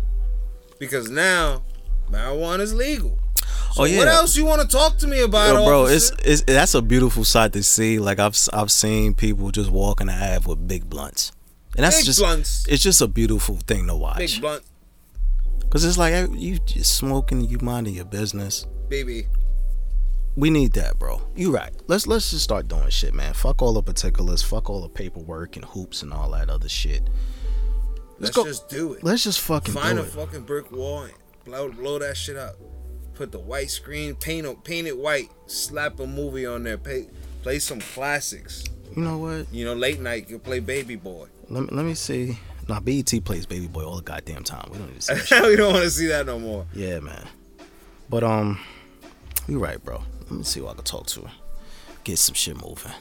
because 0.78 1.11
now 1.11 1.62
marijuana 2.11 2.61
is 2.61 2.74
legal. 2.74 3.18
So 3.72 3.82
Oh, 3.82 3.84
yeah. 3.84 3.99
What 3.99 4.09
else 4.09 4.36
you 4.36 4.44
want 4.44 4.61
to 4.62 4.68
talk 4.68 4.99
to 4.99 5.07
me 5.07 5.20
about, 5.20 5.55
Yo, 5.55 5.64
bro, 5.64 5.86
it's, 5.86 6.11
it's 6.24 6.42
that's 6.42 6.74
a 6.74 6.82
beautiful 6.82 7.24
sight 7.24 7.53
to 7.55 7.62
see. 7.62 7.99
Like 7.99 8.18
I've 8.18 8.36
I've 8.53 8.70
seen 8.70 9.14
people 9.14 9.51
just 9.51 9.70
walking 9.70 10.09
the 10.09 10.12
ave 10.14 10.46
with 10.46 10.66
big 10.68 10.88
blunts, 10.90 11.32
and 11.76 11.84
that's 11.84 11.96
Big 11.99 12.05
just 12.07 12.18
blunts. 12.18 12.66
it's 12.68 12.82
just 12.82 13.01
a 13.01 13.07
beautiful 13.09 13.57
thing 13.66 13.86
to 13.86 13.94
watch. 13.96 14.18
big 14.18 14.40
blunt, 14.40 14.64
Cause 15.70 15.84
it's 15.84 15.96
like 15.99 16.28
you 16.34 16.59
just 16.59 16.96
smoking, 16.96 17.40
you 17.42 17.59
minding 17.62 17.94
your 17.94 18.05
business. 18.05 18.66
baby. 18.90 19.26
We 20.39 20.51
need 20.51 20.72
that, 20.74 21.01
bro. 21.01 21.20
You 21.34 21.53
right. 21.53 21.72
Let's 21.89 22.07
let's 22.07 22.30
just 22.30 22.45
start 22.45 22.68
doing 22.68 22.89
shit, 22.91 23.12
man. 23.12 23.32
Fuck 23.34 23.61
all 23.61 23.72
the 23.72 23.82
particulars. 23.82 24.41
Fuck 24.41 24.70
all 24.70 24.80
the 24.82 24.89
paperwork 24.89 25.57
and 25.57 25.64
hoops 25.64 26.03
and 26.03 26.12
all 26.12 26.30
that 26.30 26.49
other 26.49 26.68
shit. 26.68 27.11
Let's 28.20 28.36
go- 28.36 28.45
just 28.45 28.68
do 28.68 28.93
it. 28.93 29.03
Let's 29.03 29.24
just 29.24 29.41
fucking 29.41 29.74
Find 29.74 29.99
a 29.99 30.03
it. 30.03 30.07
fucking 30.11 30.43
brick 30.43 30.70
wall 30.70 31.03
and 31.03 31.12
blow, 31.45 31.70
blow 31.70 31.99
that 31.99 32.16
shit 32.16 32.36
up. 32.36 32.55
Put 33.14 33.32
the 33.32 33.41
white 33.41 33.68
screen, 33.70 34.14
paint 34.14 34.47
it, 34.47 34.62
paint 34.62 34.86
it 34.86 34.97
white. 34.97 35.28
Slap 35.47 35.99
a 35.99 36.07
movie 36.07 36.47
on 36.47 36.62
there. 36.62 36.78
Pay, 36.78 37.09
play 37.43 37.59
some 37.59 37.80
classics. 37.80 38.62
You 38.95 39.03
know 39.03 39.18
what? 39.18 39.53
You 39.53 39.64
know, 39.64 39.74
late 39.74 39.99
night 40.01 40.30
you 40.30 40.39
play 40.39 40.61
Baby 40.61 40.95
Boy. 40.95 41.26
Let 41.49 41.64
me 41.64 41.68
let 41.72 41.84
me 41.84 41.95
see. 41.95 42.39
Nah, 42.68 42.78
BET 42.78 43.12
plays 43.24 43.45
Baby 43.45 43.66
Boy 43.66 43.84
all 43.84 43.97
the 43.97 44.03
goddamn 44.03 44.45
time. 44.45 44.68
We 44.70 44.78
don't 44.78 44.89
need 44.89 45.01
to 45.01 45.03
see 45.03 45.14
that 45.14 45.26
shit. 45.26 45.43
we 45.43 45.57
don't 45.57 45.72
want 45.72 45.84
to 45.84 45.91
see 45.91 46.07
that 46.07 46.26
no 46.26 46.39
more. 46.39 46.64
Yeah, 46.74 47.01
man. 47.01 47.26
But 48.09 48.22
um, 48.22 48.61
you're 49.49 49.59
right, 49.59 49.82
bro. 49.82 50.03
Let 50.30 50.38
me 50.38 50.42
see 50.44 50.60
who 50.60 50.68
I 50.68 50.74
can 50.74 50.84
talk 50.84 51.06
to. 51.08 51.28
Get 52.04 52.18
some 52.18 52.34
shit 52.34 52.56
moving. 52.56 52.92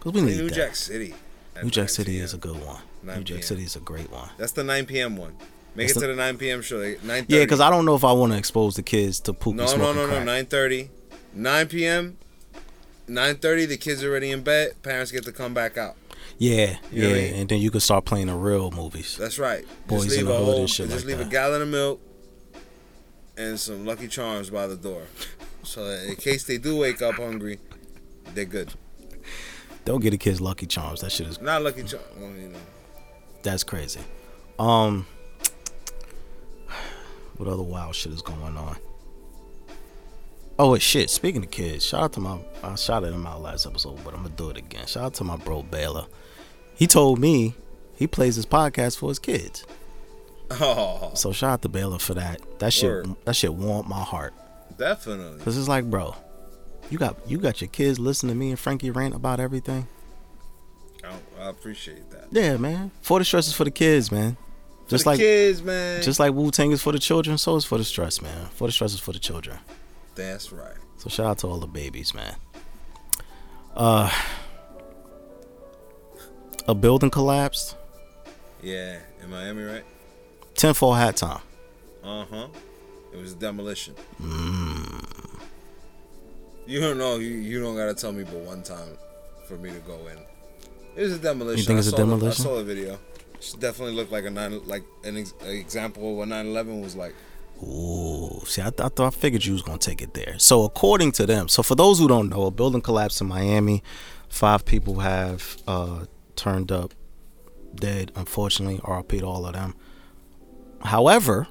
Cause 0.00 0.12
we 0.12 0.20
need 0.22 0.32
that. 0.34 0.42
New 0.42 0.48
that. 0.50 0.54
Jack 0.54 0.76
City. 0.76 1.14
New 1.62 1.70
Jack 1.70 1.88
City 1.88 2.12
p.m. 2.12 2.24
is 2.24 2.34
a 2.34 2.38
good 2.38 2.64
one. 2.64 2.80
9 3.02 3.18
New 3.18 3.24
Jack 3.24 3.42
City 3.44 3.62
is 3.64 3.76
a 3.76 3.80
great 3.80 4.10
one. 4.10 4.28
That's 4.36 4.52
the 4.52 4.62
9 4.64 4.84
p.m. 4.86 5.16
one. 5.16 5.34
Make 5.74 5.88
That's 5.88 5.96
it 5.98 6.00
the- 6.00 6.06
to 6.08 6.12
the 6.14 6.16
9 6.22 6.38
p.m. 6.38 6.62
show. 6.62 6.76
like 6.78 7.00
9:30. 7.00 7.24
Yeah, 7.28 7.40
because 7.40 7.60
I 7.60 7.70
don't 7.70 7.84
know 7.84 7.94
if 7.94 8.04
I 8.04 8.12
want 8.12 8.32
to 8.32 8.38
expose 8.38 8.76
the 8.76 8.82
kids 8.82 9.20
to 9.20 9.32
poopy 9.32 9.56
no 9.58 9.66
no 9.76 9.92
no 9.92 10.06
no 10.06 10.22
crack. 10.22 10.26
9:30, 10.26 10.88
9 11.34 11.66
p.m. 11.68 12.18
9:30. 13.08 13.68
The 13.68 13.76
kids 13.76 14.02
are 14.04 14.10
already 14.10 14.30
in 14.30 14.42
bed. 14.42 14.82
Parents 14.82 15.10
get 15.12 15.24
to 15.24 15.32
come 15.32 15.54
back 15.54 15.76
out. 15.78 15.96
Yeah, 16.38 16.76
You 16.92 17.02
know 17.02 17.08
yeah, 17.08 17.12
what 17.14 17.18
I 17.18 17.22
mean? 17.30 17.34
and 17.34 17.48
then 17.48 17.60
you 17.60 17.70
can 17.70 17.80
start 17.80 18.04
playing 18.04 18.26
the 18.26 18.34
real 18.34 18.70
movies. 18.70 19.16
That's 19.18 19.38
right. 19.38 19.64
Boys 19.86 20.04
just 20.06 20.18
in 20.18 20.26
the 20.26 20.32
a 20.32 20.34
hood 20.36 20.46
and 20.48 20.54
whole, 20.56 20.66
shit 20.66 20.90
just 20.90 21.06
like 21.06 21.16
leave 21.16 21.26
a 21.26 21.30
gallon 21.30 21.62
of 21.62 21.68
milk 21.68 22.00
and 23.38 23.58
some 23.58 23.86
Lucky 23.86 24.08
Charms 24.08 24.50
by 24.50 24.66
the 24.66 24.76
door, 24.76 25.02
so 25.66 25.84
in 25.84 26.16
case 26.16 26.44
they 26.44 26.58
do 26.58 26.78
wake 26.78 27.02
up 27.02 27.16
hungry, 27.16 27.58
they're 28.34 28.44
good. 28.44 28.72
Don't 29.84 30.00
get 30.00 30.10
the 30.10 30.18
kids 30.18 30.40
Lucky 30.40 30.66
Charms. 30.66 31.00
That 31.02 31.12
shit 31.12 31.26
is 31.28 31.40
Not 31.40 31.62
Lucky 31.62 31.82
Charms, 31.84 32.06
well, 32.18 32.30
you 32.30 32.48
know. 32.48 32.58
that's 33.42 33.62
crazy. 33.64 34.00
Um, 34.58 35.06
what 37.36 37.48
other 37.48 37.62
wild 37.62 37.94
shit 37.94 38.12
is 38.12 38.22
going 38.22 38.56
on? 38.56 38.76
Oh 40.58 40.76
shit. 40.78 41.10
Speaking 41.10 41.44
of 41.44 41.50
kids, 41.50 41.84
shout 41.84 42.02
out 42.02 42.12
to 42.14 42.20
my 42.20 42.38
I 42.62 42.74
shouted 42.76 43.12
him 43.12 43.26
out 43.26 43.42
last 43.42 43.66
episode, 43.66 44.02
but 44.02 44.14
I'm 44.14 44.22
gonna 44.22 44.34
do 44.34 44.48
it 44.50 44.56
again. 44.56 44.86
Shout 44.86 45.04
out 45.04 45.14
to 45.14 45.24
my 45.24 45.36
bro 45.36 45.62
Baylor. 45.62 46.06
He 46.74 46.86
told 46.86 47.18
me 47.18 47.54
he 47.94 48.06
plays 48.06 48.36
his 48.36 48.46
podcast 48.46 48.96
for 48.98 49.08
his 49.10 49.18
kids. 49.18 49.64
Oh, 50.48 51.10
So 51.14 51.32
shout 51.32 51.50
out 51.50 51.62
to 51.62 51.68
Baylor 51.68 51.98
for 51.98 52.14
that. 52.14 52.40
That 52.60 52.72
shit 52.72 52.88
Word. 52.88 53.16
that 53.24 53.34
shit 53.34 53.52
warmed 53.52 53.88
my 53.88 54.00
heart. 54.02 54.32
Definitely. 54.78 55.40
Cause 55.42 55.56
it's 55.56 55.68
like, 55.68 55.84
bro, 55.90 56.14
you 56.90 56.98
got 56.98 57.16
you 57.28 57.38
got 57.38 57.60
your 57.60 57.68
kids 57.68 57.98
listening 57.98 58.34
to 58.34 58.38
me 58.38 58.50
and 58.50 58.58
Frankie 58.58 58.90
rant 58.90 59.14
about 59.14 59.40
everything. 59.40 59.86
I, 61.04 61.44
I 61.44 61.48
appreciate 61.48 62.10
that. 62.10 62.26
Yeah, 62.30 62.56
man. 62.56 62.90
For 63.02 63.18
the 63.18 63.24
stress 63.24 63.46
is 63.46 63.54
for 63.54 63.64
the 63.64 63.70
kids, 63.70 64.10
man. 64.10 64.36
Just 64.88 65.04
the 65.04 65.10
like 65.10 65.18
kids, 65.18 65.62
man. 65.62 66.02
just 66.02 66.20
like 66.20 66.32
Wu 66.32 66.50
Tang 66.50 66.70
is 66.70 66.80
for 66.82 66.92
the 66.92 66.98
children, 66.98 67.38
so 67.38 67.56
is 67.56 67.64
for 67.64 67.76
the 67.78 67.84
stress, 67.84 68.22
man. 68.22 68.46
For 68.54 68.68
the 68.68 68.72
stress 68.72 68.94
is 68.94 69.00
for 69.00 69.12
the 69.12 69.18
children. 69.18 69.58
that's 70.14 70.52
right. 70.52 70.76
So 70.98 71.08
shout 71.08 71.26
out 71.26 71.38
to 71.38 71.48
all 71.48 71.58
the 71.58 71.66
babies, 71.66 72.14
man. 72.14 72.36
Uh 73.76 74.10
a 76.68 76.74
building 76.74 77.10
collapsed. 77.10 77.76
Yeah, 78.62 78.98
in 79.22 79.30
Miami, 79.30 79.62
right? 79.62 79.84
Tenfold 80.54 80.96
hat 80.96 81.16
time. 81.16 81.40
Uh 82.02 82.24
huh. 82.30 82.48
It 83.16 83.20
was 83.22 83.34
demolition. 83.34 83.94
Mm. 84.20 85.40
You 86.66 86.80
don't 86.80 86.98
know. 86.98 87.16
You, 87.16 87.28
you 87.28 87.60
don't 87.60 87.76
gotta 87.76 87.94
tell 87.94 88.12
me 88.12 88.24
but 88.24 88.34
one 88.40 88.62
time 88.62 88.98
for 89.46 89.56
me 89.56 89.70
to 89.70 89.78
go 89.80 89.94
in. 90.08 90.18
It 90.96 91.02
was 91.02 91.12
a 91.12 91.18
demolition. 91.18 91.58
You 91.58 91.64
think 91.64 91.78
it's 91.78 91.88
a 91.88 91.90
saw 91.90 91.96
the- 91.96 92.02
demolition? 92.04 92.28
I 92.44 92.48
saw 92.48 92.56
the 92.56 92.64
video. 92.64 92.98
It 93.34 93.56
definitely 93.60 93.94
looked 93.94 94.10
like 94.12 94.24
a 94.24 94.30
nine, 94.30 94.60
like 94.66 94.82
an, 95.04 95.18
ex- 95.18 95.34
example 95.44 96.10
of 96.10 96.16
what 96.16 96.28
9/11 96.28 96.82
was 96.82 96.96
like. 96.96 97.14
Ooh, 97.62 98.42
see, 98.44 98.60
I, 98.60 98.70
th- 98.70 98.80
I 98.80 98.88
thought 98.88 99.06
I 99.06 99.10
figured 99.10 99.44
you 99.44 99.52
was 99.54 99.62
gonna 99.62 99.78
take 99.78 100.02
it 100.02 100.14
there. 100.14 100.38
So 100.38 100.64
according 100.64 101.12
to 101.12 101.26
them, 101.26 101.48
so 101.48 101.62
for 101.62 101.74
those 101.74 101.98
who 101.98 102.08
don't 102.08 102.28
know, 102.28 102.44
a 102.44 102.50
building 102.50 102.80
collapsed 102.82 103.20
in 103.20 103.28
Miami. 103.28 103.82
Five 104.28 104.64
people 104.64 104.98
have 105.00 105.56
uh, 105.68 106.06
turned 106.34 106.72
up 106.72 106.92
dead. 107.74 108.10
Unfortunately, 108.16 108.78
RP 108.78 109.20
to 109.20 109.24
all 109.24 109.46
of 109.46 109.52
them. 109.54 109.74
However, 110.82 111.46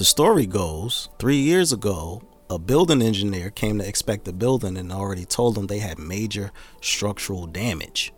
the 0.00 0.04
story 0.06 0.46
goes 0.46 1.10
three 1.18 1.36
years 1.36 1.74
ago, 1.74 2.22
a 2.48 2.58
building 2.58 3.02
engineer 3.02 3.50
came 3.50 3.78
to 3.78 3.86
inspect 3.86 4.24
the 4.24 4.32
building 4.32 4.78
and 4.78 4.90
already 4.90 5.26
told 5.26 5.54
them 5.56 5.66
they 5.66 5.80
had 5.80 5.98
major 5.98 6.52
structural 6.80 7.46
damage. 7.46 8.10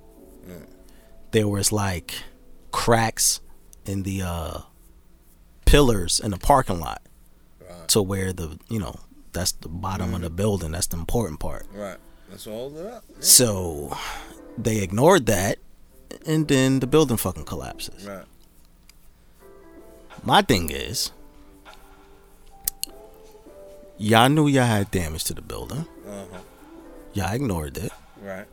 There 1.33 1.49
was 1.49 1.72
like 1.72 2.14
cracks 2.70 3.41
in 3.85 4.05
the 4.05 4.22
uh, 4.22 4.59
pillars 5.64 6.20
in 6.20 6.30
the 6.30 6.37
parking 6.39 6.78
lot 6.78 7.03
Right. 7.68 7.89
to 7.89 8.01
where 8.01 8.33
the 8.33 8.61
you 8.68 8.78
know 8.78 8.95
that's 9.33 9.51
the 9.51 9.68
bottom 9.68 10.14
of 10.14 10.20
the 10.20 10.30
building. 10.30 10.70
That's 10.70 10.87
the 10.87 10.99
important 10.99 11.41
part. 11.41 11.66
Right. 11.74 11.97
Let's 12.30 12.45
hold 12.45 12.76
it 12.76 12.87
up. 12.87 13.03
So 13.18 13.97
they 14.57 14.83
ignored 14.85 15.26
that, 15.26 15.59
and 16.26 16.47
then 16.47 16.78
the 16.78 16.87
building 16.87 17.16
fucking 17.16 17.45
collapses. 17.45 18.07
Right. 18.07 18.24
My 20.22 20.43
thing 20.43 20.70
is, 20.70 21.11
y'all 24.03 24.29
knew 24.29 24.47
y'all 24.49 24.65
had 24.67 24.91
damage 24.91 25.25
to 25.25 25.35
the 25.35 25.43
building. 25.43 25.87
Uh 26.07 26.25
huh. 26.33 26.39
Y'all 27.15 27.33
ignored 27.35 27.77
it. 27.79 27.93
Right. 28.21 28.47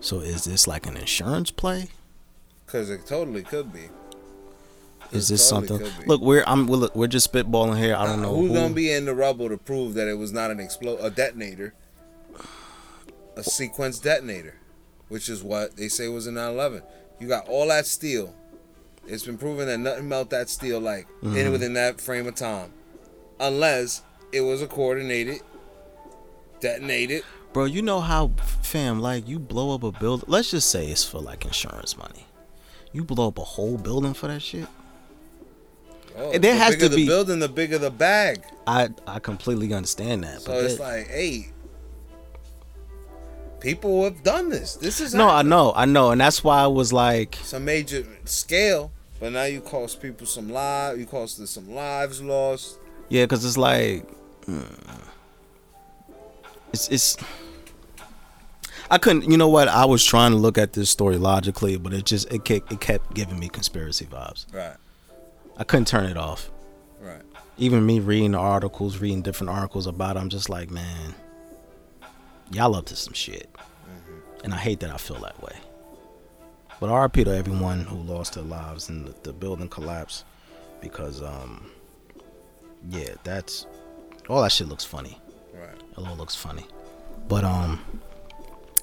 So 0.00 0.20
is 0.20 0.44
this 0.44 0.66
like 0.66 0.86
an 0.86 0.96
insurance 0.96 1.50
play? 1.50 1.88
Because 2.66 2.90
it 2.90 3.06
totally 3.06 3.42
could 3.42 3.72
be. 3.72 3.88
is 5.12 5.28
this 5.28 5.48
totally 5.48 5.80
something? 5.80 6.06
Look, 6.06 6.20
we're 6.20 6.44
I'm 6.46 6.66
we're, 6.66 6.88
we're 6.94 7.06
just 7.06 7.32
spitballing 7.32 7.78
here. 7.78 7.94
I 7.96 8.06
don't 8.06 8.22
know 8.22 8.34
Who's 8.36 8.50
who. 8.50 8.54
gonna 8.56 8.74
be 8.74 8.90
in 8.92 9.04
the 9.04 9.14
rubble 9.14 9.48
to 9.48 9.56
prove 9.58 9.94
that 9.94 10.08
it 10.08 10.14
was 10.18 10.32
not 10.32 10.50
an 10.50 10.58
explo 10.58 11.02
a 11.02 11.10
detonator, 11.10 11.74
a 13.36 13.42
sequence 13.42 13.98
detonator, 13.98 14.54
which 15.08 15.28
is 15.28 15.42
what 15.42 15.76
they 15.76 15.88
say 15.88 16.08
was 16.08 16.26
a 16.26 16.30
9/11. 16.30 16.82
You 17.18 17.28
got 17.28 17.46
all 17.48 17.68
that 17.68 17.86
steel. 17.86 18.34
It's 19.06 19.24
been 19.24 19.38
proven 19.38 19.66
that 19.66 19.78
nothing 19.78 20.08
melt 20.08 20.30
that 20.30 20.48
steel 20.48 20.80
like 20.80 21.06
Mm-hmm. 21.22 21.36
in 21.36 21.52
within 21.52 21.72
that 21.74 22.00
frame 22.00 22.26
of 22.26 22.34
time, 22.34 22.72
unless 23.38 24.02
it 24.32 24.40
was 24.42 24.62
a 24.62 24.66
coordinated, 24.66 25.40
detonated. 26.60 27.22
Bro, 27.52 27.64
you 27.66 27.82
know 27.82 28.00
how, 28.00 28.30
fam, 28.62 29.00
like 29.00 29.26
you 29.28 29.38
blow 29.38 29.74
up 29.74 29.82
a 29.82 29.90
building. 29.92 30.24
Let's 30.28 30.50
just 30.50 30.70
say 30.70 30.86
it's 30.88 31.04
for 31.04 31.18
like 31.20 31.44
insurance 31.44 31.96
money. 31.96 32.26
You 32.92 33.04
blow 33.04 33.28
up 33.28 33.38
a 33.38 33.44
whole 33.44 33.76
building 33.76 34.14
for 34.14 34.28
that 34.28 34.40
shit. 34.42 34.66
Oh, 36.16 36.30
There 36.32 36.38
the 36.40 36.54
has 36.54 36.74
bigger 36.76 36.88
to 36.88 36.94
be- 36.96 37.02
the 37.02 37.08
building, 37.08 37.38
the 37.38 37.48
bigger 37.48 37.78
the 37.78 37.90
bag. 37.90 38.42
I 38.66 38.88
I 39.06 39.18
completely 39.20 39.72
understand 39.74 40.24
that. 40.24 40.42
So 40.42 40.52
but 40.52 40.64
it's 40.64 40.74
that- 40.76 40.82
like, 40.82 41.08
hey, 41.08 41.50
people 43.60 44.04
have 44.04 44.22
done 44.22 44.48
this. 44.48 44.74
This 44.74 45.00
is 45.00 45.14
no, 45.14 45.28
I 45.28 45.42
know, 45.42 45.72
I 45.74 45.84
know, 45.84 46.10
and 46.10 46.20
that's 46.20 46.42
why 46.42 46.62
I 46.62 46.66
was 46.66 46.92
like, 46.92 47.36
some 47.42 47.64
major 47.64 48.06
scale, 48.24 48.92
but 49.18 49.32
now 49.32 49.44
you 49.44 49.60
cost 49.60 50.00
people 50.00 50.26
some 50.26 50.50
lives. 50.50 50.98
You 50.98 51.06
cost 51.06 51.36
them 51.38 51.46
some 51.46 51.72
lives 51.74 52.20
lost. 52.22 52.78
yeah, 53.08 53.24
because 53.24 53.44
it's 53.44 53.58
like, 53.58 54.04
it's 56.72 56.88
it's. 56.88 57.16
I 58.92 58.98
couldn't, 58.98 59.30
you 59.30 59.36
know 59.36 59.48
what? 59.48 59.68
I 59.68 59.84
was 59.84 60.04
trying 60.04 60.32
to 60.32 60.36
look 60.36 60.58
at 60.58 60.72
this 60.72 60.90
story 60.90 61.16
logically, 61.16 61.76
but 61.76 61.92
it 61.92 62.04
just 62.04 62.32
it 62.32 62.44
kept 62.44 62.72
it 62.72 62.80
kept 62.80 63.14
giving 63.14 63.38
me 63.38 63.48
conspiracy 63.48 64.06
vibes. 64.06 64.52
Right, 64.52 64.76
I 65.56 65.64
couldn't 65.64 65.86
turn 65.86 66.06
it 66.06 66.16
off. 66.16 66.50
right. 67.00 67.22
even 67.56 67.86
me 67.86 68.00
reading 68.00 68.32
the 68.32 68.38
articles, 68.38 68.98
reading 68.98 69.22
different 69.22 69.50
articles 69.50 69.86
about 69.86 70.16
it, 70.16 70.20
I'm 70.20 70.28
just 70.28 70.48
like, 70.48 70.70
man, 70.70 71.14
y'all 72.50 72.74
up 72.74 72.86
to 72.86 72.96
some 72.96 73.14
shit. 73.14 73.48
And 74.42 74.54
I 74.54 74.56
hate 74.56 74.80
that 74.80 74.90
I 74.90 74.96
feel 74.96 75.18
that 75.20 75.40
way. 75.42 75.54
But 76.80 76.88
RP 76.88 77.24
to 77.26 77.36
everyone 77.36 77.80
who 77.84 77.96
lost 77.96 78.34
their 78.34 78.44
lives 78.44 78.88
in 78.88 79.04
the, 79.04 79.14
the 79.22 79.32
building 79.34 79.68
collapse 79.68 80.24
because, 80.80 81.22
um, 81.22 81.70
yeah, 82.88 83.14
that's 83.22 83.66
all 84.30 84.42
that 84.42 84.52
shit 84.52 84.68
looks 84.68 84.84
funny. 84.84 85.18
Right. 85.54 85.74
It 85.74 85.98
all 85.98 86.16
looks 86.16 86.34
funny. 86.34 86.66
But, 87.28 87.44
um, 87.44 87.84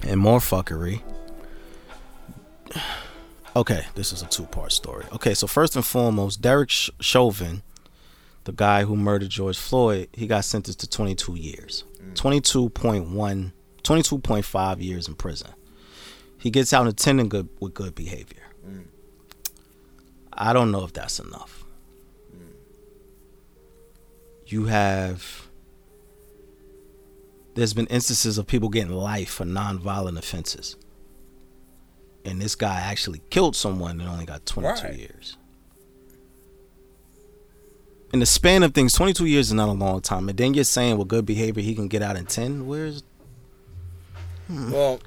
and 0.05 0.19
more 0.19 0.39
fuckery. 0.39 1.01
Okay, 3.55 3.85
this 3.95 4.13
is 4.13 4.21
a 4.21 4.27
two 4.27 4.45
part 4.45 4.71
story. 4.71 5.05
Okay, 5.13 5.33
so 5.33 5.47
first 5.47 5.75
and 5.75 5.83
foremost, 5.83 6.41
Derek 6.41 6.69
Chauvin, 6.69 7.63
the 8.43 8.51
guy 8.51 8.83
who 8.83 8.95
murdered 8.95 9.29
George 9.29 9.57
Floyd, 9.57 10.09
he 10.13 10.27
got 10.27 10.45
sentenced 10.45 10.79
to 10.81 10.89
22 10.89 11.35
years. 11.35 11.83
22.1, 12.13 13.51
22.5 13.83 14.83
years 14.83 15.07
in 15.07 15.15
prison. 15.15 15.49
He 16.39 16.51
gets 16.51 16.71
out 16.71 16.83
in 16.83 16.87
attending 16.87 17.29
good 17.29 17.49
with 17.59 17.73
good 17.73 17.95
behavior. 17.95 18.43
I 20.33 20.53
don't 20.53 20.71
know 20.71 20.83
if 20.83 20.93
that's 20.93 21.19
enough. 21.19 21.65
You 24.47 24.65
have 24.65 25.47
there's 27.55 27.73
been 27.73 27.87
instances 27.87 28.37
of 28.37 28.45
people 28.45 28.69
getting 28.69 28.93
life 28.93 29.29
for 29.29 29.43
nonviolent 29.45 30.17
offenses. 30.17 30.75
And 32.23 32.39
this 32.39 32.53
guy 32.55 32.79
actually 32.81 33.21
killed 33.31 33.55
someone 33.55 33.99
and 33.99 34.07
only 34.07 34.25
got 34.25 34.45
22 34.45 34.83
Right. 34.83 34.95
years. 34.97 35.37
In 38.13 38.19
the 38.19 38.25
span 38.25 38.61
of 38.63 38.73
things, 38.73 38.93
22 38.93 39.25
years 39.25 39.47
is 39.47 39.53
not 39.53 39.69
a 39.69 39.73
long 39.73 40.01
time. 40.01 40.29
And 40.29 40.37
then 40.37 40.53
you're 40.53 40.63
saying 40.63 40.97
with 40.97 41.07
good 41.07 41.25
behavior 41.25 41.63
he 41.63 41.73
can 41.73 41.87
get 41.87 42.01
out 42.01 42.15
in 42.15 42.25
10? 42.25 42.67
Where's 42.67 43.03
hmm. 44.47 44.71
Well, 44.71 44.99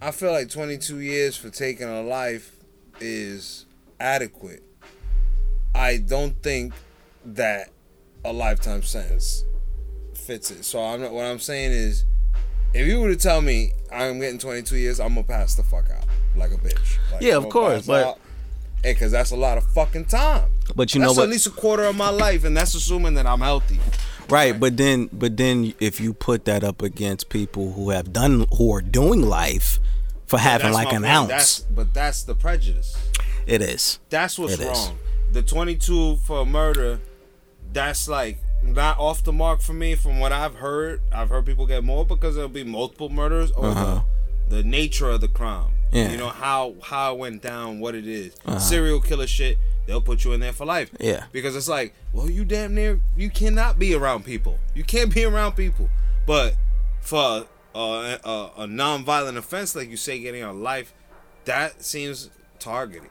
I 0.00 0.10
feel 0.10 0.30
like 0.30 0.50
22 0.50 1.00
years 1.00 1.36
for 1.36 1.48
taking 1.48 1.88
a 1.88 2.02
life 2.02 2.54
is 3.00 3.64
adequate. 3.98 4.62
I 5.74 5.96
don't 5.96 6.40
think 6.42 6.74
that 7.34 7.70
a 8.24 8.32
lifetime 8.32 8.82
sentence 8.82 9.44
fits 10.14 10.50
it. 10.50 10.64
So 10.64 10.80
I'm 10.82 11.00
not, 11.02 11.12
what 11.12 11.24
I'm 11.24 11.38
saying 11.38 11.72
is, 11.72 12.04
if 12.74 12.86
you 12.86 13.00
were 13.00 13.08
to 13.08 13.16
tell 13.16 13.40
me 13.40 13.72
I'm 13.92 14.18
getting 14.20 14.38
22 14.38 14.76
years, 14.76 15.00
I'm 15.00 15.10
gonna 15.14 15.24
pass 15.24 15.54
the 15.54 15.62
fuck 15.62 15.90
out 15.90 16.04
like 16.34 16.50
a 16.52 16.56
bitch. 16.56 16.98
Like, 17.12 17.22
Yeah, 17.22 17.36
of 17.36 17.48
course, 17.48 17.86
but- 17.86 18.06
out. 18.06 18.20
Hey, 18.84 18.94
cause 18.94 19.10
that's 19.10 19.32
a 19.32 19.36
lot 19.36 19.58
of 19.58 19.64
fucking 19.72 20.04
time. 20.04 20.44
But 20.76 20.94
you 20.94 21.00
know 21.00 21.08
that's 21.08 21.16
what? 21.16 21.24
at 21.24 21.30
least 21.30 21.46
a 21.46 21.50
quarter 21.50 21.84
of 21.84 21.96
my 21.96 22.10
life, 22.10 22.44
and 22.44 22.56
that's 22.56 22.74
assuming 22.74 23.14
that 23.14 23.26
I'm 23.26 23.40
healthy. 23.40 23.80
Right, 24.28 24.58
but 24.60 24.76
then 24.76 25.08
but 25.12 25.36
then 25.36 25.74
if 25.80 26.00
you 26.00 26.12
put 26.12 26.44
that 26.44 26.62
up 26.62 26.82
against 26.82 27.28
people 27.28 27.72
who 27.72 27.90
have 27.90 28.12
done 28.12 28.46
who 28.56 28.72
are 28.74 28.82
doing 28.82 29.22
life 29.22 29.80
for 30.26 30.38
having 30.38 30.72
like 30.72 30.88
an 30.92 31.02
point. 31.02 31.06
ounce, 31.06 31.28
That's, 31.30 31.60
but 31.62 31.94
that's 31.94 32.22
the 32.24 32.34
prejudice. 32.34 32.96
it 33.46 33.60
is. 33.62 33.98
That's 34.10 34.38
what's 34.38 34.52
It 34.54 34.60
is. 34.60 34.66
wrong. 34.68 34.98
The 35.32 35.42
22 35.42 36.16
for 36.18 36.44
murder, 36.46 37.00
that's 37.76 38.08
like 38.08 38.38
not 38.62 38.98
off 38.98 39.22
the 39.22 39.32
mark 39.32 39.60
for 39.60 39.72
me. 39.74 39.94
From 39.94 40.18
what 40.18 40.32
I've 40.32 40.56
heard, 40.56 41.00
I've 41.12 41.28
heard 41.28 41.44
people 41.46 41.66
get 41.66 41.84
more 41.84 42.04
because 42.04 42.34
there'll 42.34 42.48
be 42.48 42.64
multiple 42.64 43.08
murders 43.10 43.52
or 43.52 43.66
Uh-huh. 43.66 44.00
the, 44.48 44.56
the 44.56 44.62
nature 44.64 45.10
of 45.10 45.20
the 45.20 45.28
crime. 45.28 45.72
Yeah. 45.92 46.02
Uh-huh. 46.02 46.12
You 46.12 46.18
know 46.18 46.28
how 46.30 46.74
how 46.82 47.14
it 47.14 47.18
went 47.18 47.42
down, 47.42 47.78
what 47.80 47.94
it 47.94 48.06
is. 48.06 48.34
Serial 48.58 49.00
killer 49.00 49.26
shit. 49.26 49.58
They'll 49.86 50.00
put 50.00 50.24
you 50.24 50.32
in 50.32 50.40
there 50.40 50.52
for 50.52 50.64
life. 50.66 50.90
Yeah. 50.98 51.24
Because 51.30 51.54
it's 51.54 51.68
like, 51.68 51.94
well, 52.12 52.28
you 52.28 52.44
damn 52.44 52.74
near 52.74 53.00
you 53.16 53.30
cannot 53.30 53.78
be 53.78 53.94
around 53.94 54.24
people. 54.24 54.58
You 54.74 54.82
can't 54.82 55.14
be 55.14 55.24
around 55.24 55.52
people. 55.52 55.88
But 56.26 56.56
for 57.02 57.46
a, 57.74 58.18
a, 58.24 58.50
a 58.62 58.66
non-violent 58.66 59.36
offense 59.38 59.76
like 59.76 59.88
you 59.90 59.96
say, 59.96 60.18
getting 60.18 60.42
a 60.42 60.52
life, 60.52 60.92
that 61.44 61.84
seems 61.84 62.30
targeted. 62.58 63.10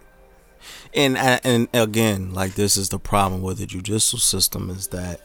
And 0.94 1.18
and 1.18 1.68
again, 1.74 2.34
like 2.34 2.56
this 2.56 2.78
is 2.78 2.90
the 2.90 3.00
problem 3.00 3.42
with 3.42 3.58
the 3.58 3.66
judicial 3.66 4.20
system 4.20 4.70
is 4.70 4.88
that 4.88 5.22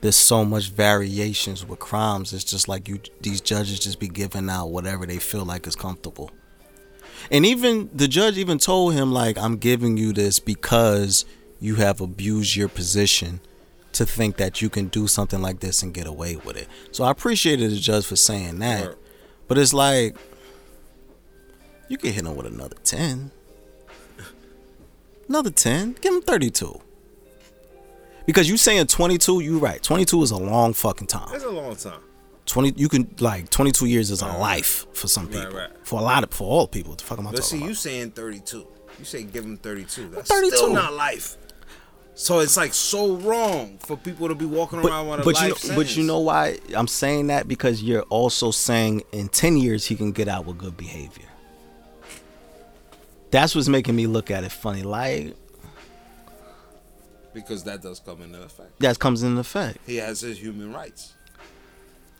there's 0.00 0.16
so 0.16 0.44
much 0.44 0.70
variations 0.70 1.64
with 1.66 1.78
crimes. 1.78 2.32
It's 2.32 2.44
just 2.44 2.68
like 2.68 2.88
you 2.88 3.00
these 3.20 3.40
judges 3.40 3.78
just 3.80 3.98
be 3.98 4.08
giving 4.08 4.48
out 4.48 4.68
whatever 4.68 5.06
they 5.06 5.18
feel 5.18 5.44
like 5.44 5.66
is 5.66 5.76
comfortable. 5.76 6.30
And 7.30 7.44
even 7.44 7.90
the 7.94 8.08
judge 8.08 8.38
even 8.38 8.58
told 8.58 8.94
him 8.94 9.12
like 9.12 9.38
I'm 9.38 9.56
giving 9.56 9.96
you 9.96 10.12
this 10.12 10.38
because 10.38 11.24
you 11.60 11.76
have 11.76 12.00
abused 12.00 12.56
your 12.56 12.68
position 12.68 13.40
to 13.92 14.06
think 14.06 14.36
that 14.36 14.62
you 14.62 14.70
can 14.70 14.86
do 14.88 15.06
something 15.06 15.42
like 15.42 15.60
this 15.60 15.82
and 15.82 15.92
get 15.92 16.06
away 16.06 16.36
with 16.36 16.56
it. 16.56 16.68
So 16.92 17.04
I 17.04 17.10
appreciated 17.10 17.70
the 17.70 17.76
judge 17.76 18.06
for 18.06 18.16
saying 18.16 18.58
that. 18.60 18.96
But 19.48 19.58
it's 19.58 19.74
like 19.74 20.16
you 21.88 21.98
can 21.98 22.12
hit 22.12 22.24
him 22.24 22.36
with 22.36 22.46
another 22.46 22.76
10. 22.84 23.32
Another 25.30 25.50
10. 25.50 25.96
Give 26.00 26.12
him 26.12 26.22
32. 26.22 26.80
Because 28.26 28.48
you 28.50 28.56
saying 28.56 28.88
22, 28.88 29.40
you 29.40 29.58
right. 29.58 29.80
22 29.82 30.22
is 30.24 30.32
a 30.32 30.36
long 30.36 30.72
fucking 30.74 31.06
time. 31.06 31.32
It's 31.34 31.44
a 31.44 31.48
long 31.50 31.76
time. 31.76 32.00
20 32.46 32.72
you 32.76 32.88
can 32.88 33.14
like 33.20 33.48
22 33.48 33.86
years 33.86 34.10
is 34.10 34.22
a 34.22 34.24
Right, 34.26 34.32
right. 34.32 34.40
life 34.40 34.86
for 34.92 35.06
some 35.06 35.28
people. 35.28 35.52
right. 35.52 35.70
For 35.84 36.00
a 36.00 36.02
lot 36.02 36.24
of 36.24 36.30
for 36.32 36.48
all 36.50 36.66
people. 36.66 36.94
The 36.96 37.04
fuck 37.04 37.18
am 37.20 37.28
I 37.28 37.30
But 37.30 37.44
see, 37.44 37.58
about? 37.58 37.68
you 37.68 37.74
saying 37.76 38.10
32. 38.10 38.66
You 38.98 39.04
say 39.04 39.22
give 39.22 39.44
him 39.44 39.56
32. 39.56 40.08
That's 40.08 40.28
32. 40.28 40.56
still 40.56 40.72
not 40.72 40.94
life. 40.94 41.36
So 42.14 42.40
it's 42.40 42.56
like 42.56 42.74
so 42.74 43.14
wrong 43.14 43.78
for 43.78 43.96
people 43.96 44.26
to 44.28 44.34
be 44.34 44.46
walking 44.46 44.80
around 44.80 45.08
with 45.08 45.20
a 45.20 45.22
but 45.22 45.34
life 45.36 45.42
you 45.44 45.48
know, 45.50 45.54
sentence. 45.54 45.76
but 45.76 45.96
you 45.96 46.02
know 46.02 46.18
why 46.18 46.58
I'm 46.74 46.88
saying 46.88 47.28
that 47.28 47.46
because 47.46 47.84
you're 47.84 48.02
also 48.10 48.50
saying 48.50 49.04
in 49.12 49.28
10 49.28 49.56
years 49.56 49.86
he 49.86 49.94
can 49.94 50.10
get 50.10 50.26
out 50.26 50.44
with 50.44 50.58
good 50.58 50.76
behavior. 50.76 51.26
That's 53.30 53.54
what's 53.54 53.68
making 53.68 53.94
me 53.96 54.06
look 54.06 54.30
at 54.30 54.44
it 54.44 54.52
funny. 54.52 54.82
Like 54.82 55.34
because 57.32 57.62
that 57.64 57.80
does 57.82 58.00
come 58.00 58.22
into 58.22 58.42
effect. 58.42 58.78
that 58.80 58.98
comes 58.98 59.22
into 59.22 59.40
effect. 59.40 59.78
He 59.86 59.96
has 59.96 60.20
his 60.20 60.38
human 60.40 60.72
rights. 60.72 61.14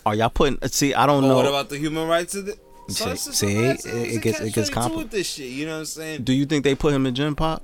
Are 0.07 0.15
y'all 0.15 0.31
putting? 0.31 0.59
See, 0.69 0.95
I 0.95 1.07
don't 1.07 1.23
But 1.23 1.29
know. 1.29 1.37
what 1.37 1.47
about 1.47 1.69
the 1.69 1.79
human 1.79 2.07
rights 2.09 2.35
of 2.35 2.47
the? 2.47 2.57
See- 2.89 3.05
it's 3.11 3.37
see, 3.37 3.57
it's 3.57 3.85
it- 3.85 3.95
it's 3.95 4.17
it 4.17 4.23
gets- 4.23 4.41
it 4.41 4.53
gets 4.55 4.71
catch-22 4.71 4.91
compli- 4.91 4.97
with 4.99 5.11
this 5.11 5.27
shit. 5.29 5.49
You 5.51 5.67
know 5.67 5.73
what 5.75 5.79
I'm 5.81 5.85
saying? 5.87 6.23
Do 6.25 6.33
you 6.33 6.45
think 6.47 6.65
they 6.65 6.75
put 6.75 6.93
him 6.93 7.07
in 7.07 7.15
Gen 7.15 7.35
Pop? 7.35 7.63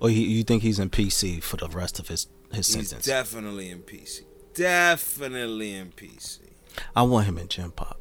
Or 0.00 0.08
he, 0.10 0.24
you 0.24 0.42
think 0.44 0.62
he's 0.62 0.78
in 0.78 0.90
PC 0.90 1.40
for 1.42 1.56
the 1.56 1.68
rest 1.68 1.98
of 1.98 2.08
his 2.08 2.26
his 2.52 2.66
He's 2.72 2.88
sentence? 2.88 3.04
definitely 3.04 3.68
in 3.70 3.80
PC. 3.80 4.22
Definitely 4.54 5.74
in 5.74 5.92
PC. 5.92 6.38
I 6.96 7.02
want 7.02 7.26
him 7.26 7.36
in 7.36 7.48
Gen 7.48 7.70
Pop. 7.72 8.00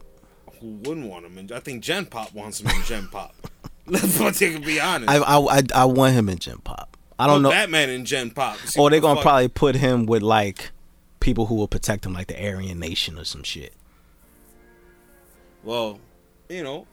Who 0.61 0.67
wouldn't 0.83 1.07
want 1.07 1.25
him? 1.25 1.37
In, 1.37 1.51
I 1.51 1.59
think 1.59 1.83
Gen 1.83 2.05
Pop 2.05 2.33
wants 2.33 2.59
him 2.61 2.67
in 2.69 2.83
Gen 2.83 3.07
Pop. 3.07 3.35
Let's 3.85 4.17
take 4.39 4.65
be 4.65 4.79
honest. 4.79 5.09
I, 5.09 5.17
I 5.17 5.57
I 5.57 5.61
I 5.75 5.85
want 5.85 6.13
him 6.13 6.27
in 6.29 6.37
Gen 6.39 6.57
Pop. 6.59 6.97
I 7.19 7.25
don't 7.27 7.37
Put 7.37 7.41
know. 7.43 7.49
Batman 7.51 7.89
in 7.89 8.05
Gen 8.05 8.31
Pop. 8.31 8.57
See 8.57 8.79
Or 8.79 8.89
they're 8.89 8.99
gonna 8.99 9.15
fuck- 9.15 9.23
probably 9.23 9.47
put 9.47 9.75
him 9.75 10.05
with 10.05 10.21
like 10.21 10.71
people 11.19 11.45
who 11.47 11.55
will 11.55 11.67
protect 11.67 12.05
him, 12.05 12.13
like 12.13 12.27
the 12.27 12.35
Aryan 12.51 12.79
Nation 12.79 13.17
or 13.17 13.23
some 13.23 13.43
shit. 13.43 13.73
Well, 15.63 15.99
you 16.49 16.63
know, 16.63 16.85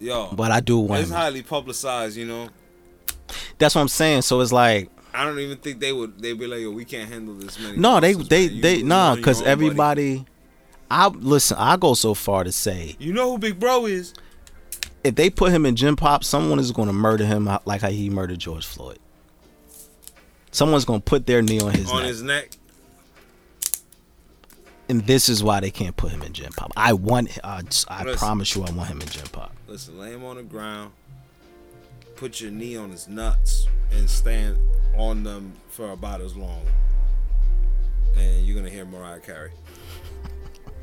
Yo, 0.00 0.28
But 0.32 0.52
I 0.52 0.60
do 0.60 0.78
want 0.78 1.00
it's 1.02 1.10
him. 1.10 1.16
highly 1.16 1.42
publicized. 1.42 2.16
You 2.16 2.26
know, 2.26 2.48
That's 3.58 3.74
what 3.74 3.80
I'm 3.80 3.88
saying. 3.88 4.22
So 4.22 4.40
it's 4.40 4.52
like 4.52 4.90
I 5.12 5.24
don't 5.24 5.38
even 5.40 5.58
think 5.58 5.80
they 5.80 5.92
would. 5.92 6.20
They'd 6.20 6.38
be 6.38 6.46
like, 6.46 6.60
"Yo, 6.60 6.70
we 6.70 6.84
can't 6.84 7.10
handle 7.10 7.34
this 7.34 7.58
many." 7.58 7.76
no, 7.76 7.98
they 7.98 8.12
they. 8.12 8.46
They 8.48 8.82
nah, 8.82 9.16
because 9.16 9.42
everybody. 9.42 10.18
buddy." 10.18 10.26
I 10.90 11.08
listen. 11.08 11.56
I 11.58 11.76
go 11.76 11.94
so 11.94 12.14
far 12.14 12.44
to 12.44 12.52
say 12.52 12.96
You 12.98 13.12
know 13.12 13.32
who 13.32 13.38
Big 13.38 13.58
Bro 13.60 13.86
is? 13.86 14.14
if 15.04 15.14
they 15.14 15.30
put 15.30 15.52
him 15.52 15.64
in 15.66 15.76
gen 15.76 15.96
pop, 15.96 16.24
someone 16.24 16.58
is 16.58 16.72
going 16.72 16.88
to 16.88 16.92
murder 16.92 17.24
him 17.24 17.48
like 17.64 17.80
how 17.82 17.88
he 17.90 18.10
murdered 18.10 18.38
George 18.38 18.66
Floyd. 18.66 18.98
Someone's 20.50 20.84
going 20.84 21.00
to 21.00 21.04
put 21.04 21.26
their 21.26 21.42
knee 21.42 21.60
on 21.60 21.72
his 21.72 21.90
on 21.90 21.98
neck, 22.00 22.06
his 22.08 22.22
neck. 22.22 22.50
and 24.88 25.06
this 25.06 25.28
is 25.28 25.42
why 25.44 25.60
they 25.60 25.70
can't 25.70 25.96
put 25.96 26.10
him 26.10 26.22
in 26.22 26.32
gen 26.32 26.50
pop. 26.56 26.72
I 26.76 26.94
want. 26.94 27.38
I, 27.44 27.60
I 27.88 28.02
Listen. 28.04 28.18
promise 28.18 28.56
you, 28.56 28.64
I 28.64 28.70
want 28.70 28.88
him 28.88 29.00
in 29.00 29.08
gen 29.08 29.26
pop. 29.30 29.54
Listen, 29.66 29.98
lay 29.98 30.12
him 30.12 30.24
on 30.24 30.36
the 30.36 30.42
ground. 30.42 30.92
Put 32.16 32.40
your 32.40 32.50
knee 32.50 32.76
on 32.76 32.90
his 32.90 33.06
nuts 33.08 33.66
and 33.92 34.08
stand 34.10 34.56
on 34.96 35.22
them 35.22 35.52
for 35.70 35.90
about 35.92 36.20
as 36.20 36.34
long. 36.34 36.62
And 38.16 38.44
you're 38.46 38.56
gonna 38.56 38.70
hear 38.70 38.84
Mariah 38.84 39.20
Carey 39.20 39.52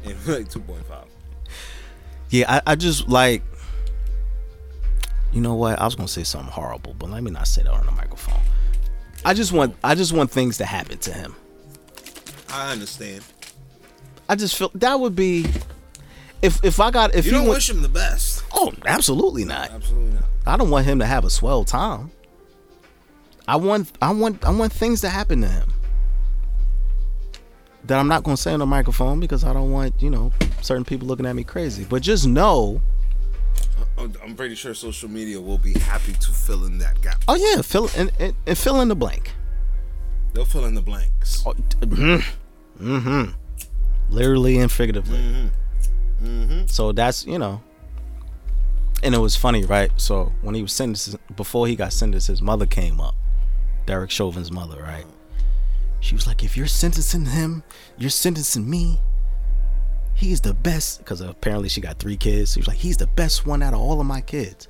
like 0.27 0.49
2.5. 0.49 1.05
Yeah, 2.29 2.45
I, 2.65 2.71
I 2.71 2.75
just 2.75 3.07
like. 3.07 3.43
You 5.31 5.41
know 5.41 5.55
what? 5.55 5.79
I 5.79 5.85
was 5.85 5.95
gonna 5.95 6.07
say 6.07 6.23
something 6.23 6.51
horrible, 6.51 6.95
but 6.97 7.09
let 7.09 7.21
me 7.21 7.29
not 7.31 7.47
say 7.47 7.61
that 7.63 7.71
on 7.71 7.85
the 7.85 7.91
microphone. 7.91 8.39
I 9.25 9.33
just 9.33 9.51
want. 9.51 9.75
I 9.83 9.95
just 9.95 10.13
want 10.13 10.31
things 10.31 10.57
to 10.59 10.65
happen 10.65 10.97
to 10.99 11.11
him. 11.11 11.35
I 12.49 12.71
understand. 12.71 13.23
I 14.29 14.35
just 14.35 14.55
feel 14.55 14.71
that 14.75 14.99
would 14.99 15.15
be. 15.15 15.45
If 16.41 16.63
if 16.63 16.79
I 16.79 16.91
got 16.91 17.15
if 17.15 17.25
You 17.25 17.31
he 17.31 17.37
don't 17.37 17.47
went, 17.47 17.57
wish 17.57 17.69
him 17.69 17.81
the 17.81 17.89
best. 17.89 18.43
oh 18.53 18.71
absolutely 18.85 19.45
not. 19.45 19.71
Absolutely 19.71 20.13
not. 20.13 20.23
I 20.45 20.57
don't 20.57 20.69
want 20.69 20.85
him 20.85 20.99
to 20.99 21.05
have 21.05 21.25
a 21.25 21.29
swell 21.29 21.63
time. 21.63 22.11
I 23.47 23.55
want 23.57 23.91
I 24.01 24.11
want 24.11 24.43
I 24.45 24.51
want 24.51 24.71
things 24.71 25.01
to 25.01 25.09
happen 25.09 25.41
to 25.41 25.47
him. 25.47 25.73
That 27.87 27.99
I'm 27.99 28.07
not 28.07 28.23
gonna 28.23 28.37
say 28.37 28.51
on 28.51 28.59
the 28.59 28.65
microphone 28.65 29.19
because 29.19 29.43
I 29.43 29.53
don't 29.53 29.71
want, 29.71 30.01
you 30.01 30.09
know, 30.09 30.31
certain 30.61 30.85
people 30.85 31.07
looking 31.07 31.25
at 31.25 31.35
me 31.35 31.43
crazy. 31.43 31.85
But 31.85 32.01
just 32.01 32.25
know, 32.25 32.81
I'm 33.97 34.35
pretty 34.35 34.55
sure 34.55 34.73
social 34.73 35.09
media 35.09 35.39
will 35.39 35.57
be 35.57 35.73
happy 35.73 36.13
to 36.13 36.31
fill 36.31 36.65
in 36.65 36.79
that 36.79 37.01
gap. 37.01 37.23
oh 37.27 37.35
yeah, 37.35 37.61
fill 37.61 37.89
and, 37.95 38.11
and, 38.19 38.35
and 38.45 38.57
fill 38.57 38.81
in 38.81 38.87
the 38.87 38.95
blank. 38.95 39.31
They'll 40.33 40.45
fill 40.45 40.65
in 40.65 40.75
the 40.75 40.81
blanks. 40.81 41.43
Oh, 41.45 41.53
mm-hmm. 41.53 43.31
Literally 44.09 44.57
and 44.57 44.71
figuratively. 44.71 45.49
Mm-hmm. 46.21 46.65
So 46.67 46.91
that's 46.91 47.25
you 47.25 47.39
know. 47.39 47.61
And 49.03 49.13
it 49.13 49.19
was 49.19 49.35
funny, 49.35 49.63
right? 49.65 49.91
So 49.97 50.31
when 50.41 50.55
he 50.55 50.61
was 50.61 50.73
sentenced, 50.73 51.17
before 51.35 51.67
he 51.67 51.75
got 51.75 51.93
sentenced, 51.93 52.27
his 52.27 52.41
mother 52.41 52.65
came 52.65 52.99
up, 52.99 53.15
Derek 53.85 54.09
Chauvin's 54.09 54.51
mother, 54.51 54.81
right? 54.81 55.05
She 55.99 56.15
was 56.15 56.27
like, 56.27 56.43
"If 56.43 56.55
you're 56.55 56.67
sentencing 56.67 57.25
him, 57.25 57.63
you're 57.97 58.09
sentencing 58.09 58.69
me. 58.69 58.99
He's 60.13 60.41
the 60.41 60.53
best." 60.53 60.99
Because 60.99 61.21
apparently 61.21 61.69
she 61.69 61.81
got 61.81 61.99
three 61.99 62.17
kids. 62.17 62.53
She 62.53 62.59
was 62.59 62.67
like, 62.67 62.77
"He's 62.77 62.97
the 62.97 63.07
best 63.07 63.45
one 63.45 63.61
out 63.63 63.73
of 63.73 63.79
all 63.79 63.99
of 63.99 64.05
my 64.05 64.21
kids." 64.21 64.67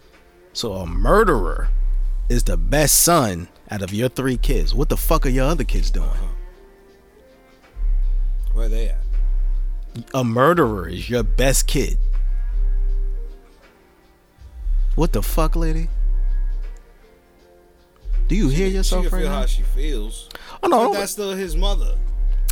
So 0.53 0.73
a 0.73 0.85
murderer 0.85 1.69
is 2.29 2.43
the 2.43 2.57
best 2.57 3.03
son 3.03 3.49
out 3.69 3.81
of 3.81 3.93
your 3.93 4.09
three 4.09 4.37
kids. 4.37 4.73
What 4.73 4.89
the 4.89 4.97
fuck 4.97 5.25
are 5.25 5.29
your 5.29 5.45
other 5.45 5.63
kids 5.63 5.91
doing? 5.91 6.09
Where 8.53 8.69
they 8.69 8.89
at? 8.89 9.05
a 10.13 10.23
murderer 10.23 10.89
is 10.89 11.09
your 11.09 11.23
best 11.23 11.67
kid. 11.67 11.97
What 14.95 15.13
the 15.13 15.21
fuck, 15.21 15.55
lady? 15.55 15.89
Do 18.27 18.35
you 18.35 18.49
hear 18.49 18.67
yourself 18.67 19.05
she 19.05 19.09
can 19.09 19.17
right 19.17 19.23
feel 19.23 19.31
now? 19.31 19.39
how 19.39 19.45
she 19.45 19.61
feels. 19.61 20.29
Oh 20.65 20.67
no, 20.67 20.91
But 20.91 20.99
that's 20.99 21.11
still 21.11 21.31
his 21.33 21.55
mother. 21.55 21.95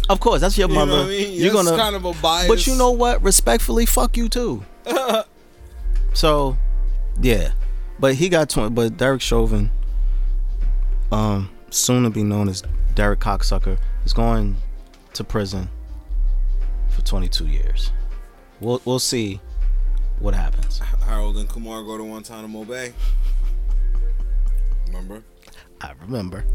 of 0.10 0.20
course 0.20 0.42
that's 0.42 0.58
your 0.58 0.70
You 0.70 0.76
know 0.76 0.86
mother. 0.86 0.98
what 1.00 1.06
I 1.06 1.10
mean? 1.10 1.34
You're 1.34 1.54
That's 1.54 1.66
gonna, 1.70 1.78
kind 1.82 1.96
of 1.96 2.06
a 2.06 2.14
bias. 2.22 2.48
but 2.48 2.68
you 2.68 2.76
know 2.76 2.92
what? 2.92 3.22
Respectfully, 3.24 3.86
fuck 3.86 4.16
you 4.18 4.30
too. 4.30 4.64
so, 6.14 6.58
yeah, 7.22 7.52
but 8.00 8.16
he 8.16 8.30
got 8.30 8.50
twenty. 8.50 8.70
But 8.70 8.98
Derek 8.98 9.22
Chauvin, 9.22 9.72
um, 11.12 11.50
soon 11.70 12.04
to 12.04 12.10
be 12.10 12.24
known 12.24 12.50
as 12.50 12.64
Derek 12.96 13.20
Cocksucker, 13.20 13.78
is 14.06 14.14
going 14.14 14.58
to 15.14 15.24
prison 15.24 15.70
for 16.90 17.02
22 17.02 17.48
years. 17.48 17.92
We'll 18.60 18.82
we'll 18.86 19.00
see 19.00 19.40
what 20.20 20.34
happens. 20.36 20.80
Harold 21.06 21.38
and 21.38 21.50
Kumar 21.50 21.84
go 21.84 21.98
to 21.98 22.04
Guantanamo 22.04 22.64
Bay. 22.66 22.94
Remember? 24.88 25.24
I 25.82 25.92
remember. 26.02 26.46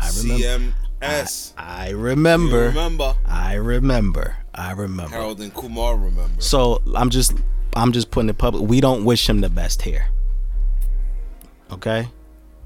I 0.00 0.10
remember. 0.18 0.74
CMS. 1.02 1.52
I 1.58 1.88
You 1.90 1.96
remember. 1.98 2.60
remember? 2.68 3.14
I 3.26 3.54
remember. 3.54 4.36
I 4.54 4.72
remember. 4.72 5.10
Harold 5.14 5.40
and 5.40 5.52
Kumar 5.54 5.96
remember. 5.96 6.40
So 6.40 6.80
I'm 6.94 7.10
just 7.10 7.34
I'm 7.74 7.92
just 7.92 8.10
putting 8.10 8.28
it 8.30 8.38
public. 8.38 8.68
We 8.68 8.80
don't 8.80 9.04
wish 9.04 9.28
him 9.28 9.40
the 9.40 9.50
best 9.50 9.82
here. 9.82 10.06
Okay? 11.70 12.08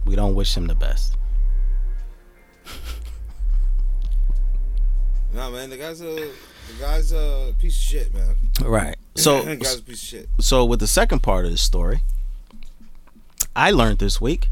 We 0.04 0.14
don't 0.16 0.34
wish 0.34 0.56
him 0.56 0.66
the 0.66 0.74
best. 0.74 1.16
Nah, 5.32 5.48
man, 5.50 5.70
the 5.70 5.76
guy's 5.76 6.00
a 6.00 6.04
the 6.14 6.32
guy's 6.80 7.12
a 7.12 7.54
piece 7.58 7.76
of 7.76 7.82
shit, 7.82 8.14
man. 8.14 8.34
Right. 8.62 8.96
So 9.16 9.42
the 9.42 9.56
guy's 9.56 9.78
a 9.78 9.82
piece 9.82 10.02
of 10.02 10.08
shit. 10.08 10.28
so 10.40 10.64
with 10.64 10.80
the 10.80 10.86
second 10.86 11.20
part 11.22 11.44
of 11.44 11.50
the 11.50 11.56
story, 11.58 12.00
I 13.54 13.70
learned 13.70 13.98
this 13.98 14.20
week 14.20 14.48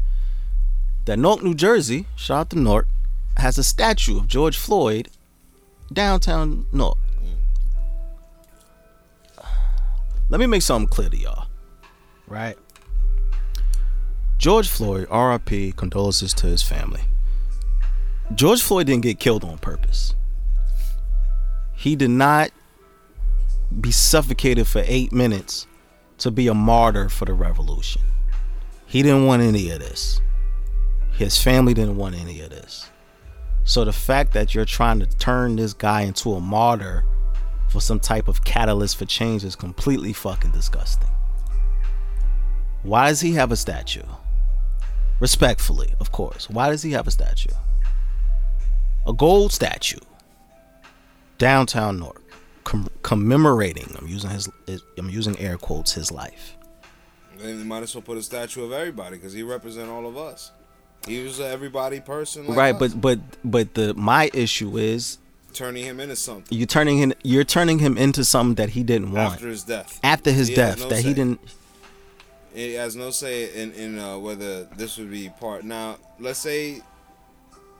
that 1.09 1.17
Newark, 1.17 1.41
New 1.41 1.55
Jersey, 1.55 2.05
shout 2.15 2.39
out 2.39 2.49
to 2.51 2.59
Newark, 2.59 2.87
has 3.37 3.57
a 3.57 3.63
statue 3.63 4.17
of 4.19 4.27
George 4.27 4.55
Floyd 4.55 5.09
downtown 5.91 6.67
Newark. 6.71 6.99
Let 10.29 10.39
me 10.39 10.45
make 10.45 10.61
something 10.61 10.87
clear 10.87 11.09
to 11.09 11.17
y'all. 11.17 11.47
Right? 12.27 12.55
George 14.37 14.69
Floyd, 14.69 15.07
RIP, 15.11 15.75
condolences 15.75 16.31
to 16.35 16.45
his 16.45 16.61
family. 16.61 17.01
George 18.35 18.61
Floyd 18.61 18.85
didn't 18.85 19.01
get 19.01 19.19
killed 19.19 19.43
on 19.43 19.57
purpose. 19.57 20.13
He 21.73 21.95
did 21.95 22.11
not 22.11 22.51
be 23.81 23.89
suffocated 23.89 24.67
for 24.67 24.83
eight 24.85 25.11
minutes 25.11 25.65
to 26.19 26.29
be 26.29 26.47
a 26.47 26.53
martyr 26.53 27.09
for 27.09 27.25
the 27.25 27.33
revolution. 27.33 28.03
He 28.85 29.01
didn't 29.01 29.25
want 29.25 29.41
any 29.41 29.71
of 29.71 29.79
this. 29.79 30.21
His 31.19 31.37
family 31.37 31.73
didn't 31.73 31.97
want 31.97 32.15
any 32.15 32.39
of 32.39 32.49
this. 32.49 32.89
So 33.65 33.83
the 33.83 33.91
fact 33.91 34.31
that 34.31 34.55
you're 34.55 34.63
trying 34.63 35.01
to 35.01 35.05
turn 35.05 35.57
this 35.57 35.73
guy 35.73 36.03
into 36.03 36.31
a 36.31 36.39
martyr 36.39 37.03
for 37.67 37.81
some 37.81 37.99
type 37.99 38.29
of 38.29 38.45
catalyst 38.45 38.95
for 38.95 39.03
change 39.03 39.43
is 39.43 39.53
completely 39.53 40.13
fucking 40.13 40.51
disgusting. 40.51 41.09
Why 42.83 43.09
does 43.09 43.19
he 43.19 43.33
have 43.33 43.51
a 43.51 43.57
statue? 43.57 44.05
Respectfully, 45.19 45.93
of 45.99 46.13
course. 46.13 46.49
Why 46.49 46.69
does 46.69 46.83
he 46.83 46.91
have 46.91 47.05
a 47.05 47.11
statue? 47.11 47.53
A 49.05 49.11
gold 49.11 49.51
statue. 49.51 49.99
Downtown 51.37 51.99
Newark 51.99 52.23
com- 52.63 52.87
commemorating. 53.03 53.93
I'm 53.99 54.07
using 54.07 54.29
his. 54.29 54.47
I'm 54.97 55.09
using 55.09 55.37
air 55.37 55.57
quotes. 55.57 55.91
His 55.91 56.13
life. 56.13 56.55
They 57.37 57.55
might 57.55 57.83
as 57.83 57.93
well 57.93 58.03
put 58.03 58.17
a 58.17 58.23
statue 58.23 58.63
of 58.63 58.71
everybody 58.71 59.17
because 59.17 59.33
he 59.33 59.43
represent 59.43 59.89
all 59.89 60.07
of 60.07 60.15
us. 60.15 60.53
He 61.07 61.23
was 61.23 61.39
an 61.39 61.45
everybody 61.45 61.99
person, 61.99 62.47
like 62.47 62.57
right, 62.57 62.75
us. 62.75 62.93
but 62.93 63.01
but 63.01 63.19
but 63.43 63.73
the 63.73 63.93
my 63.95 64.29
issue 64.33 64.77
is 64.77 65.17
turning 65.53 65.83
him 65.83 65.99
into 65.99 66.15
something 66.15 66.55
You're 66.57 66.67
turning 66.67 66.97
him. 66.97 67.13
You're 67.23 67.43
turning 67.43 67.79
him 67.79 67.97
into 67.97 68.23
something 68.23 68.55
that 68.55 68.69
he 68.71 68.83
didn't 68.83 69.11
want 69.11 69.33
after 69.33 69.47
his 69.47 69.63
death. 69.63 69.99
after 70.03 70.31
his 70.31 70.49
He 70.49 70.55
death. 70.55 70.79
no 70.79 70.89
that 70.89 70.99
he 70.99 71.13
didn't. 71.13 71.39
It 72.53 72.77
has 72.77 72.95
no 72.95 73.09
say 73.11 73.53
in 73.53 73.71
in 73.73 73.99
uh, 73.99 74.17
whether 74.17 74.63
this 74.65 74.97
would 74.97 75.09
be 75.11 75.29
part. 75.39 75.63
Now, 75.63 75.97
let's 76.19 76.39
say 76.39 76.81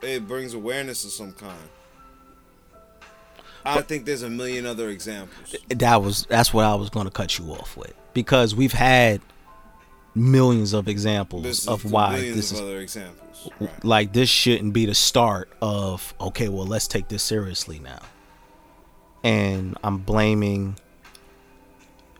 it 0.02 0.28
brings 0.28 0.54
awareness 0.54 1.06
of 1.06 1.12
some 1.12 1.34
kind. 1.34 1.70
I 3.66 3.82
think 3.82 4.06
there's 4.06 4.24
a 4.24 4.30
million 4.30 4.66
other 4.66 4.90
examples. 4.90 5.56
That 5.70 6.02
was 6.02 6.26
that's 6.30 6.54
what 6.54 6.66
I 6.66 6.76
was 6.76 6.90
going 6.90 7.06
to 7.06 7.12
cut 7.12 7.38
you 7.38 7.52
off 7.52 7.76
with 7.76 7.94
because 8.14 8.56
we've 8.56 8.72
had 8.74 9.22
millions 10.16 10.74
of 10.74 10.88
examples 10.88 11.68
of 11.68 11.92
why 11.92 12.20
this 12.20 12.52
of 12.52 12.58
is 12.58 12.62
other 12.62 12.80
examples. 12.80 13.50
Right. 13.60 13.86
like 13.86 14.14
this 14.14 14.30
shouldn't 14.30 14.74
be 14.74 14.86
the 14.86 14.96
start 14.96 15.50
of 15.62 16.14
okay 16.20 16.50
well 16.50 16.66
let's 16.66 16.88
take 16.88 17.08
this 17.08 17.24
seriously 17.24 17.80
now 17.80 18.00
and 19.24 19.78
i'm 19.84 20.00
blaming 20.00 20.76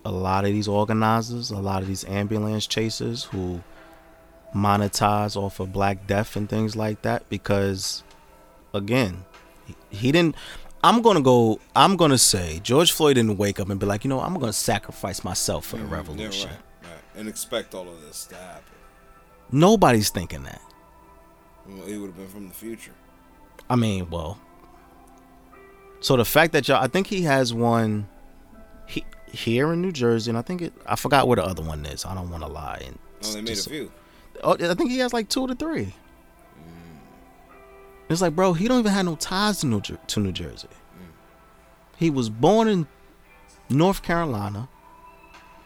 a 0.06 0.12
lot 0.12 0.46
of 0.46 0.52
these 0.52 0.68
organizers 0.68 1.52
a 1.52 1.58
lot 1.58 1.82
of 1.82 1.88
these 1.88 2.06
ambulance 2.06 2.68
chasers 2.68 3.26
who 3.26 3.62
monetize 4.56 5.36
off 5.36 5.60
of 5.60 5.74
black 5.74 6.08
death 6.08 6.36
and 6.36 6.50
things 6.50 6.76
like 6.76 7.02
that 7.02 7.28
because 7.30 8.04
again 8.74 9.26
he, 9.90 10.12
didn't 10.12 10.36
i'm 10.84 11.02
gonna 11.02 11.22
go 11.22 11.60
i'm 11.76 11.98
gonna 11.98 12.18
say 12.18 12.60
george 12.64 12.92
floyd 12.92 13.16
didn't 13.16 13.38
wake 13.38 13.60
up 13.60 13.70
and 13.70 13.80
be 13.80 13.86
like 13.86 14.04
you 14.04 14.10
know 14.10 14.22
i'm 14.22 14.36
gonna 14.40 14.54
sacrifice 14.54 15.24
myself 15.24 15.66
for 15.66 15.78
the. 15.78 15.84
Mm, 15.84 15.90
yeah, 15.90 15.96
revolution 15.96 16.50
right, 16.50 16.56
right. 16.56 16.66
And 17.16 17.28
expect 17.28 17.74
all 17.76 17.90
of 17.90 18.02
this 18.02 18.26
to 18.26 18.36
happen. 18.36 18.64
Nobody's 19.52 20.10
thinking 20.10 20.44
that. 20.44 20.62
Well, 21.68 21.86
he 21.88 21.98
would 21.98 22.08
have 22.08 22.18
been 22.18 22.28
from 22.28 22.48
the 22.48 22.54
future. 22.54 22.94
I 23.70 23.76
mean, 23.76 24.10
well. 24.10 24.40
So 26.02 26.16
the 26.16 26.26
fact 26.26 26.54
that 26.54 26.68
y'all, 26.68 26.82
I 26.82 26.88
think 26.88 27.08
he 27.08 27.24
has 27.24 27.54
one 27.54 28.08
he, 28.88 29.04
here 29.32 29.74
in 29.74 29.82
New 29.82 29.92
Jersey, 29.92 30.32
and 30.32 30.38
I 30.38 30.42
think 30.42 30.62
it, 30.62 30.74
I 30.86 30.96
forgot 30.96 31.28
where 31.28 31.36
the 31.36 31.44
other 31.46 31.62
one 31.62 31.86
is. 31.86 32.06
I 32.06 32.16
don't 32.16 32.30
want 32.30 32.44
to 32.44 32.50
lie. 32.50 32.82
And 32.86 32.98
Oh, 33.24 33.34
they 33.34 33.42
made 33.42 33.48
just- 33.48 33.68
a 33.68 33.70
few. 33.70 33.92
Oh, 34.44 34.54
I 34.54 34.74
think 34.76 34.90
he 34.92 35.00
has 35.00 35.12
like 35.12 35.28
two 35.28 35.46
to 35.48 35.56
three. 35.56 35.88
Mm. 36.58 37.00
It's 38.10 38.22
like, 38.22 38.36
bro, 38.36 38.54
he 38.54 38.68
don't 38.70 38.80
even 38.80 38.92
have 38.94 39.06
no 39.06 39.16
ties 39.18 39.60
to 39.60 39.68
New, 39.68 39.82
Jer- 39.82 40.00
to 40.08 40.20
New 40.22 40.32
Jersey. 40.32 40.70
Mm. 40.70 41.12
He 41.98 42.10
was 42.10 42.30
born 42.30 42.70
in 42.70 42.88
North 43.70 44.02
Carolina. 44.02 44.70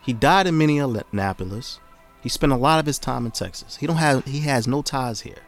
He 0.04 0.12
died 0.12 0.46
in 0.46 0.56
Minneapolis. 0.58 1.80
He 2.20 2.28
spent 2.28 2.52
a 2.52 2.56
lot 2.56 2.78
of 2.78 2.86
his 2.86 2.98
time 2.98 3.24
in 3.26 3.32
Texas. 3.32 3.76
He 3.76 3.86
don't 3.86 3.96
have 3.96 4.24
he 4.24 4.40
has 4.40 4.66
no 4.66 4.82
ties 4.82 5.20
here. 5.20 5.42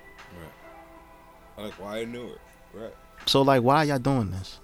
Right. 1.57 1.65
Like 1.67 1.75
why 1.75 1.99
I 2.01 2.05
knew 2.05 2.27
it. 2.27 2.41
Right. 2.75 2.95
So 3.27 3.43
like, 3.43 3.63
why 3.63 3.77
are 3.77 3.85
y'all 3.85 3.99
doing 3.99 4.31
this? 4.31 4.61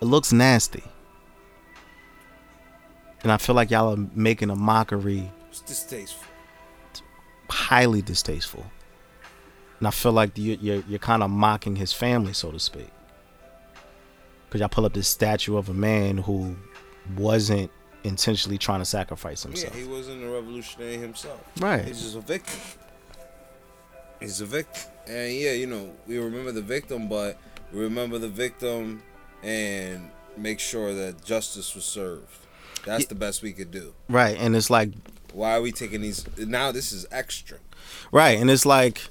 It 0.00 0.06
looks 0.06 0.32
nasty, 0.32 0.82
and 3.22 3.30
I 3.30 3.36
feel 3.36 3.54
like 3.54 3.70
y'all 3.70 3.92
are 3.94 4.08
making 4.14 4.48
a 4.50 4.56
mockery, 4.56 5.30
It's 5.50 5.60
distasteful. 5.60 6.26
highly 7.50 8.00
distasteful. 8.00 8.64
And 9.78 9.86
I 9.88 9.90
feel 9.90 10.12
like 10.12 10.36
you- 10.38 10.58
you're 10.60 10.82
you're 10.88 10.98
kind 10.98 11.22
of 11.22 11.30
mocking 11.30 11.76
his 11.76 11.92
family, 11.92 12.32
so 12.32 12.50
to 12.50 12.58
speak, 12.58 12.90
because 14.46 14.60
y'all 14.60 14.68
pull 14.68 14.86
up 14.86 14.94
this 14.94 15.08
statue 15.08 15.56
of 15.58 15.68
a 15.68 15.74
man 15.74 16.18
who 16.18 16.56
wasn't 17.16 17.70
intentionally 18.04 18.58
trying 18.58 18.80
to 18.80 18.84
sacrifice 18.84 19.42
himself. 19.42 19.74
Yeah, 19.74 19.82
he 19.82 19.86
wasn't 19.88 20.24
a 20.24 20.28
revolutionary 20.28 20.96
himself. 20.96 21.40
Right. 21.60 21.84
He's 21.84 22.02
just 22.02 22.16
a 22.16 22.20
victim. 22.20 22.58
He's 24.20 24.40
a 24.40 24.46
victim. 24.46 24.82
And 25.06 25.34
yeah, 25.34 25.52
you 25.52 25.66
know, 25.66 25.90
we 26.06 26.18
remember 26.18 26.52
the 26.52 26.62
victim, 26.62 27.08
but 27.08 27.38
we 27.72 27.80
remember 27.80 28.18
the 28.18 28.28
victim 28.28 29.02
and 29.42 30.10
make 30.36 30.60
sure 30.60 30.94
that 30.94 31.24
justice 31.24 31.74
was 31.74 31.84
served. 31.84 32.26
That's 32.84 33.02
Ye- 33.02 33.08
the 33.08 33.14
best 33.14 33.42
we 33.42 33.52
could 33.52 33.70
do. 33.70 33.94
Right, 34.08 34.36
and 34.38 34.54
it's 34.56 34.70
like 34.70 34.90
Why 35.32 35.56
are 35.56 35.62
we 35.62 35.72
taking 35.72 36.00
these? 36.02 36.26
Now 36.38 36.72
this 36.72 36.92
is 36.92 37.06
extra. 37.10 37.58
Right, 38.12 38.38
and 38.38 38.50
it's 38.50 38.66
like 38.66 39.02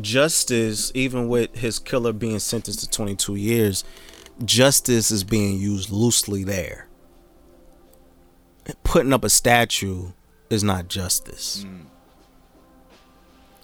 justice, 0.00 0.90
even 0.94 1.28
with 1.28 1.54
his 1.56 1.78
killer 1.78 2.12
being 2.12 2.38
sentenced 2.38 2.80
to 2.80 2.90
22 2.90 3.34
years, 3.36 3.84
justice 4.44 5.10
is 5.10 5.24
being 5.24 5.58
used 5.58 5.90
loosely 5.90 6.44
there. 6.44 6.88
Putting 8.84 9.12
up 9.12 9.24
a 9.24 9.30
statue 9.30 10.12
is 10.50 10.62
not 10.62 10.88
justice. 10.88 11.66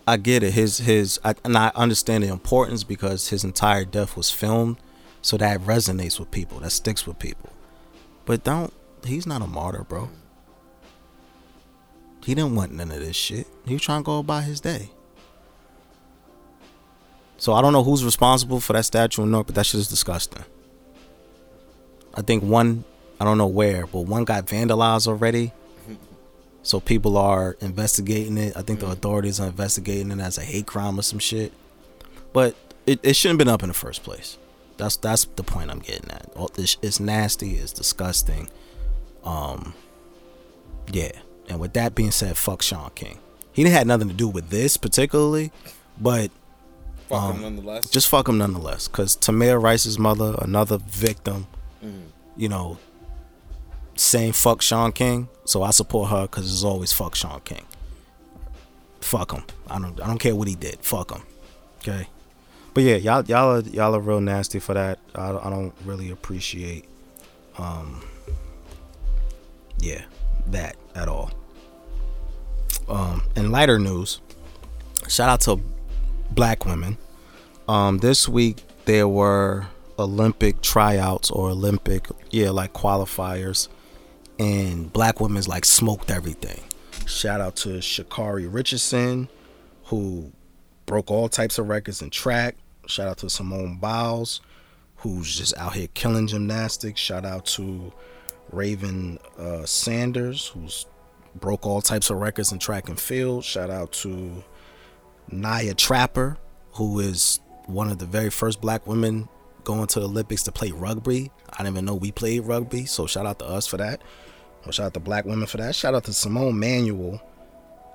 I 0.07 0.16
get 0.16 0.42
it. 0.42 0.55
His 0.55 0.78
his, 0.78 1.20
I, 1.24 1.34
and 1.44 1.57
I 1.57 1.70
understand 1.74 2.24
the 2.24 2.28
importance 2.28 2.82
because 2.82 3.28
his 3.28 3.44
entire 3.44 3.84
death 3.84 4.16
was 4.16 4.30
filmed, 4.30 4.78
so 5.22 5.36
that 5.36 5.61
resonates 5.61 6.18
with 6.18 6.30
people. 6.30 6.61
That 6.61 6.70
sticks 6.70 7.07
with 7.07 7.18
people. 7.18 7.51
But 8.24 8.42
don't. 8.42 8.72
He's 9.05 9.26
not 9.26 9.42
a 9.42 9.46
martyr, 9.46 9.84
bro. 9.84 10.09
He 12.24 12.34
didn't 12.34 12.57
want 12.57 12.72
none 12.72 12.90
of 12.90 13.01
this 13.01 13.16
shit. 13.16 13.46
He 13.66 13.74
was 13.74 13.82
trying 13.82 14.01
to 14.01 14.07
go 14.07 14.18
about 14.18 14.44
his 14.44 14.61
day. 14.61 14.90
So 17.36 17.53
I 17.53 17.62
don't 17.62 17.72
know 17.72 17.84
who's 17.84 18.05
responsible 18.05 18.61
for 18.61 18.72
that 18.72 18.84
statue 18.84 19.22
in 19.22 19.30
North, 19.30 19.46
but 19.46 19.55
that 19.55 19.66
shit 19.66 19.80
is 19.80 19.88
disgusting. 19.88 20.44
I 22.14 22.22
think 22.22 22.42
one, 22.42 22.84
I 23.21 23.25
don't 23.25 23.39
know 23.39 23.47
where, 23.47 23.87
but 23.87 24.01
one 24.03 24.25
got 24.25 24.47
vandalized 24.47 25.07
already. 25.09 25.53
So 26.62 26.81
people 26.81 27.16
are 27.16 27.57
investigating 27.61 28.37
it. 28.37 28.55
I 28.57 28.62
think 28.62 28.81
the 28.81 28.87
authorities 28.89 29.41
are 29.41 29.47
investigating 29.47 30.11
it 30.11 30.21
as 30.21 30.37
a 30.39 30.43
hate 30.43 30.66
crime 30.66 30.99
or 30.99 31.03
some 31.03 31.19
shit. 31.19 31.53
But 32.33 32.55
it, 32.85 33.01
it 33.03 33.14
shouldn't 33.16 33.41
have 33.41 33.47
been 33.47 33.53
up 33.53 33.62
in 33.62 33.69
the 33.69 33.75
first 33.75 34.03
place. 34.03 34.37
That's 34.77 34.97
that's 34.97 35.25
the 35.25 35.43
point 35.43 35.71
I'm 35.71 35.79
getting 35.79 36.11
at. 36.11 36.29
This 36.55 36.77
it's 36.83 37.01
nasty, 37.01 37.55
it's 37.57 37.73
disgusting. 37.73 38.49
Um 39.25 39.75
yeah. 40.93 41.12
And 41.49 41.59
with 41.59 41.73
that 41.73 41.95
being 41.95 42.11
said, 42.11 42.37
fuck 42.37 42.61
Shaun 42.62 42.91
King. 42.95 43.19
He 43.53 43.64
didn't 43.64 43.77
have 43.77 43.87
nothing 43.87 44.09
to 44.09 44.14
do 44.14 44.29
with 44.29 44.51
this 44.51 44.77
particularly, 44.77 45.51
but 46.01 46.31
Fuck 47.09 47.23
Um, 47.23 47.37
him 47.37 47.43
nonetheless. 47.43 47.89
just 47.89 48.09
fuck 48.09 48.29
him 48.29 48.37
nonetheless. 48.39 48.87
Cause 48.89 49.16
Tamir 49.16 49.61
Rice's 49.62 49.99
mother, 49.99 50.35
another 50.41 50.77
victim, 50.79 51.47
you 52.37 52.49
know, 52.51 52.77
saying 54.01 54.32
fuck 54.32 54.62
Shaun 54.62 54.92
King. 54.92 55.28
So 55.44 55.62
I 55.62 55.70
support 55.70 56.11
her 56.11 56.22
because 56.22 56.51
it's 56.53 56.64
always 56.64 56.92
fuck 56.92 57.14
Sean 57.14 57.40
King. 57.40 57.64
Fuck 59.01 59.32
him. 59.32 59.44
I 59.68 59.78
don't. 59.78 60.01
I 60.01 60.07
don't 60.07 60.18
care 60.18 60.34
what 60.34 60.49
he 60.49 60.55
did. 60.55 60.78
Fuck 60.80 61.12
him. 61.12 61.22
Okay. 61.80 62.09
But 62.74 62.84
yeah, 62.84 62.96
y'all 62.96 63.24
y'all 63.24 63.57
are 63.57 63.61
y'all 63.61 63.94
are 63.94 64.01
real 64.01 64.20
nasty 64.20 64.59
for 64.59 64.74
that. 64.74 64.99
I, 65.14 65.30
I 65.30 65.51
don't 65.51 65.72
really 65.84 66.11
appreciate, 66.11 66.84
um, 67.57 68.05
yeah, 69.78 70.03
that 70.49 70.76
at 70.94 71.09
all. 71.09 71.30
Um, 72.88 73.22
in 73.36 73.51
lighter 73.51 73.78
news, 73.78 74.20
shout 75.09 75.28
out 75.28 75.40
to 75.42 75.61
black 76.30 76.66
women. 76.66 76.99
Um, 77.66 77.99
this 77.99 78.28
week 78.28 78.62
there 78.84 79.09
were 79.09 79.66
Olympic 79.99 80.62
tryouts 80.62 81.30
or 81.30 81.51
Olympic, 81.51 82.07
yeah, 82.30 82.51
like 82.51 82.72
qualifiers, 82.72 83.68
and 84.39 84.93
black 84.93 85.20
women's 85.20 85.49
like 85.49 85.64
smoked 85.64 86.11
everything. 86.11 86.61
Shout 87.07 87.41
out 87.41 87.57
to 87.57 87.78
Sha'Carri 87.78 88.53
Richardson, 88.53 89.28
who 89.84 90.32
broke 90.86 91.11
all 91.11 91.28
types 91.28 91.59
of 91.59 91.68
records 91.68 92.03
in 92.03 92.11
track. 92.11 92.57
Shout 92.86 93.09
out 93.09 93.18
to 93.18 93.30
Simone 93.30 93.76
Biles, 93.78 94.41
who's 94.97 95.36
just 95.36 95.57
out 95.57 95.74
here 95.74 95.89
killing 95.95 96.26
gymnastics. 96.26 97.01
Shout 97.01 97.24
out 97.24 97.47
to 97.47 97.93
Raven 98.51 99.18
uh, 99.39 99.64
Saunders, 99.64 100.49
who's 100.49 100.86
broke 101.34 101.66
all 101.66 101.80
types 101.80 102.11
of 102.11 102.18
records 102.18 102.53
in 102.53 102.59
track 102.59 102.89
and 102.89 102.99
field. 102.99 103.45
Shout 103.45 103.70
out 103.70 103.93
to 103.93 104.43
Naya 105.30 105.74
Tapper, 105.74 106.39
who 106.72 107.01
is 107.01 107.41
one 107.66 107.91
of 107.91 107.99
the 107.99 108.07
very 108.07 108.30
first 108.30 108.61
black 108.61 108.86
women 108.86 109.28
going 109.64 109.86
to 109.86 110.01
the 110.01 110.07
Olympics 110.07 110.43
to 110.45 110.53
play 110.53 110.70
rugby. 110.70 111.30
I 111.51 111.59
didn't 111.59 111.74
even 111.74 111.84
know 111.84 111.95
we 111.95 112.12
played 112.12 112.47
rugby, 112.47 112.86
so 112.86 113.07
shout 113.07 113.26
out 113.26 113.39
to 113.41 113.45
us 113.47 113.66
for 113.66 113.76
that. 113.76 114.01
Or 114.67 114.73
shout 114.73 114.87
out 114.87 114.95
to 114.95 115.01
black 115.01 115.25
women 115.25 115.47
for 115.47 115.57
that. 115.59 115.75
Shout 115.75 115.95
out 115.95 116.05
to 116.05 116.13
Simone 116.13 116.59
Manuel 116.59 117.23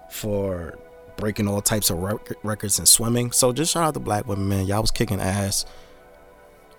for 0.10 0.78
breaking 1.18 1.48
all 1.48 1.62
types 1.62 1.90
of 1.90 2.00
rec- 2.00 2.34
records 2.44 2.80
in 2.80 2.86
swimming. 2.86 3.32
So 3.32 3.54
just 3.54 3.74
shout 3.74 3.84
out 3.84 3.94
to 3.96 4.00
black 4.00 4.28
women, 4.28 4.48
man. 4.48 4.66
Y'all 4.66 4.82
was 4.82 4.92
kicking 4.92 5.20
ass 5.20 5.66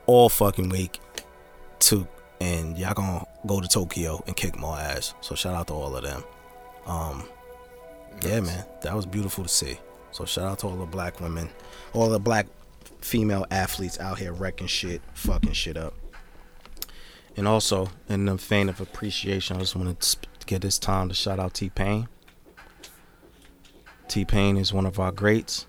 all 0.07 0.29
fucking 0.29 0.69
week. 0.69 1.01
To 1.81 2.09
and 2.41 2.79
y'all 2.79 2.95
gonna 2.95 3.25
go 3.47 3.61
to 3.61 3.69
Tokyo 3.69 4.23
and 4.27 4.37
kick 4.37 4.59
more 4.59 4.79
ass. 4.79 5.15
So 5.21 5.35
shout 5.35 5.55
out 5.55 5.69
to 5.69 5.75
all 5.75 5.97
of 5.97 6.03
them. 6.03 6.25
Um, 6.87 7.25
yeah, 8.23 8.41
man, 8.41 8.65
that 8.83 8.95
was 8.95 9.07
beautiful 9.07 9.45
to 9.45 9.49
see. 9.49 9.79
So 10.11 10.25
shout 10.25 10.45
out 10.45 10.59
to 10.61 10.67
all 10.67 10.77
the 10.77 10.87
black 10.87 11.21
women, 11.21 11.49
all 11.93 12.09
the 12.09 12.21
black 12.21 12.47
female 13.01 13.47
athletes 13.51 13.99
out 14.01 14.19
here 14.19 14.33
wrecking 14.33 14.67
shit, 14.67 15.03
fucking 15.15 15.53
shit 15.53 15.77
up. 15.77 15.95
And 17.37 17.49
also, 17.49 17.89
in 18.09 18.27
the 18.27 18.37
vein 18.37 18.69
of 18.69 18.81
appreciation, 18.81 19.57
I 19.57 19.61
just 19.61 19.75
want 19.75 20.01
to 20.01 20.17
get 20.47 20.63
this 20.63 20.79
time 20.79 21.09
to 21.09 21.15
shout 21.15 21.39
out 21.39 21.55
T 21.55 21.69
Pain. 21.69 22.09
T 24.09 24.25
Pain 24.25 24.57
is 24.57 24.73
one 24.73 24.87
of 24.87 25.01
our 25.01 25.11
greats. 25.11 25.67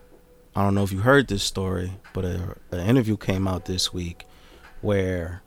I 0.56 0.64
don't 0.64 0.76
know 0.76 0.84
if 0.84 0.92
you 0.92 1.00
heard 1.00 1.28
this 1.28 1.44
story, 1.44 1.94
but 2.14 2.24
a, 2.24 2.56
an 2.72 2.88
interview 2.88 3.18
came 3.18 3.48
out 3.48 3.66
this 3.66 3.94
week 3.94 4.26
where 4.82 5.42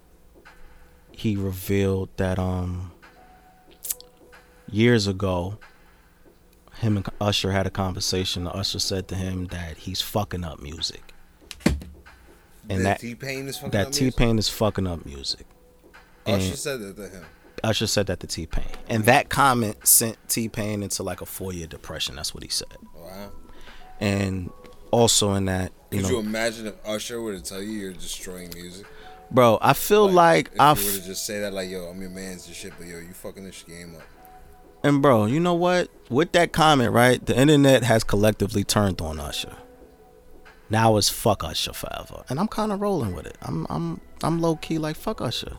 he 1.12 1.36
revealed 1.36 2.08
that 2.16 2.38
um 2.38 2.92
years 4.70 5.06
ago 5.06 5.58
him 6.78 6.96
and 6.96 7.08
Usher 7.20 7.50
had 7.50 7.66
a 7.66 7.70
conversation. 7.70 8.46
Usher 8.46 8.78
said 8.78 9.08
to 9.08 9.14
him 9.14 9.46
that 9.46 9.78
he's 9.78 10.00
fucking 10.00 10.44
up 10.44 10.60
music. 10.60 11.02
And 12.70 12.84
that 12.84 13.00
T 13.00 13.14
Pain 13.14 13.48
is 13.48 13.56
fucking 13.56 13.70
that 13.70 13.92
T 13.92 14.10
Pain 14.10 14.38
is 14.38 14.48
fucking 14.48 14.86
up 14.86 15.04
music. 15.04 15.46
Usher 16.34 16.56
said 16.56 16.80
that 16.80 16.96
to 16.96 17.08
him. 17.08 17.24
Usher 17.64 17.86
said 17.86 18.06
that 18.06 18.20
to 18.20 18.26
T 18.26 18.46
Pain. 18.46 18.64
And 18.88 19.04
that 19.04 19.28
comment 19.28 19.86
sent 19.86 20.16
T 20.28 20.48
Pain 20.48 20.82
into 20.82 21.02
like 21.02 21.20
a 21.20 21.26
four 21.26 21.52
year 21.52 21.66
depression. 21.66 22.16
That's 22.16 22.34
what 22.34 22.42
he 22.42 22.48
said. 22.48 22.76
Wow. 22.94 23.32
And 24.00 24.50
also 24.90 25.34
in 25.34 25.46
that, 25.46 25.72
you 25.90 25.98
Could 25.98 26.04
know, 26.04 26.10
you 26.10 26.18
imagine 26.20 26.66
if 26.66 26.74
Usher 26.86 27.20
were 27.20 27.34
to 27.34 27.42
tell 27.42 27.62
you 27.62 27.72
you're 27.72 27.92
destroying 27.92 28.50
music? 28.54 28.86
bro, 29.30 29.58
I 29.60 29.72
feel 29.72 30.08
like, 30.08 30.50
if 30.54 30.60
I 30.60 30.72
were 30.72 30.76
to 30.76 31.04
just 31.04 31.26
say 31.26 31.40
that, 31.40 31.52
like, 31.52 31.70
yo, 31.70 31.84
I'm 31.84 32.00
your 32.00 32.10
man's 32.10 32.46
and 32.46 32.56
shit, 32.56 32.72
but 32.78 32.86
yo, 32.86 32.98
you 32.98 33.12
fucking 33.12 33.44
this 33.44 33.62
game 33.62 33.94
up. 33.96 34.02
And 34.82 35.02
bro, 35.02 35.26
you 35.26 35.40
know 35.40 35.54
what? 35.54 35.88
With 36.08 36.32
that 36.32 36.52
comment, 36.52 36.92
right? 36.92 37.24
The 37.24 37.38
internet 37.38 37.82
has 37.82 38.04
collectively 38.04 38.64
turned 38.64 39.00
on 39.00 39.18
Usher. 39.18 39.56
Now 40.70 40.96
it's 40.96 41.08
fuck 41.08 41.42
Usher 41.42 41.72
forever, 41.72 42.24
and 42.28 42.38
I'm 42.38 42.46
kind 42.46 42.72
of 42.72 42.80
rolling 42.80 43.14
with 43.14 43.26
it. 43.26 43.36
I'm 43.42 43.66
I'm 43.70 44.00
I'm 44.22 44.40
low 44.40 44.56
key 44.56 44.78
like 44.78 44.96
fuck 44.96 45.20
Usher. 45.20 45.56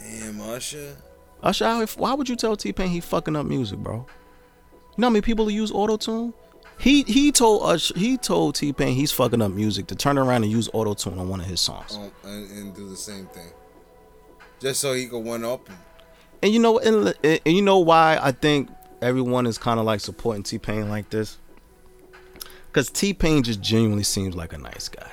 Damn, 0.00 0.40
Usher. 0.40 0.96
Usher, 1.42 1.86
why 1.96 2.14
would 2.14 2.28
you 2.28 2.36
tell 2.36 2.56
T 2.56 2.72
Pain 2.72 2.88
he 2.88 3.00
fucking 3.00 3.36
up 3.36 3.46
music, 3.46 3.78
bro? 3.78 3.94
You 3.96 5.02
know 5.02 5.06
how 5.06 5.10
many 5.10 5.22
people 5.22 5.44
who 5.44 5.52
use 5.52 5.70
auto 5.70 5.96
tune? 5.96 6.34
He 6.78 7.02
he 7.02 7.32
told 7.32 7.62
Usher, 7.64 7.98
he 7.98 8.16
told 8.16 8.54
T 8.54 8.72
Pain 8.72 8.94
he's 8.94 9.12
fucking 9.12 9.42
up 9.42 9.52
music 9.52 9.86
to 9.88 9.94
turn 9.94 10.18
around 10.18 10.44
and 10.44 10.52
use 10.52 10.68
auto 10.72 10.94
tune 10.94 11.18
on 11.18 11.28
one 11.28 11.40
of 11.40 11.46
his 11.46 11.60
songs. 11.60 11.96
Um, 11.96 12.10
and, 12.24 12.50
and 12.50 12.76
do 12.76 12.88
the 12.88 12.96
same 12.96 13.26
thing, 13.26 13.50
just 14.60 14.80
so 14.80 14.94
he 14.94 15.06
could 15.06 15.24
one 15.24 15.44
up 15.44 15.66
him. 15.68 15.76
And 16.42 16.52
you 16.52 16.60
know, 16.60 16.78
and, 16.78 17.14
and 17.24 17.40
you 17.46 17.62
know 17.62 17.78
why 17.78 18.18
I 18.20 18.32
think 18.32 18.70
everyone 19.02 19.46
is 19.46 19.58
kind 19.58 19.80
of 19.80 19.86
like 19.86 20.00
supporting 20.00 20.44
T 20.44 20.58
Pain 20.58 20.88
like 20.88 21.10
this, 21.10 21.38
because 22.68 22.90
T 22.90 23.12
Pain 23.12 23.42
just 23.42 23.60
genuinely 23.60 24.04
seems 24.04 24.36
like 24.36 24.52
a 24.52 24.58
nice 24.58 24.88
guy. 24.88 25.10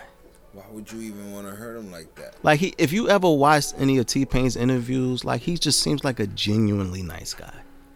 Would 0.75 0.91
you 0.91 0.99
even 1.01 1.31
want 1.31 1.47
to 1.47 1.55
hurt 1.55 1.77
him 1.77 1.89
like 1.89 2.13
that? 2.15 2.35
Like 2.43 2.59
he, 2.59 2.75
if 2.77 2.91
you 2.91 3.07
ever 3.09 3.29
watched 3.31 3.73
any 3.77 3.97
of 3.97 4.07
T 4.07 4.25
Pain's 4.25 4.57
interviews, 4.57 5.23
like 5.23 5.39
he 5.41 5.57
just 5.57 5.79
seems 5.79 6.03
like 6.03 6.19
a 6.19 6.27
genuinely 6.27 7.01
nice 7.01 7.33
guy. 7.33 7.53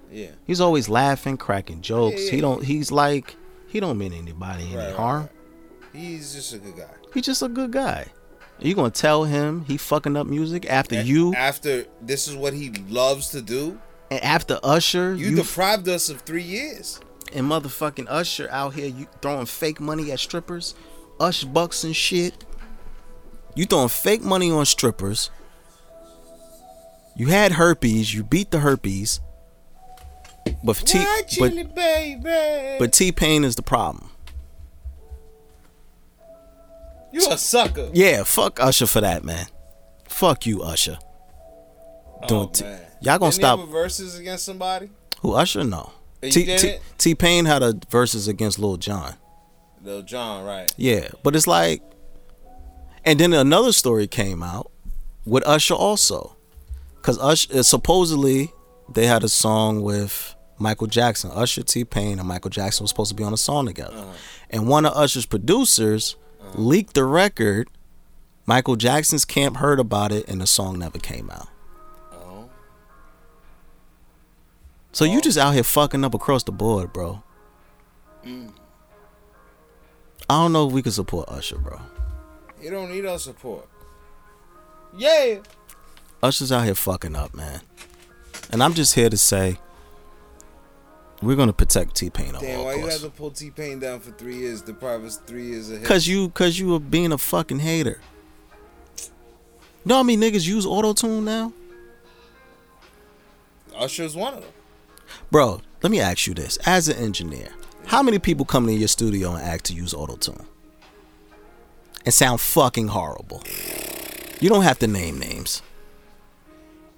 Yeah. 0.09 0.29
He's 0.47 0.61
always 0.61 0.87
laughing, 0.87 1.35
cracking 1.35 1.81
jokes. 1.81 2.23
Yeah, 2.25 2.31
He 2.31 2.35
yeah. 2.37 2.41
don't. 2.41 2.63
He's 2.63 2.89
like 2.89 3.35
he 3.67 3.81
don't 3.81 3.97
mean 3.97 4.13
anybody 4.13 4.63
any 4.63 4.75
Right, 4.77 4.85
right, 4.87 4.95
harm. 4.95 5.21
right. 5.23 5.31
He's 6.01 6.33
just 6.33 6.53
a 6.53 6.57
good 6.57 6.77
guy. 6.77 6.89
He's 7.13 7.25
just 7.25 7.41
a 7.41 7.49
good 7.49 7.71
guy. 7.71 8.05
You 8.59 8.75
gonna 8.75 8.91
tell 8.91 9.25
him 9.25 9.65
he 9.65 9.75
fucking 9.75 10.15
up 10.15 10.25
music 10.27 10.65
after 10.69 10.95
A- 10.99 11.03
you 11.03 11.33
After 11.35 11.85
this 12.01 12.29
is 12.29 12.35
what 12.35 12.53
he 12.53 12.69
loves 12.89 13.29
to 13.31 13.41
do. 13.41 13.77
and 14.09 14.23
after 14.23 14.57
Usher, 14.63 15.13
You, 15.15 15.31
you, 15.31 15.35
deprived 15.35 15.87
us 15.89 16.09
of 16.09 16.21
three 16.21 16.43
years. 16.43 17.01
and 17.33 17.45
motherfucking 17.45 18.07
Usher 18.09 18.47
out 18.51 18.73
here 18.73 18.87
you 18.87 19.05
throwing 19.21 19.45
fake 19.45 19.81
money 19.81 20.11
at 20.13 20.19
strippers, 20.19 20.75
Ush 21.19 21.43
bucks 21.43 21.83
and 21.83 21.93
shit. 21.95 22.45
You 23.55 23.65
throwing 23.65 23.89
fake 23.89 24.21
money 24.21 24.51
on 24.51 24.65
strippers. 24.65 25.29
You 27.15 27.27
had 27.27 27.53
herpes. 27.53 28.13
You 28.13 28.23
beat 28.23 28.51
the 28.51 28.59
herpes. 28.59 29.19
But 30.63 30.77
T, 30.77 31.05
but, 31.37 32.79
but 32.79 32.93
T 32.93 33.11
Pain 33.11 33.43
is 33.43 33.55
the 33.55 33.61
problem. 33.61 34.09
you 37.11 37.27
a 37.29 37.37
sucker. 37.37 37.89
Yeah, 37.93 38.23
fuck 38.23 38.59
Usher 38.59 38.87
for 38.87 39.01
that, 39.01 39.23
man. 39.23 39.47
Fuck 40.07 40.45
you, 40.45 40.63
Usher. 40.63 40.97
Doing 42.27 42.41
oh, 42.41 42.47
T- 42.47 42.63
man. 42.63 42.81
y'all 43.01 43.19
gonna 43.19 43.31
Didn't 43.31 43.41
stop 43.41 43.59
Verzuz 43.59 44.19
against 44.19 44.45
somebody? 44.45 44.89
who 45.21 45.33
Usher? 45.33 45.63
No. 45.63 45.91
T-, 46.21 46.57
T 46.57 46.77
T 46.97 47.15
Pain 47.15 47.45
had 47.45 47.63
a 47.63 47.73
Verzuz 47.73 48.27
against 48.27 48.59
Lil 48.59 48.77
Jon. 48.77 49.15
Lil 49.83 50.01
Jon, 50.01 50.45
right? 50.45 50.73
Yeah, 50.77 51.09
but 51.23 51.35
it's 51.35 51.47
like, 51.47 51.81
and 53.05 53.19
then 53.19 53.33
another 53.33 53.71
story 53.71 54.07
came 54.07 54.43
out 54.43 54.71
with 55.25 55.45
Usher 55.47 55.75
also, 55.75 56.35
because 56.97 57.17
Usher 57.19 57.59
uh, 57.59 57.63
supposedly 57.63 58.51
they 58.91 59.05
had 59.05 59.23
a 59.23 59.29
song 59.29 59.81
with 59.81 60.35
Michael 60.57 60.87
Jackson. 60.87 61.31
Usher, 61.33 61.63
T 61.63 61.85
Pain, 61.85 62.19
and 62.19 62.27
Michael 62.27 62.49
Jackson 62.49 62.83
was 62.83 62.91
supposed 62.91 63.09
to 63.09 63.15
be 63.15 63.23
on 63.23 63.33
a 63.33 63.37
song 63.37 63.65
together, 63.65 63.97
Uh-huh. 63.97 64.13
and 64.49 64.67
one 64.67 64.85
of 64.85 64.93
Usher's 64.95 65.25
producers 65.25 66.15
leaked 66.55 66.93
the 66.95 67.05
record. 67.05 67.69
Michael 68.45 68.75
Jackson's 68.75 69.25
camp 69.25 69.57
heard 69.57 69.79
about 69.79 70.11
it, 70.11 70.27
and 70.27 70.41
the 70.41 70.47
song 70.47 70.79
never 70.79 70.97
came 70.97 71.29
out. 71.29 71.47
Oh. 72.11 72.49
So 74.91 75.05
you 75.05 75.19
Oh. 75.19 75.21
just 75.21 75.37
out 75.37 75.53
here 75.53 75.63
fucking 75.63 76.03
up 76.03 76.15
across 76.15 76.43
the 76.43 76.51
board, 76.51 76.91
bro. 76.91 77.21
I 78.25 78.49
don't 80.29 80.51
know 80.51 80.67
if 80.67 80.73
we 80.73 80.81
can 80.81 80.91
support 80.91 81.29
Usher, 81.29 81.57
bro. 81.57 81.79
You 82.61 82.69
don't 82.71 82.91
need 82.91 83.05
our 83.05 83.19
support. 83.19 83.67
Yeah. 84.97 85.39
Usher's 86.21 86.51
out 86.51 86.65
here 86.65 86.75
fucking 86.75 87.15
up, 87.15 87.33
man. 87.33 87.61
And 88.51 88.61
I'm 88.63 88.73
just 88.73 88.95
here 88.95 89.09
to 89.09 89.17
say, 89.17 89.59
we're 91.21 91.35
gonna 91.35 91.53
protect 91.53 91.95
T 91.95 92.09
Pain 92.09 92.33
Damn, 92.39 92.59
all 92.59 92.65
why 92.65 92.73
you 92.75 92.81
had 92.81 92.89
costs. 92.91 93.03
to 93.03 93.09
pull 93.09 93.31
T 93.31 93.49
Pain 93.51 93.79
down 93.79 93.99
for 93.99 94.11
three 94.11 94.35
years, 94.37 94.61
deprive 94.61 95.03
us 95.03 95.17
three 95.17 95.45
years 95.47 95.69
of 95.69 95.77
hits? 95.77 95.87
Cause 95.87 96.07
you, 96.07 96.29
cause 96.29 96.57
you 96.57 96.69
were 96.69 96.79
being 96.79 97.11
a 97.11 97.17
fucking 97.17 97.59
hater. 97.59 97.99
You 98.97 99.05
know 99.85 99.95
how 99.95 100.03
many 100.03 100.17
niggas 100.17 100.47
use 100.47 100.65
auto 100.65 100.93
tune 100.93 101.25
now, 101.25 101.53
Usher's 103.75 104.15
one 104.15 104.33
of 104.33 104.41
them. 104.41 104.51
bro? 105.31 105.61
Let 105.81 105.91
me 105.91 105.99
ask 106.01 106.27
you 106.27 106.33
this: 106.33 106.57
as 106.65 106.89
an 106.89 106.97
engineer, 106.97 107.49
how 107.85 108.03
many 108.03 108.19
people 108.19 108.45
come 108.45 108.65
to 108.67 108.73
your 108.73 108.87
studio 108.89 109.33
and 109.35 109.43
act 109.45 109.65
to 109.65 109.73
use 109.73 109.93
auto 109.93 110.15
tune 110.17 110.45
and 112.09 112.13
sound 112.15 112.41
fucking 112.41 112.87
horrible? 112.87 113.43
You 114.39 114.49
don't 114.49 114.63
have 114.63 114.79
to 114.79 114.87
name 114.87 115.19
names. 115.19 115.61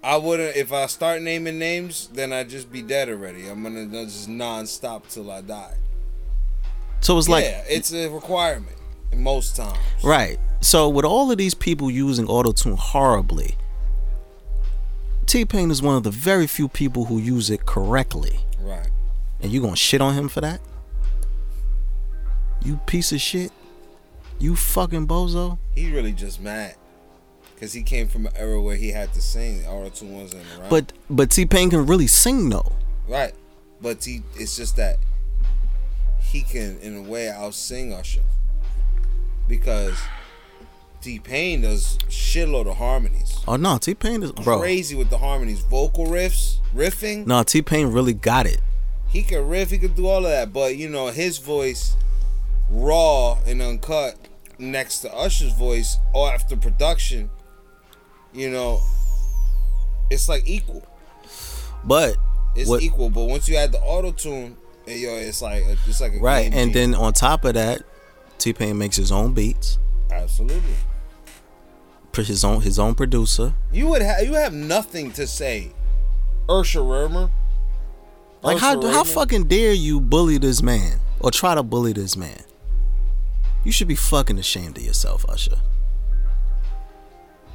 I 0.01 0.15
wouldn't 0.15 0.55
if 0.55 0.71
I 0.71 0.85
start 0.85 1.21
naming 1.21 1.59
names, 1.59 2.07
then 2.13 2.31
I'd 2.31 2.47
just 2.47 2.71
be 2.71 2.81
dead 2.81 3.09
already. 3.09 3.49
I'm 3.49 3.61
gonna 3.61 3.87
just 3.87 4.29
non-stop 4.29 5.09
till 5.09 5.29
I 5.29 5.41
die. 5.41 5.75
So 7.01 7.17
it's 7.17 7.27
like, 7.27 7.43
yeah, 7.43 7.61
it's 7.67 7.91
a 7.91 8.07
requirement 8.07 8.77
most 9.13 9.57
times. 9.57 9.77
Right. 10.01 10.39
So 10.61 10.87
with 10.87 11.03
all 11.03 11.29
of 11.29 11.37
these 11.37 11.55
people 11.55 11.91
using 11.91 12.27
autotune 12.27 12.77
horribly, 12.77 13.57
T 15.25 15.43
Pain 15.43 15.71
is 15.71 15.81
one 15.81 15.97
of 15.97 16.03
the 16.03 16.09
very 16.09 16.47
few 16.47 16.69
people 16.69 17.03
who 17.05 17.17
use 17.19 17.49
it 17.49 17.65
correctly. 17.65 18.39
Right. 18.61 18.89
And 19.41 19.51
you 19.51 19.59
gonna 19.59 19.75
shit 19.75 19.99
on 19.99 20.13
him 20.13 20.29
for 20.29 20.39
that? 20.39 20.61
You 22.63 22.77
piece 22.85 23.11
of 23.11 23.19
shit. 23.19 23.51
You 24.41 24.55
fucking 24.55 25.07
bozo. 25.07 25.57
He 25.75 25.91
really 25.91 26.11
just 26.13 26.41
mad. 26.41 26.75
Cause 27.59 27.73
he 27.73 27.83
came 27.83 28.07
from 28.07 28.25
an 28.25 28.33
era 28.35 28.59
where 28.59 28.75
he 28.75 28.89
had 28.89 29.13
to 29.13 29.21
sing. 29.21 29.63
Auto-tune 29.67 30.19
wasn't 30.19 30.43
around. 30.57 30.69
But 30.71 30.93
but 31.11 31.29
T 31.29 31.45
Pain 31.45 31.69
can 31.69 31.85
really 31.85 32.07
sing 32.07 32.49
though. 32.49 32.71
right. 33.07 33.33
But 33.79 34.03
he 34.03 34.23
it's 34.35 34.55
just 34.57 34.75
that 34.77 34.97
he 36.19 36.41
can 36.41 36.79
in 36.79 36.95
a 36.97 37.01
way 37.03 37.29
out 37.29 37.53
sing 37.53 37.93
Usher. 37.93 38.21
Because 39.47 39.99
T 41.01 41.19
Pain 41.19 41.61
does 41.61 41.99
shitload 42.09 42.67
of 42.67 42.77
harmonies. 42.77 43.37
Oh 43.47 43.57
no, 43.57 43.77
T 43.77 43.93
Pain 43.93 44.23
is 44.23 44.31
bro. 44.31 44.59
Crazy 44.59 44.95
with 44.95 45.11
the 45.11 45.19
harmonies. 45.19 45.61
Vocal 45.61 46.07
riffs, 46.07 46.57
riffing. 46.75 47.27
No, 47.27 47.43
T 47.43 47.61
Pain 47.61 47.87
really 47.87 48.13
got 48.13 48.47
it. 48.47 48.61
he 49.09 49.21
can 49.21 49.47
riff, 49.47 49.69
he 49.69 49.77
can 49.77 49.93
do 49.93 50.07
all 50.07 50.25
of 50.25 50.31
that, 50.31 50.51
but 50.51 50.77
you 50.77 50.89
know, 50.89 51.07
his 51.07 51.37
voice 51.37 51.95
raw 52.71 53.37
and 53.45 53.61
uncut 53.61 54.15
next 54.61 54.99
to 54.99 55.13
Usher's 55.13 55.53
voice 55.53 55.97
or 56.13 56.31
after 56.31 56.55
production, 56.55 57.29
you 58.33 58.49
know, 58.49 58.79
it's 60.09 60.29
like 60.29 60.43
equal. 60.47 60.83
But 61.83 62.15
It's 62.53 62.69
What- 62.69 62.81
equal, 62.81 63.09
but 63.09 63.25
once 63.25 63.47
you 63.47 63.55
add 63.55 63.71
the 63.71 63.79
auto 63.79 64.11
tune, 64.11 64.57
eh, 64.85 64.95
yo, 64.95 65.15
it's 65.15 65.41
like 65.41 65.63
a, 65.63 65.77
it's 65.87 66.01
like 66.01 66.13
a 66.13 66.19
right, 66.19 66.53
and 66.53 66.73
then 66.73 66.93
on 66.93 67.13
top 67.13 67.45
of 67.45 67.53
that, 67.53 67.81
T 68.39 68.51
Pain 68.51 68.77
makes 68.77 68.97
his 68.97 69.09
own 69.09 69.33
beats, 69.33 69.77
absolutely, 70.11 70.75
put 72.11 72.27
his 72.27 72.43
own 72.43 72.59
his 72.61 72.77
own 72.77 72.93
producer. 72.93 73.53
you 73.71 73.87
would 73.87 74.01
have 74.01 74.21
you 74.25 74.33
have 74.33 74.53
nothing 74.53 75.13
to 75.13 75.25
say, 75.27 75.71
Usher 76.49 76.83
Raymond. 76.83 77.31
Like 78.43 78.57
how 78.57 78.81
how 78.85 79.05
fucking 79.05 79.45
dare 79.45 79.71
you 79.71 80.01
bully 80.01 80.37
this 80.37 80.61
man 80.61 80.99
or 81.21 81.31
try 81.31 81.55
to 81.55 81.63
bully 81.63 81.93
this 81.93 82.17
man? 82.17 82.43
You 83.63 83.71
should 83.71 83.87
be 83.87 83.95
fucking 83.95 84.39
ashamed 84.39 84.77
of 84.77 84.83
yourself, 84.83 85.25
Usher. 85.29 85.57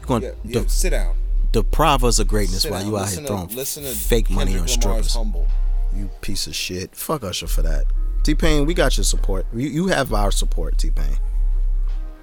You're 0.01 0.07
gonna 0.07 0.27
Yeah, 0.27 0.33
yeah, 0.45 0.61
de- 0.63 0.69
sit 0.69 0.91
down. 0.91 1.17
deprive 1.53 2.05
us 2.05 2.19
of 2.19 2.29
greatness 2.29 2.63
Sit 2.63 2.71
while 2.71 2.81
down. 2.81 2.91
you 2.91 2.99
out 2.99 3.09
here 3.09 3.21
to, 3.23 3.27
throwing 3.27 3.49
fake 3.49 4.31
money 4.31 4.53
on 4.53 4.67
Kendrick 4.67 4.85
Lamar's 4.85 5.07
strippers. 5.07 5.15
Humble. 5.15 5.47
You 5.95 6.11
piece 6.21 6.47
of 6.47 6.55
shit. 6.55 6.95
Fuck 6.95 7.25
Usher 7.25 7.47
for 7.47 7.63
that. 7.63 7.85
T 8.23 8.35
Pain, 8.35 8.67
we 8.67 8.75
got 8.75 8.97
your 8.97 9.05
support. 9.05 9.47
You, 9.55 9.69
you 9.69 9.87
have 9.89 10.13
our 10.13 10.31
support, 10.31 10.79
T 10.79 10.91
Pain. 10.91 11.17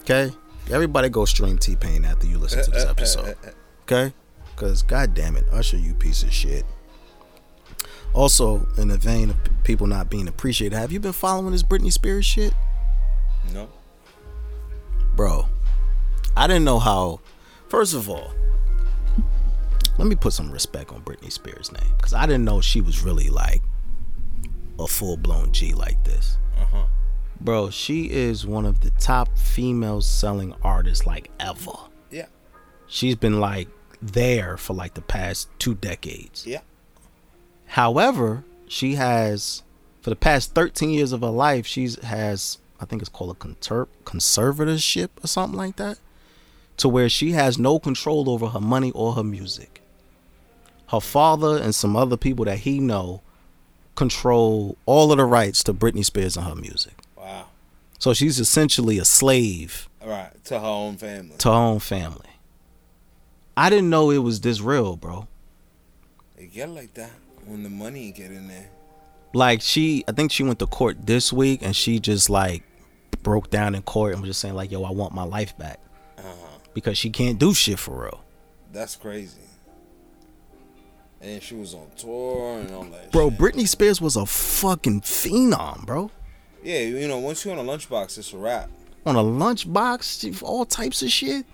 Okay? 0.01 0.31
Everybody 0.71 1.09
go 1.09 1.25
stream 1.25 1.57
T 1.57 1.75
Pain 1.75 2.05
after 2.05 2.27
you 2.27 2.37
listen 2.37 2.63
to 2.63 2.71
this 2.71 2.83
eh, 2.83 2.85
eh, 2.85 2.87
eh, 2.87 2.91
episode. 2.91 3.37
Okay? 3.83 4.13
Because, 4.55 4.81
god 4.83 5.13
damn 5.13 5.35
it, 5.35 5.45
Usher, 5.51 5.77
you 5.77 5.93
piece 5.93 6.23
of 6.23 6.31
shit. 6.31 6.65
Also, 8.13 8.67
in 8.77 8.89
the 8.89 8.97
vein 8.97 9.31
of 9.31 9.37
people 9.63 9.87
not 9.87 10.09
being 10.09 10.27
appreciated, 10.27 10.77
have 10.77 10.91
you 10.91 10.99
been 10.99 11.11
following 11.13 11.51
this 11.51 11.63
Britney 11.63 11.91
Spears 11.91 12.25
shit? 12.25 12.53
No. 13.51 13.69
Bro, 15.15 15.47
I 16.35 16.47
didn't 16.47 16.65
know 16.65 16.79
how. 16.79 17.19
First 17.67 17.93
of 17.93 18.09
all, 18.09 18.31
let 19.97 20.07
me 20.07 20.15
put 20.15 20.33
some 20.33 20.51
respect 20.51 20.91
on 20.91 21.01
Britney 21.01 21.31
Spears' 21.31 21.71
name. 21.71 21.91
Because 21.97 22.13
I 22.13 22.25
didn't 22.25 22.45
know 22.45 22.61
she 22.61 22.81
was 22.81 23.01
really 23.01 23.29
like 23.29 23.61
a 24.79 24.87
full 24.87 25.17
blown 25.17 25.51
G 25.51 25.73
like 25.73 26.03
this. 26.03 26.37
Uh 26.59 26.65
huh. 26.65 26.85
Bro, 27.41 27.71
she 27.71 28.09
is 28.09 28.47
one 28.47 28.65
of 28.65 28.79
the 28.81 28.91
top 28.91 29.37
female 29.37 30.01
selling 30.01 30.53
artists 30.63 31.05
like 31.05 31.29
ever. 31.39 31.71
Yeah. 32.09 32.27
She's 32.87 33.15
been 33.15 33.39
like 33.39 33.67
there 34.01 34.57
for 34.57 34.73
like 34.73 34.93
the 34.93 35.01
past 35.01 35.49
two 35.59 35.75
decades. 35.75 36.45
Yeah. 36.47 36.61
However, 37.65 38.43
she 38.67 38.95
has 38.95 39.63
for 40.01 40.09
the 40.09 40.15
past 40.15 40.53
13 40.53 40.89
years 40.89 41.11
of 41.11 41.21
her 41.21 41.29
life, 41.29 41.65
she 41.65 41.89
has 42.03 42.59
I 42.83 42.85
think 42.85 43.01
it's 43.01 43.09
called 43.09 43.31
a 43.31 43.39
conter- 43.39 43.87
conservatorship 44.05 45.09
or 45.23 45.27
something 45.27 45.57
like 45.57 45.77
that, 45.77 45.97
to 46.77 46.87
where 46.89 47.09
she 47.09 47.31
has 47.31 47.57
no 47.57 47.79
control 47.79 48.29
over 48.29 48.47
her 48.49 48.59
money 48.59 48.91
or 48.91 49.13
her 49.13 49.23
music. 49.23 49.81
her 50.87 50.99
father 51.01 51.57
and 51.57 51.73
some 51.73 51.95
other 51.95 52.17
people 52.17 52.45
that 52.45 52.59
he 52.59 52.79
know 52.79 53.21
control 53.95 54.77
all 54.85 55.11
of 55.11 55.17
the 55.17 55.25
rights 55.25 55.63
to 55.63 55.73
Britney 55.73 56.05
Spears 56.05 56.37
and 56.37 56.45
her 56.45 56.55
music. 56.55 56.93
Wow. 57.17 57.47
So 57.99 58.13
she's 58.13 58.39
essentially 58.39 58.99
a 58.99 59.05
slave 59.05 59.87
All 60.01 60.09
right. 60.09 60.31
To 60.45 60.59
her 60.59 60.65
own 60.65 60.97
family. 60.97 61.35
to 61.37 61.49
her 61.49 61.55
own 61.55 61.79
family. 61.79 62.29
I 63.55 63.69
didn't 63.69 63.89
know 63.89 64.09
it 64.11 64.19
was 64.19 64.41
this 64.41 64.61
real, 64.61 64.95
bro. 64.97 65.27
It 66.37 66.53
get 66.53 66.69
like 66.69 66.93
that 66.95 67.11
when 67.45 67.63
the 67.63 67.69
money 67.69 68.11
get 68.11 68.31
in 68.31 68.47
there. 68.47 68.69
Like 69.33 69.61
she, 69.61 70.03
I 70.07 70.11
think 70.11 70.31
she 70.31 70.43
went 70.43 70.59
to 70.59 70.67
court 70.67 71.05
this 71.07 71.31
week 71.33 71.61
and 71.63 71.75
she 71.75 71.99
just 71.99 72.29
like 72.29 72.63
broke 73.23 73.49
down 73.49 73.73
in 73.75 73.81
court 73.81 74.13
and 74.13 74.21
was 74.21 74.29
just 74.29 74.41
saying 74.41 74.53
like, 74.55 74.71
"Yo, 74.71 74.83
I 74.83 74.91
want 74.91 75.13
my 75.13 75.23
life 75.23 75.57
back," 75.57 75.79
Uh-huh. 76.17 76.57
because 76.73 76.97
she 76.97 77.09
can't 77.09 77.39
do 77.39 77.53
shit 77.53 77.79
for 77.79 78.03
real. 78.03 78.23
That's 78.71 78.95
crazy. 78.95 79.39
And 81.21 81.41
she 81.41 81.55
was 81.55 81.73
on 81.73 81.87
tour 81.95 82.59
and 82.59 82.71
all 82.75 82.83
that. 82.83 83.11
Bro, 83.11 83.29
shit. 83.31 83.39
Britney 83.39 83.67
Spears 83.67 84.01
was 84.01 84.15
a 84.17 84.25
fucking 84.25 85.01
phenom, 85.01 85.85
bro. 85.85 86.11
Yeah, 86.61 86.79
you 86.79 87.07
know, 87.07 87.17
once 87.19 87.43
you're 87.45 87.57
on 87.57 87.65
a 87.65 87.69
lunchbox, 87.69 88.17
it's 88.17 88.33
a 88.33 88.37
wrap. 88.37 88.69
On 89.05 89.15
a 89.15 89.23
lunchbox, 89.23 90.41
all 90.43 90.65
types 90.65 91.01
of 91.01 91.09
shit. 91.09 91.45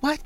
What? 0.00 0.20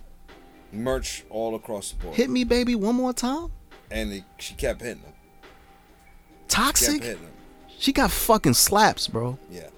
Merch 0.72 1.24
all 1.30 1.54
across 1.54 1.92
the 1.92 2.02
board. 2.02 2.16
Hit 2.16 2.30
me, 2.30 2.44
baby, 2.44 2.74
one 2.74 2.94
more 2.94 3.12
time. 3.12 3.48
And 3.90 4.12
it, 4.12 4.24
she 4.38 4.54
kept 4.54 4.80
hitting 4.82 5.02
them. 5.02 5.12
Kept 5.42 6.50
Toxic. 6.50 7.02
hitting 7.02 7.22
them. 7.22 7.32
She 7.80 7.92
got 7.92 8.10
fucking 8.10 8.54
slaps, 8.54 9.08
bro. 9.08 9.38
Yeah. 9.50 9.68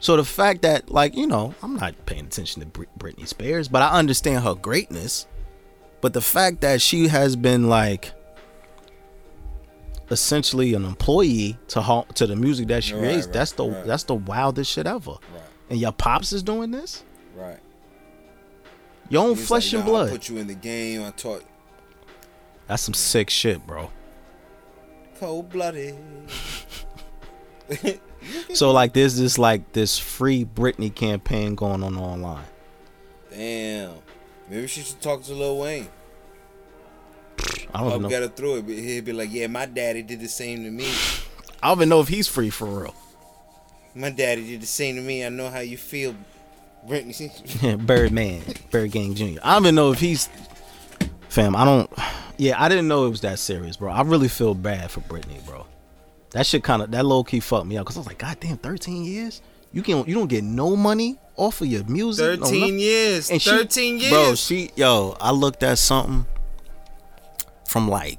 So 0.00 0.16
the 0.16 0.24
fact 0.24 0.62
that, 0.62 0.88
like, 0.88 1.16
you 1.16 1.26
know, 1.26 1.52
I'm 1.62 1.74
not 1.76 1.94
paying 2.06 2.26
attention 2.26 2.60
to 2.60 2.66
Brit- 2.66 2.96
Britney 2.98 3.26
Spears, 3.26 3.66
but 3.68 3.82
I 3.82 3.98
understand 3.98 4.44
her 4.44 4.54
greatness. 4.54 5.26
But 6.00 6.12
the 6.12 6.20
fact 6.20 6.60
that 6.62 6.80
she 6.80 7.08
has 7.08 7.34
been 7.36 7.68
like 7.68 8.12
essentially 10.10 10.74
an 10.74 10.84
employee 10.84 11.56
to 11.68 11.82
her, 11.82 12.04
to 12.14 12.26
the 12.26 12.36
music 12.36 12.68
that 12.68 12.84
she 12.84 12.94
Right, 12.94 13.00
creates, 13.00 13.26
right, 13.26 13.32
that's 13.32 13.52
the 13.52 13.64
right. 13.68 13.84
that's 13.86 14.04
the 14.04 14.14
wildest 14.14 14.70
shit 14.70 14.86
ever. 14.86 15.12
Right. 15.12 15.42
And 15.70 15.80
your 15.80 15.92
pops 15.92 16.32
is 16.32 16.42
doing 16.42 16.70
this, 16.70 17.02
Right. 17.36 17.58
your 19.08 19.26
own 19.26 19.36
flesh 19.36 19.72
like, 19.72 19.82
and 19.84 19.92
"Nah, 19.92 19.98
I 20.00 20.04
blood. 20.04 20.10
put 20.12 20.28
you 20.28 20.36
in 20.38 20.46
the 20.48 20.54
game. 20.54 21.02
I 21.02 21.10
taught 21.12 21.44
That's 22.68 22.82
some 22.82 22.94
sick 22.94 23.30
shit, 23.30 23.66
bro. 23.66 23.90
cold 25.18 25.48
blooded. 25.50 25.96
So 28.54 28.70
like, 28.70 28.92
there's 28.92 29.16
this 29.16 29.36
like 29.36 29.72
this 29.72 29.98
free 29.98 30.44
Britney 30.44 30.94
campaign 30.94 31.56
going 31.56 31.82
on 31.82 31.96
online. 31.96 32.44
Damn. 33.30 33.94
Maybe 34.48 34.66
she 34.68 34.82
should 34.82 35.00
talk 35.00 35.22
to 35.24 35.34
Lil 35.34 35.58
Wayne. 35.58 35.88
I 37.74 37.80
don't 37.80 37.90
Help 37.90 38.02
know. 38.02 38.08
get 38.08 38.22
her 38.22 38.28
through 38.28 38.58
it. 38.58 38.66
But 38.66 38.74
he'd 38.76 39.04
be 39.04 39.12
like, 39.12 39.32
"Yeah, 39.32 39.46
my 39.48 39.66
daddy 39.66 40.02
did 40.02 40.20
the 40.20 40.28
same 40.28 40.62
to 40.64 40.70
me. 40.70 40.88
I 41.62 41.68
don't 41.68 41.78
even 41.78 41.88
know 41.88 42.00
if 42.00 42.08
he's 42.08 42.28
free 42.28 42.50
for 42.50 42.66
real. 42.66 42.94
My 43.94 44.10
daddy 44.10 44.46
did 44.46 44.62
the 44.62 44.66
same 44.66 44.96
to 44.96 45.02
me. 45.02 45.24
I 45.24 45.28
know 45.28 45.48
how 45.50 45.60
you 45.60 45.76
feel, 45.78 46.14
Britney." 46.86 47.86
Birdman, 47.86 48.42
Bird 48.70 48.92
Gang 48.92 49.14
Jr. 49.14 49.40
I 49.42 49.54
don't 49.54 49.64
even 49.64 49.74
know 49.74 49.90
if 49.92 50.00
he's 50.00 50.28
fam. 51.28 51.56
I 51.56 51.64
don't. 51.64 51.90
Yeah, 52.36 52.62
I 52.62 52.68
didn't 52.68 52.88
know 52.88 53.06
it 53.06 53.10
was 53.10 53.22
that 53.22 53.38
serious, 53.38 53.76
bro. 53.78 53.90
I 53.90 54.02
really 54.02 54.28
feel 54.28 54.54
bad 54.54 54.90
for 54.90 55.00
Britney, 55.00 55.44
bro. 55.46 55.66
That 56.32 56.46
shit 56.46 56.64
kind 56.64 56.82
of 56.82 56.90
that 56.92 57.04
low 57.04 57.24
key 57.24 57.40
fucked 57.40 57.66
me 57.66 57.76
up 57.76 57.84
because 57.84 57.96
I 57.96 58.00
was 58.00 58.06
like, 58.06 58.18
God 58.18 58.38
damn, 58.40 58.56
thirteen 58.56 59.04
years. 59.04 59.42
You 59.72 59.82
can 59.82 60.04
you 60.06 60.14
don't 60.14 60.28
get 60.28 60.44
no 60.44 60.76
money 60.76 61.18
off 61.36 61.60
of 61.60 61.66
your 61.66 61.84
music. 61.84 62.40
Thirteen 62.40 62.78
years. 62.78 63.30
And 63.30 63.40
she- 63.40 63.50
Thirteen 63.50 63.98
years. 63.98 64.10
bro. 64.10 64.34
She 64.34 64.70
yo, 64.76 65.16
I 65.20 65.30
looked 65.32 65.62
at 65.62 65.78
something 65.78 66.26
from 67.68 67.88
like 67.88 68.18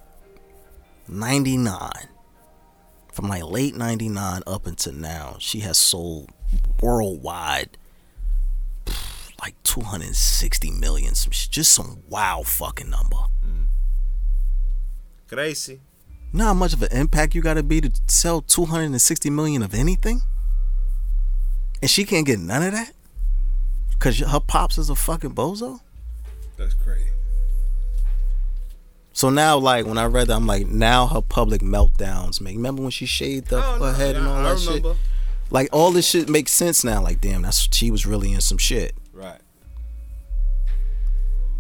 ninety 1.08 1.58
nine, 1.58 2.08
from 3.12 3.30
like 3.30 3.44
late 3.44 3.76
ninety 3.76 4.10
nine 4.10 4.42
up 4.48 4.66
until 4.68 4.94
now. 4.94 5.36
She 5.40 5.60
has 5.62 5.78
sold 5.78 6.30
worldwide 6.82 7.78
like 9.42 9.56
two 9.64 9.82
hundred 9.82 10.16
sixty 10.16 10.72
million. 10.72 11.16
Some 11.16 11.32
just 11.32 11.72
some 11.72 12.04
wow 12.10 12.44
fucking 12.46 12.90
number. 12.90 13.18
Mm. 13.46 13.66
Crazy. 15.28 15.82
You 16.34 16.40
know 16.40 16.46
how 16.46 16.54
much 16.56 16.74
of 16.74 16.82
an 16.82 16.92
impact 16.92 17.36
you 17.36 17.42
got 17.42 17.54
to 17.54 17.64
be 17.64 17.80
to 17.80 17.92
sell 18.08 18.42
two 18.42 18.66
hundred 18.66 18.86
and 18.86 19.02
sixty 19.02 19.30
million 19.30 19.62
of 19.62 19.76
anything, 19.76 20.24
and 21.80 21.90
she 21.90 22.06
can't 22.06 22.26
get 22.26 22.40
none 22.40 22.64
of 22.64 22.72
that 22.72 22.92
because 23.92 24.18
her 24.18 24.40
pops 24.40 24.80
is 24.80 24.90
a 24.90 24.96
fucking 24.96 25.36
bozo. 25.36 25.80
That's 26.58 26.74
crazy. 26.74 27.10
So 29.14 29.30
now, 29.30 29.60
like 29.60 29.86
when 29.86 30.00
I 30.00 30.06
read 30.06 30.28
that, 30.28 30.34
I'm 30.34 30.48
like, 30.48 30.66
now 30.66 31.06
her 31.06 31.22
public 31.22 31.62
meltdowns 31.62 32.42
make. 32.42 32.56
Remember 32.56 32.82
when 32.82 32.90
she 32.90 33.06
shaved 33.06 33.50
the, 33.50 33.62
her 33.62 33.80
no, 33.80 33.92
head 33.92 34.16
and 34.16 34.28
all 34.28 34.38
I 34.38 34.54
that 34.56 34.60
shit? 34.60 34.86
Like 35.52 35.70
all 35.72 35.92
this 35.92 36.08
shit 36.08 36.30
makes 36.30 36.52
sense 36.52 36.84
now. 36.84 37.00
Like, 37.00 37.22
damn, 37.22 37.44
that's 37.44 37.70
she 37.72 37.92
was 37.92 38.08
really 38.08 38.34
in 38.34 38.42
some 38.42 38.58
shit. 38.58 38.96
Right. 39.14 39.40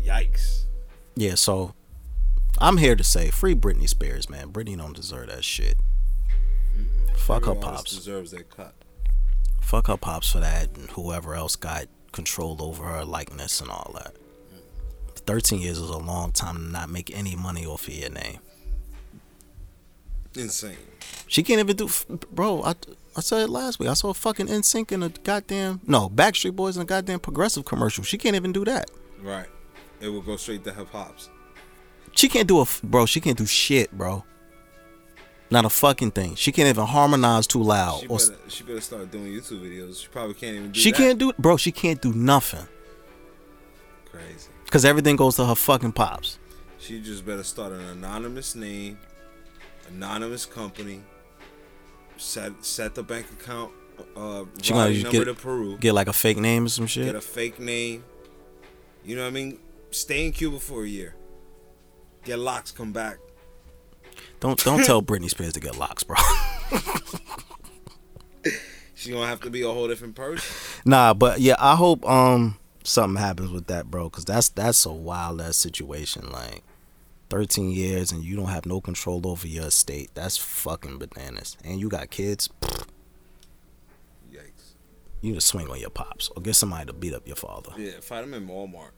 Yikes. 0.04 0.64
Yeah, 1.16 1.36
so 1.36 1.76
I'm 2.60 2.78
here 2.78 2.96
to 2.96 3.04
say, 3.04 3.30
free 3.30 3.56
Britney 3.56 3.90
Spears, 3.90 4.30
man. 4.30 4.52
Britney 4.52 4.78
don't 4.78 4.96
deserve 4.96 5.28
that 5.28 5.44
shit. 5.44 5.76
Fuck 7.16 7.46
her 7.46 7.52
Every 7.52 7.64
artist 7.64 7.86
pops. 7.86 7.96
deserves 7.96 8.32
that 8.32 8.50
cut. 8.50 8.74
Fuck 9.62 9.88
her 9.88 9.98
pops 9.98 10.32
for 10.32 10.40
that, 10.40 10.76
and 10.78 10.90
whoever 10.92 11.36
else 11.36 11.56
got 11.56 11.86
control 12.12 12.58
over 12.62 12.84
her 12.84 13.04
likeness 13.06 13.60
and 13.62 13.70
all 13.70 13.92
that. 13.96 14.16
13 15.26 15.62
years 15.62 15.78
is 15.78 15.90
a 15.90 15.98
long 15.98 16.32
time 16.32 16.56
to 16.58 16.62
not 16.64 16.90
make 16.90 17.16
any 17.18 17.36
money 17.36 17.66
off 17.66 17.88
of 17.88 17.94
your 17.94 18.10
name. 18.10 18.40
Insane. 20.36 20.78
She 21.28 21.44
can't 21.44 21.60
even 21.60 21.76
do, 21.76 21.90
bro. 22.32 22.64
I 22.64 22.74
I 23.16 23.22
said 23.22 23.44
it 23.44 23.50
last 23.50 23.80
week. 23.80 23.88
I 23.90 23.94
saw 23.94 24.10
a 24.10 24.14
fucking 24.14 24.48
NSYNC 24.48 24.92
in 24.92 25.04
a 25.04 25.10
goddamn 25.10 25.80
no 25.86 26.10
Backstreet 26.10 26.56
Boys 26.56 26.76
in 26.76 26.82
a 26.82 26.86
goddamn 26.86 27.20
progressive 27.20 27.66
commercial. 27.66 28.04
She 28.04 28.18
can't 28.18 28.36
even 28.36 28.52
do 28.52 28.66
that. 28.66 28.90
Right. 29.22 29.48
It 30.02 30.10
will 30.10 30.22
go 30.22 30.36
straight 30.36 30.64
to 30.66 30.74
hip 30.74 30.90
hops. 30.90 31.30
She 32.16 32.30
can't 32.30 32.48
do 32.48 32.60
a 32.62 32.66
bro. 32.84 33.06
She 33.06 33.20
can't 33.22 33.38
do 33.38 33.46
shit, 33.46 33.92
bro. 33.92 34.24
Not 35.52 35.66
a 35.66 35.70
fucking 35.70 36.12
thing. 36.12 36.36
She 36.36 36.52
can't 36.52 36.68
even 36.70 36.86
harmonize 36.86 37.46
too 37.48 37.62
loud. 37.62 38.00
She 38.02 38.08
or 38.08 38.18
better, 38.18 38.36
she 38.50 38.64
better 38.64 38.82
start 38.82 39.12
doing 39.12 39.26
YouTube 39.26 39.62
videos. 39.62 40.02
She 40.02 40.08
probably 40.08 40.34
can't 40.34 40.56
even 40.56 40.72
do 40.72 40.80
she 40.80 40.92
that. 40.92 40.98
can't 40.98 41.20
do, 41.20 41.32
bro. 41.38 41.58
She 41.58 41.72
can't 41.72 42.02
do 42.02 42.12
nothing 42.14 42.66
Crazy. 44.10 44.50
because 44.66 44.86
everything 44.86 45.16
goes 45.16 45.36
to 45.36 45.46
her 45.46 45.56
fucking 45.56 45.92
pops. 45.92 46.40
She 46.80 47.00
just 47.02 47.26
better 47.26 47.44
start 47.44 47.72
an 47.72 47.82
anonymous 47.82 48.56
name, 48.56 48.98
anonymous 49.90 50.46
company. 50.46 51.02
Set 52.18 52.64
set 52.64 52.96
the 52.96 53.04
bank 53.04 53.28
account. 53.32 53.72
Uh, 54.16 54.46
She 54.62 54.74
gonna 54.74 54.92
number 54.94 55.10
get- 55.12 55.26
to 55.26 55.34
Peru. 55.34 55.78
Get 55.78 55.94
like 55.94 56.08
a 56.08 56.14
fake 56.14 56.38
name 56.38 56.66
or 56.66 56.70
some 56.70 56.88
shit. 56.88 57.06
Get 57.06 57.16
a 57.16 57.22
fake 57.22 57.60
name. 57.60 58.04
You 59.04 59.16
know 59.16 59.22
what 59.24 59.28
I 59.30 59.32
mean? 59.32 59.60
Stay 59.92 60.26
in 60.26 60.32
Cuba 60.32 60.60
for 60.60 60.84
a 60.84 60.88
year. 60.88 61.16
Get 62.24 62.40
locks. 62.40 62.72
Come 62.72 62.92
back. 62.94 63.18
Don't 64.40 64.62
don't 64.64 64.84
tell 64.84 65.02
Britney 65.02 65.30
Spears 65.30 65.54
to 65.54 65.60
get 65.60 65.78
locks, 65.78 66.04
bro. 66.04 66.18
She 68.96 69.12
gonna 69.12 69.28
have 69.28 69.42
to 69.42 69.50
be 69.50 69.64
a 69.64 69.70
whole 69.70 69.88
different 69.90 70.16
person. 70.16 70.82
nah, 70.86 71.14
but 71.14 71.42
yeah, 71.42 71.56
I 71.60 71.76
hope 71.76 72.08
um 72.10 72.58
something 72.86 73.20
happens 73.22 73.52
with 73.52 73.68
that, 73.68 73.92
bro, 73.92 74.10
because 74.10 74.24
that's 74.24 74.48
that's 74.50 74.86
a 74.86 74.94
wild 74.94 75.42
ass 75.42 75.58
situation. 75.58 76.30
Like, 76.32 76.64
thirteen 77.30 77.72
years 77.72 78.14
and 78.14 78.24
you 78.24 78.38
don't 78.38 78.48
have 78.48 78.66
no 78.66 78.80
control 78.80 79.28
over 79.28 79.46
your 79.46 79.66
estate. 79.66 80.12
That's 80.14 80.38
fucking 80.38 81.00
bananas. 81.00 81.58
And 81.66 81.82
you 81.82 81.90
got 81.90 82.12
kids. 82.12 82.48
Yikes. 84.32 84.76
You 85.20 85.34
just 85.34 85.48
swing 85.48 85.70
on 85.70 85.80
your 85.82 85.90
pops 85.90 86.30
or 86.36 86.42
get 86.42 86.56
somebody 86.56 86.86
to 86.86 86.94
beat 86.94 87.14
up 87.14 87.28
your 87.28 87.36
father 87.36 87.72
Yeah, 87.78 88.00
fight 88.02 88.24
him 88.24 88.34
in 88.34 88.48
Walmart. 88.48 88.92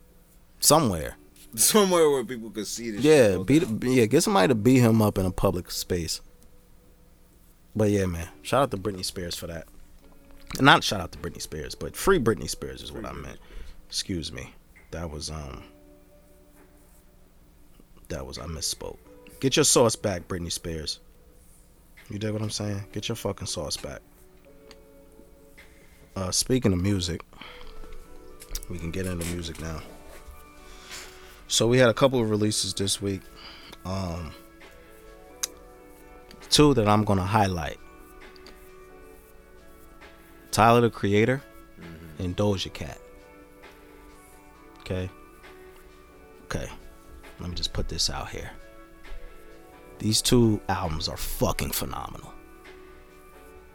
somewhere. 0.60 1.16
Somewhere 1.60 2.10
where 2.10 2.24
people 2.24 2.50
could 2.50 2.68
see 2.68 2.92
this. 2.92 3.02
Yeah, 3.02 3.38
beat 3.38 3.64
down. 3.64 3.80
yeah, 3.92 4.06
get 4.06 4.22
somebody 4.22 4.50
to 4.50 4.56
beat 4.56 4.80
him 4.80 5.02
up 5.02 5.18
in 5.18 5.26
a 5.26 5.32
public 5.32 5.72
space. 5.72 6.22
But 7.76 7.90
yeah, 7.90 8.06
man, 8.06 8.30
shout 8.42 8.64
out 8.64 8.72
to 8.72 8.78
Britney 8.78 9.04
Spears 9.04 9.36
for 9.36 9.48
that. 9.48 9.68
Not 10.60 10.84
shout 10.84 11.02
out 11.02 11.12
to 11.12 11.18
Britney 11.20 11.42
Spears, 11.42 11.76
but 11.76 11.96
free 11.96 12.20
Britney 12.20 12.50
Spears 12.50 12.82
is 12.82 12.92
what 12.92 13.06
I 13.06 13.12
meant. 13.12 13.40
Excuse 13.88 14.32
me. 14.32 14.54
That 14.92 15.10
was 15.10 15.30
um 15.30 15.64
that 18.10 18.26
was 18.26 18.38
I 18.38 18.46
misspoke. 18.46 18.98
Get 19.40 19.58
your 19.58 19.66
sauce 19.66 19.96
back, 19.96 20.28
Britney 20.28 20.52
Spears. 20.52 21.00
You 22.10 22.20
dig 22.20 22.32
what 22.32 22.42
I'm 22.42 22.50
saying? 22.50 22.86
Get 22.92 23.10
your 23.10 23.16
fucking 23.16 23.48
sauce 23.48 23.76
back. 23.78 24.00
Uh 26.16 26.32
speaking 26.32 26.72
of 26.72 26.80
music, 26.82 27.22
we 28.70 28.78
can 28.78 28.92
get 28.92 29.06
into 29.06 29.26
music 29.34 29.60
now. 29.60 29.82
So 31.48 31.68
we 31.68 31.78
had 31.78 31.90
a 31.90 31.94
couple 31.94 32.20
of 32.20 32.30
releases 32.30 32.74
this 32.74 33.02
week. 33.02 33.22
Um 33.86 34.32
two 36.50 36.74
that 36.74 36.88
I'm 36.88 37.04
gonna 37.04 37.26
highlight. 37.26 37.78
Tyler 40.52 40.82
the 40.82 40.90
Creator 40.90 41.42
and 42.20 42.36
Doja 42.36 42.72
Cat. 42.72 42.98
Okay. 44.80 45.10
Okay. 46.46 46.70
let 47.40 47.50
me 47.50 47.56
just 47.56 47.74
put 47.74 47.90
this 47.90 48.10
out 48.10 48.30
here. 48.30 48.52
These 50.00 50.22
two 50.22 50.62
albums 50.70 51.10
are 51.10 51.18
fucking 51.18 51.72
phenomenal. 51.72 52.34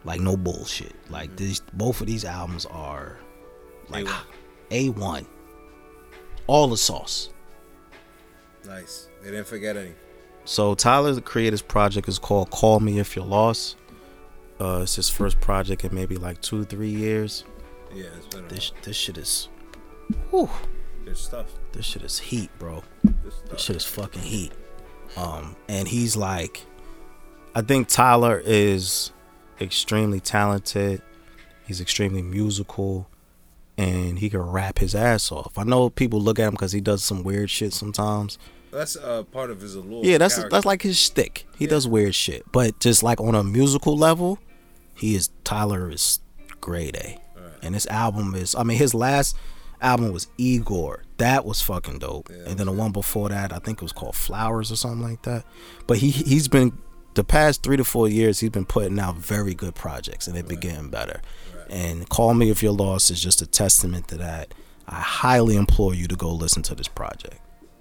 Like 0.04 0.20
no 0.20 0.36
bullshit. 0.36 0.94
Like 1.10 1.36
these 1.36 1.60
both 1.74 2.00
of 2.00 2.06
these 2.06 2.24
albums 2.24 2.66
are 2.66 3.18
like 3.88 4.06
A1. 4.70 4.94
A1. 4.94 5.26
All 6.46 6.68
the 6.68 6.76
sauce. 6.76 7.30
Nice. 8.66 9.08
They 9.22 9.30
didn't 9.30 9.46
forget 9.46 9.76
any. 9.76 9.92
So 10.44 10.74
Tyler 10.74 11.12
the 11.12 11.20
Creator's 11.20 11.62
project 11.62 12.08
is 12.08 12.18
called 12.18 12.50
Call 12.50 12.80
Me 12.80 12.98
If 12.98 13.14
You're 13.16 13.24
Lost. 13.24 13.76
Uh, 14.60 14.80
it's 14.82 14.96
his 14.96 15.08
first 15.08 15.40
project 15.40 15.84
in 15.84 15.94
maybe 15.94 16.16
like 16.16 16.40
two, 16.40 16.64
three 16.64 16.90
years. 16.90 17.44
Yeah, 17.94 18.04
it's 18.16 18.26
better. 18.26 18.46
This 18.48 18.72
this 18.82 18.96
shit 18.96 19.16
is, 19.18 19.48
whew, 20.30 20.50
Good 21.04 21.16
stuff. 21.16 21.46
this 21.72 21.86
shit 21.86 22.02
is 22.02 22.18
heat, 22.18 22.50
bro. 22.58 22.82
This 23.24 23.34
stuff. 23.36 23.60
shit 23.60 23.76
is 23.76 23.84
fucking 23.84 24.22
heat. 24.22 24.52
Um, 25.16 25.56
and 25.68 25.88
he's 25.88 26.16
like, 26.16 26.64
I 27.54 27.62
think 27.62 27.88
Tyler 27.88 28.40
is 28.44 29.12
extremely 29.60 30.20
talented. 30.20 31.02
He's 31.66 31.80
extremely 31.80 32.22
musical, 32.22 33.08
and 33.80 34.18
he 34.18 34.28
can 34.28 34.40
rap 34.40 34.78
his 34.78 34.94
ass 34.94 35.32
off. 35.32 35.56
I 35.56 35.64
know 35.64 35.88
people 35.90 36.20
look 36.20 36.38
at 36.38 36.46
him 36.48 36.52
because 36.52 36.72
he 36.72 36.80
does 36.80 37.02
some 37.02 37.22
weird 37.22 37.50
shit 37.50 37.72
sometimes. 37.72 38.38
That's 38.72 38.96
uh, 38.96 39.24
part 39.24 39.50
of 39.50 39.60
his 39.60 39.74
allure. 39.74 40.04
Yeah, 40.04 40.18
that's 40.18 40.34
character. 40.34 40.54
that's 40.54 40.66
like 40.66 40.82
his 40.82 40.98
shtick. 40.98 41.46
He 41.58 41.64
Yeah. 41.64 41.70
does 41.70 41.88
weird 41.88 42.14
shit, 42.14 42.44
but 42.52 42.78
just 42.78 43.02
like 43.02 43.20
on 43.20 43.34
a 43.34 43.42
musical 43.42 43.96
level, 43.96 44.38
he 44.94 45.14
is 45.14 45.30
Tyler 45.44 45.90
is 45.90 46.20
grade 46.60 46.96
A. 46.96 47.18
Alright. 47.36 47.54
And 47.62 47.74
this 47.74 47.86
album 47.88 48.34
is, 48.34 48.54
I 48.54 48.62
mean, 48.62 48.78
his 48.78 48.94
last 48.94 49.36
album 49.80 50.12
was 50.12 50.28
Igor. 50.38 51.04
That 51.16 51.44
was 51.44 51.62
fucking 51.62 51.98
dope. 52.00 52.28
Yeah, 52.30 52.48
and 52.50 52.58
then 52.58 52.66
the 52.66 52.72
one 52.72 52.92
before 52.92 53.28
that, 53.30 53.52
I 53.52 53.58
think 53.58 53.78
it 53.78 53.82
was 53.82 53.92
called 53.92 54.14
Flowers 54.14 54.70
or 54.70 54.76
something 54.76 55.02
like 55.02 55.22
that. 55.22 55.44
But 55.86 55.98
he 55.98 56.10
he's 56.10 56.48
been 56.48 56.78
the 57.14 57.24
past 57.24 57.62
three 57.64 57.76
to 57.76 57.84
four 57.84 58.08
years, 58.08 58.38
he's 58.38 58.50
been 58.50 58.66
putting 58.66 59.00
out 59.00 59.16
very 59.16 59.52
good 59.54 59.74
projects, 59.74 60.26
and 60.28 60.36
they've 60.36 60.46
been 60.46 60.60
getting 60.60 60.90
better. 60.90 61.20
And 61.70 62.08
Call 62.08 62.34
Me 62.34 62.50
If 62.50 62.62
You're 62.62 62.72
Lost 62.72 63.10
is 63.10 63.22
just 63.22 63.40
a 63.40 63.46
testament 63.46 64.08
to 64.08 64.16
that. 64.18 64.52
I 64.88 64.96
highly 65.00 65.54
implore 65.56 65.94
you 65.94 66.08
to 66.08 66.16
go 66.16 66.30
listen 66.32 66.62
to 66.64 66.74
this 66.74 66.88
project. 66.88 67.38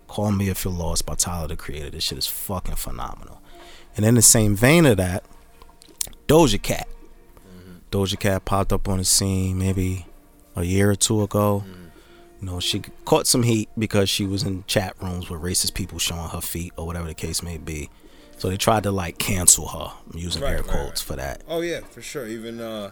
Call 0.08 0.32
Me 0.32 0.48
If 0.50 0.64
You're 0.64 0.74
Lost 0.74 1.06
by 1.06 1.16
Tyler 1.16 1.48
the 1.48 1.56
Creator. 1.58 1.90
This 1.90 2.04
shit 2.04 2.18
is 2.20 2.28
fucking 2.28 2.76
phenomenal. 2.76 3.42
And 3.98 4.06
in 4.06 4.14
the 4.16 4.22
same 4.22 4.56
vein 4.56 4.86
of 4.86 4.98
that, 4.98 5.24
Doja 6.28 6.62
Cat. 6.62 6.88
Doja 7.92 8.20
Cat 8.20 8.46
popped 8.46 8.72
up 8.72 8.88
on 8.88 9.00
the 9.00 9.04
scene 9.04 9.58
maybe 9.58 10.06
a 10.56 10.64
year 10.64 10.92
or 10.92 10.96
two 10.96 11.24
ago. 11.24 11.64
You 12.40 12.46
know, 12.46 12.60
she 12.60 12.82
caught 13.06 13.26
some 13.28 13.44
heat 13.44 13.70
because 13.78 14.10
she 14.10 14.26
was 14.26 14.44
in 14.44 14.64
chat 14.68 14.96
rooms 15.02 15.30
with 15.30 15.42
racist 15.42 15.74
people 15.74 15.98
showing 16.00 16.30
her 16.30 16.40
feet 16.42 16.72
or 16.78 16.86
whatever 16.86 17.08
the 17.08 17.14
case 17.16 17.42
may 17.44 17.58
be. 17.58 17.90
So 18.38 18.50
they 18.50 18.56
tried 18.56 18.84
to 18.84 18.92
like 18.92 19.18
cancel 19.18 19.68
her, 19.68 19.92
I'm 20.14 20.18
using 20.20 20.42
Right, 20.44 20.52
air 20.52 20.58
right, 20.62 20.68
quotes 20.68 21.02
right. 21.02 21.08
for 21.08 21.16
that. 21.18 21.42
Oh 21.48 21.60
yeah, 21.62 21.82
for 21.82 22.02
sure. 22.02 22.28
Even 22.28 22.62
uh, 22.62 22.92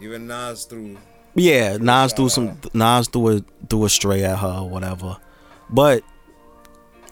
even 0.00 0.26
Nas 0.26 0.64
threw. 0.64 0.96
Yeah, 1.34 1.76
Nas 1.78 2.12
threw 2.12 2.28
some. 2.28 2.58
Nas 2.74 3.08
threw 3.08 3.38
a 3.38 3.40
threw 3.68 3.84
a 3.84 3.88
stray 3.88 4.24
at 4.24 4.38
her 4.38 4.58
or 4.62 4.68
whatever. 4.68 5.16
But 5.70 6.02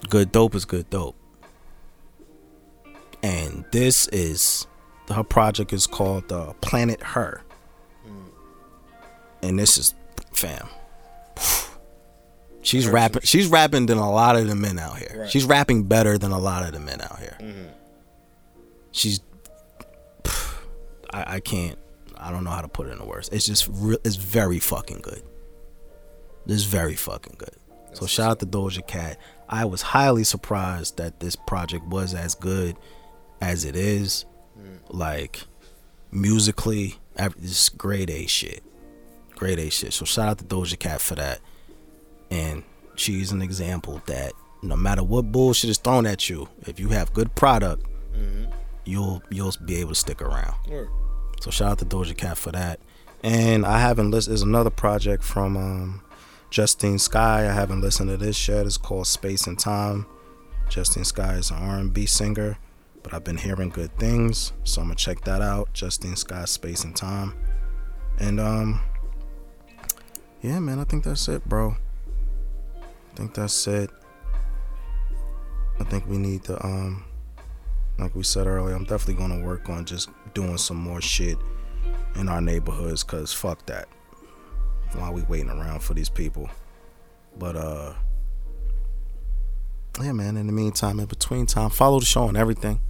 good 0.08 0.32
dope 0.32 0.54
is 0.54 0.64
good 0.64 0.88
dope. 0.90 1.16
And 3.22 3.64
this 3.72 4.08
is 4.08 4.66
her 5.12 5.22
project 5.24 5.72
is 5.72 5.86
called 5.86 6.30
uh, 6.32 6.52
Planet 6.60 7.02
Her. 7.02 7.42
And 9.42 9.58
this 9.58 9.78
is 9.78 9.94
fam. 10.32 10.66
She's 12.62 12.88
rapping 12.88 13.22
she's 13.22 13.46
rapping 13.46 13.86
than 13.86 13.98
a 13.98 14.10
lot 14.10 14.34
of 14.34 14.48
the 14.48 14.56
men 14.56 14.78
out 14.78 14.96
here. 14.98 15.14
Right. 15.20 15.30
She's 15.30 15.44
rapping 15.44 15.84
better 15.84 16.18
than 16.18 16.32
a 16.32 16.38
lot 16.38 16.64
of 16.64 16.72
the 16.72 16.80
men 16.80 17.00
out 17.00 17.18
here. 17.20 17.36
Mhm. 17.40 17.68
She's 18.90 19.20
I, 21.10 21.34
I 21.36 21.40
can't 21.40 21.78
I 22.26 22.32
don't 22.32 22.42
know 22.42 22.50
how 22.50 22.60
to 22.60 22.66
put 22.66 22.88
it 22.88 22.90
into 22.90 23.04
words. 23.04 23.28
It's 23.28 23.46
just 23.46 23.68
real 23.70 23.98
it's 24.04 24.16
very 24.16 24.58
fucking 24.58 24.98
good. 25.00 25.22
It's 26.46 26.64
very 26.64 26.96
fucking 26.96 27.36
good. 27.38 27.54
so 27.92 28.06
shout 28.06 28.30
out 28.32 28.40
to 28.40 28.46
Doja 28.46 28.84
Cat. 28.84 29.16
I 29.48 29.64
was 29.64 29.80
highly 29.80 30.24
surprised 30.24 30.96
that 30.96 31.20
this 31.20 31.36
project 31.36 31.86
was 31.86 32.14
as 32.14 32.34
good 32.34 32.76
as 33.40 33.64
it 33.64 33.76
is. 33.76 34.24
Mm. 34.58 34.80
Like 34.88 35.44
musically, 36.10 36.96
this 37.38 37.68
grade 37.68 38.10
A 38.10 38.26
shit. 38.26 38.64
Grade 39.36 39.60
A 39.60 39.70
shit. 39.70 39.92
So 39.92 40.04
shout 40.04 40.28
out 40.28 40.38
to 40.38 40.44
Doja 40.44 40.76
Cat 40.76 41.00
for 41.00 41.14
that. 41.14 41.38
And 42.28 42.64
she's 42.96 43.30
an 43.30 43.40
example 43.40 44.02
that 44.06 44.32
no 44.62 44.74
matter 44.74 45.04
what 45.04 45.30
bullshit 45.30 45.70
is 45.70 45.78
thrown 45.78 46.06
at 46.06 46.28
you, 46.28 46.48
if 46.66 46.80
you 46.80 46.88
have 46.88 47.12
good 47.12 47.36
product, 47.36 47.86
mm-hmm. 48.12 48.50
you'll 48.84 49.22
you'll 49.30 49.54
be 49.64 49.76
able 49.76 49.90
to 49.90 49.94
stick 49.94 50.20
around. 50.20 50.56
Word. 50.68 50.88
So 51.40 51.50
shout 51.50 51.72
out 51.72 51.78
to 51.78 51.84
Doja 51.84 52.16
Cat 52.16 52.38
for 52.38 52.52
that. 52.52 52.80
And 53.22 53.64
I 53.64 53.80
haven't 53.80 54.10
listened. 54.10 54.32
There's 54.32 54.42
another 54.42 54.70
project 54.70 55.22
from 55.22 55.56
um, 55.56 56.02
Justine 56.50 56.98
Skye. 56.98 57.48
I 57.48 57.52
haven't 57.52 57.80
listened 57.80 58.10
to 58.10 58.16
this 58.16 58.48
yet. 58.48 58.66
It's 58.66 58.76
called 58.76 59.06
Space 59.06 59.46
and 59.46 59.58
Time. 59.58 60.06
Justine 60.68 61.04
Skye 61.04 61.34
is 61.34 61.50
an 61.50 61.58
R&B 61.58 62.06
singer, 62.06 62.58
but 63.02 63.14
I've 63.14 63.24
been 63.24 63.36
hearing 63.36 63.68
good 63.68 63.96
things, 63.98 64.52
so 64.64 64.80
I'm 64.80 64.88
gonna 64.88 64.96
check 64.96 65.22
that 65.24 65.40
out. 65.40 65.72
Justine 65.72 66.16
Skye, 66.16 66.44
Space 66.44 66.84
and 66.84 66.94
Time. 66.94 67.34
And 68.18 68.40
um, 68.40 68.80
yeah, 70.42 70.58
man, 70.58 70.78
I 70.78 70.84
think 70.84 71.04
that's 71.04 71.28
it, 71.28 71.44
bro. 71.48 71.76
I 72.76 73.16
think 73.16 73.34
that's 73.34 73.66
it. 73.66 73.90
I 75.78 75.84
think 75.84 76.06
we 76.06 76.18
need 76.18 76.44
to 76.44 76.64
um 76.64 77.04
like 77.98 78.14
we 78.14 78.22
said 78.22 78.46
earlier, 78.46 78.74
I'm 78.74 78.84
definitely 78.84 79.14
gonna 79.14 79.44
work 79.44 79.68
on 79.68 79.84
just 79.84 80.10
doing 80.36 80.58
some 80.58 80.76
more 80.76 81.00
shit 81.00 81.38
in 82.14 82.28
our 82.28 82.42
neighborhoods 82.42 83.02
cause 83.02 83.32
fuck 83.32 83.64
that. 83.64 83.88
While 84.92 85.14
we 85.14 85.22
waiting 85.22 85.48
around 85.48 85.80
for 85.80 85.94
these 85.94 86.10
people. 86.10 86.50
But 87.38 87.56
uh 87.56 87.94
yeah 89.98 90.12
man, 90.12 90.36
in 90.36 90.46
the 90.46 90.52
meantime, 90.52 91.00
in 91.00 91.06
between 91.06 91.46
time, 91.46 91.70
follow 91.70 92.00
the 92.00 92.04
show 92.04 92.24
on 92.24 92.36
everything. 92.36 92.82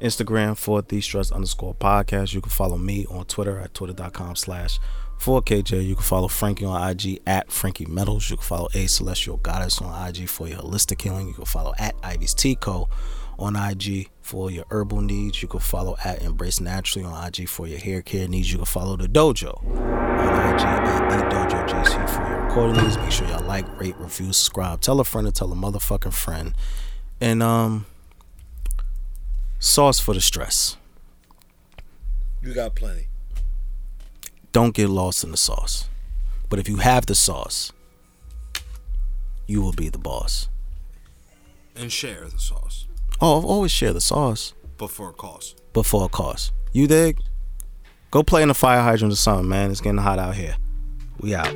Instagram 0.00 0.56
for 0.56 0.80
the 0.80 1.02
stress 1.02 1.30
underscore 1.30 1.74
podcast. 1.74 2.32
You 2.32 2.40
can 2.40 2.50
follow 2.50 2.78
me 2.78 3.04
on 3.10 3.26
Twitter 3.26 3.60
at 3.60 3.74
twitter.com 3.74 4.36
slash 4.36 4.80
4KJ. 5.18 5.86
You 5.86 5.94
can 5.94 6.04
follow 6.04 6.26
Frankie 6.26 6.64
on 6.64 6.90
IG 6.90 7.20
at 7.26 7.52
Frankie 7.52 7.84
Metals. 7.84 8.30
You 8.30 8.38
can 8.38 8.44
follow 8.44 8.68
A 8.72 8.86
Celestial 8.86 9.36
Goddess 9.36 9.80
on 9.82 10.08
IG 10.08 10.26
for 10.26 10.48
your 10.48 10.60
holistic 10.60 11.02
healing. 11.02 11.28
You 11.28 11.34
can 11.34 11.44
follow 11.44 11.74
at 11.78 11.94
Ivy's 12.02 12.32
Tico 12.32 12.88
on 13.42 13.56
IG 13.56 14.08
for 14.20 14.50
your 14.50 14.64
herbal 14.70 15.00
needs. 15.00 15.42
You 15.42 15.48
can 15.48 15.60
follow 15.60 15.96
at 16.04 16.22
Embrace 16.22 16.60
Naturally 16.60 17.04
on 17.04 17.26
IG 17.26 17.48
for 17.48 17.66
your 17.66 17.78
hair 17.78 18.00
care 18.00 18.28
needs. 18.28 18.50
You 18.52 18.58
can 18.58 18.66
follow 18.66 18.96
the 18.96 19.08
dojo 19.08 19.58
on 19.66 20.54
IG 20.54 20.62
at 20.62 21.08
the 21.08 21.34
Dojo 21.34 21.68
JC 21.68 22.08
for 22.08 22.28
your 22.28 22.44
recording 22.44 22.82
needs. 22.82 22.96
Make 22.96 23.10
sure 23.10 23.26
y'all 23.28 23.44
like, 23.44 23.66
rate, 23.80 23.96
review, 23.98 24.32
subscribe. 24.32 24.80
Tell 24.80 25.00
a 25.00 25.04
friend 25.04 25.26
to 25.26 25.32
tell 25.32 25.52
a 25.52 25.56
motherfucking 25.56 26.12
friend. 26.12 26.54
And 27.20 27.42
um 27.42 27.86
sauce 29.58 29.98
for 29.98 30.14
the 30.14 30.20
stress. 30.20 30.76
You 32.42 32.54
got 32.54 32.74
plenty. 32.74 33.08
Don't 34.52 34.74
get 34.74 34.88
lost 34.88 35.24
in 35.24 35.30
the 35.30 35.36
sauce. 35.36 35.88
But 36.48 36.58
if 36.58 36.68
you 36.68 36.76
have 36.76 37.06
the 37.06 37.14
sauce, 37.14 37.72
you 39.46 39.62
will 39.62 39.72
be 39.72 39.88
the 39.88 39.98
boss. 39.98 40.48
And 41.74 41.90
share 41.90 42.28
the 42.28 42.38
sauce 42.38 42.86
Oh, 43.24 43.38
I've 43.38 43.44
always 43.44 43.70
share 43.70 43.92
the 43.92 44.00
sauce 44.00 44.52
before 44.78 45.10
it 45.10 45.16
costs. 45.16 45.54
before 45.72 46.06
a 46.06 46.08
cost. 46.08 46.52
You 46.72 46.88
dig? 46.88 47.20
Go 48.10 48.24
play 48.24 48.42
in 48.42 48.48
the 48.48 48.54
fire 48.54 48.80
hydrant 48.80 49.12
or 49.12 49.16
something, 49.16 49.48
man. 49.48 49.70
It's 49.70 49.80
getting 49.80 49.98
hot 49.98 50.18
out 50.18 50.34
here. 50.34 50.56
We 51.20 51.32
out. 51.32 51.54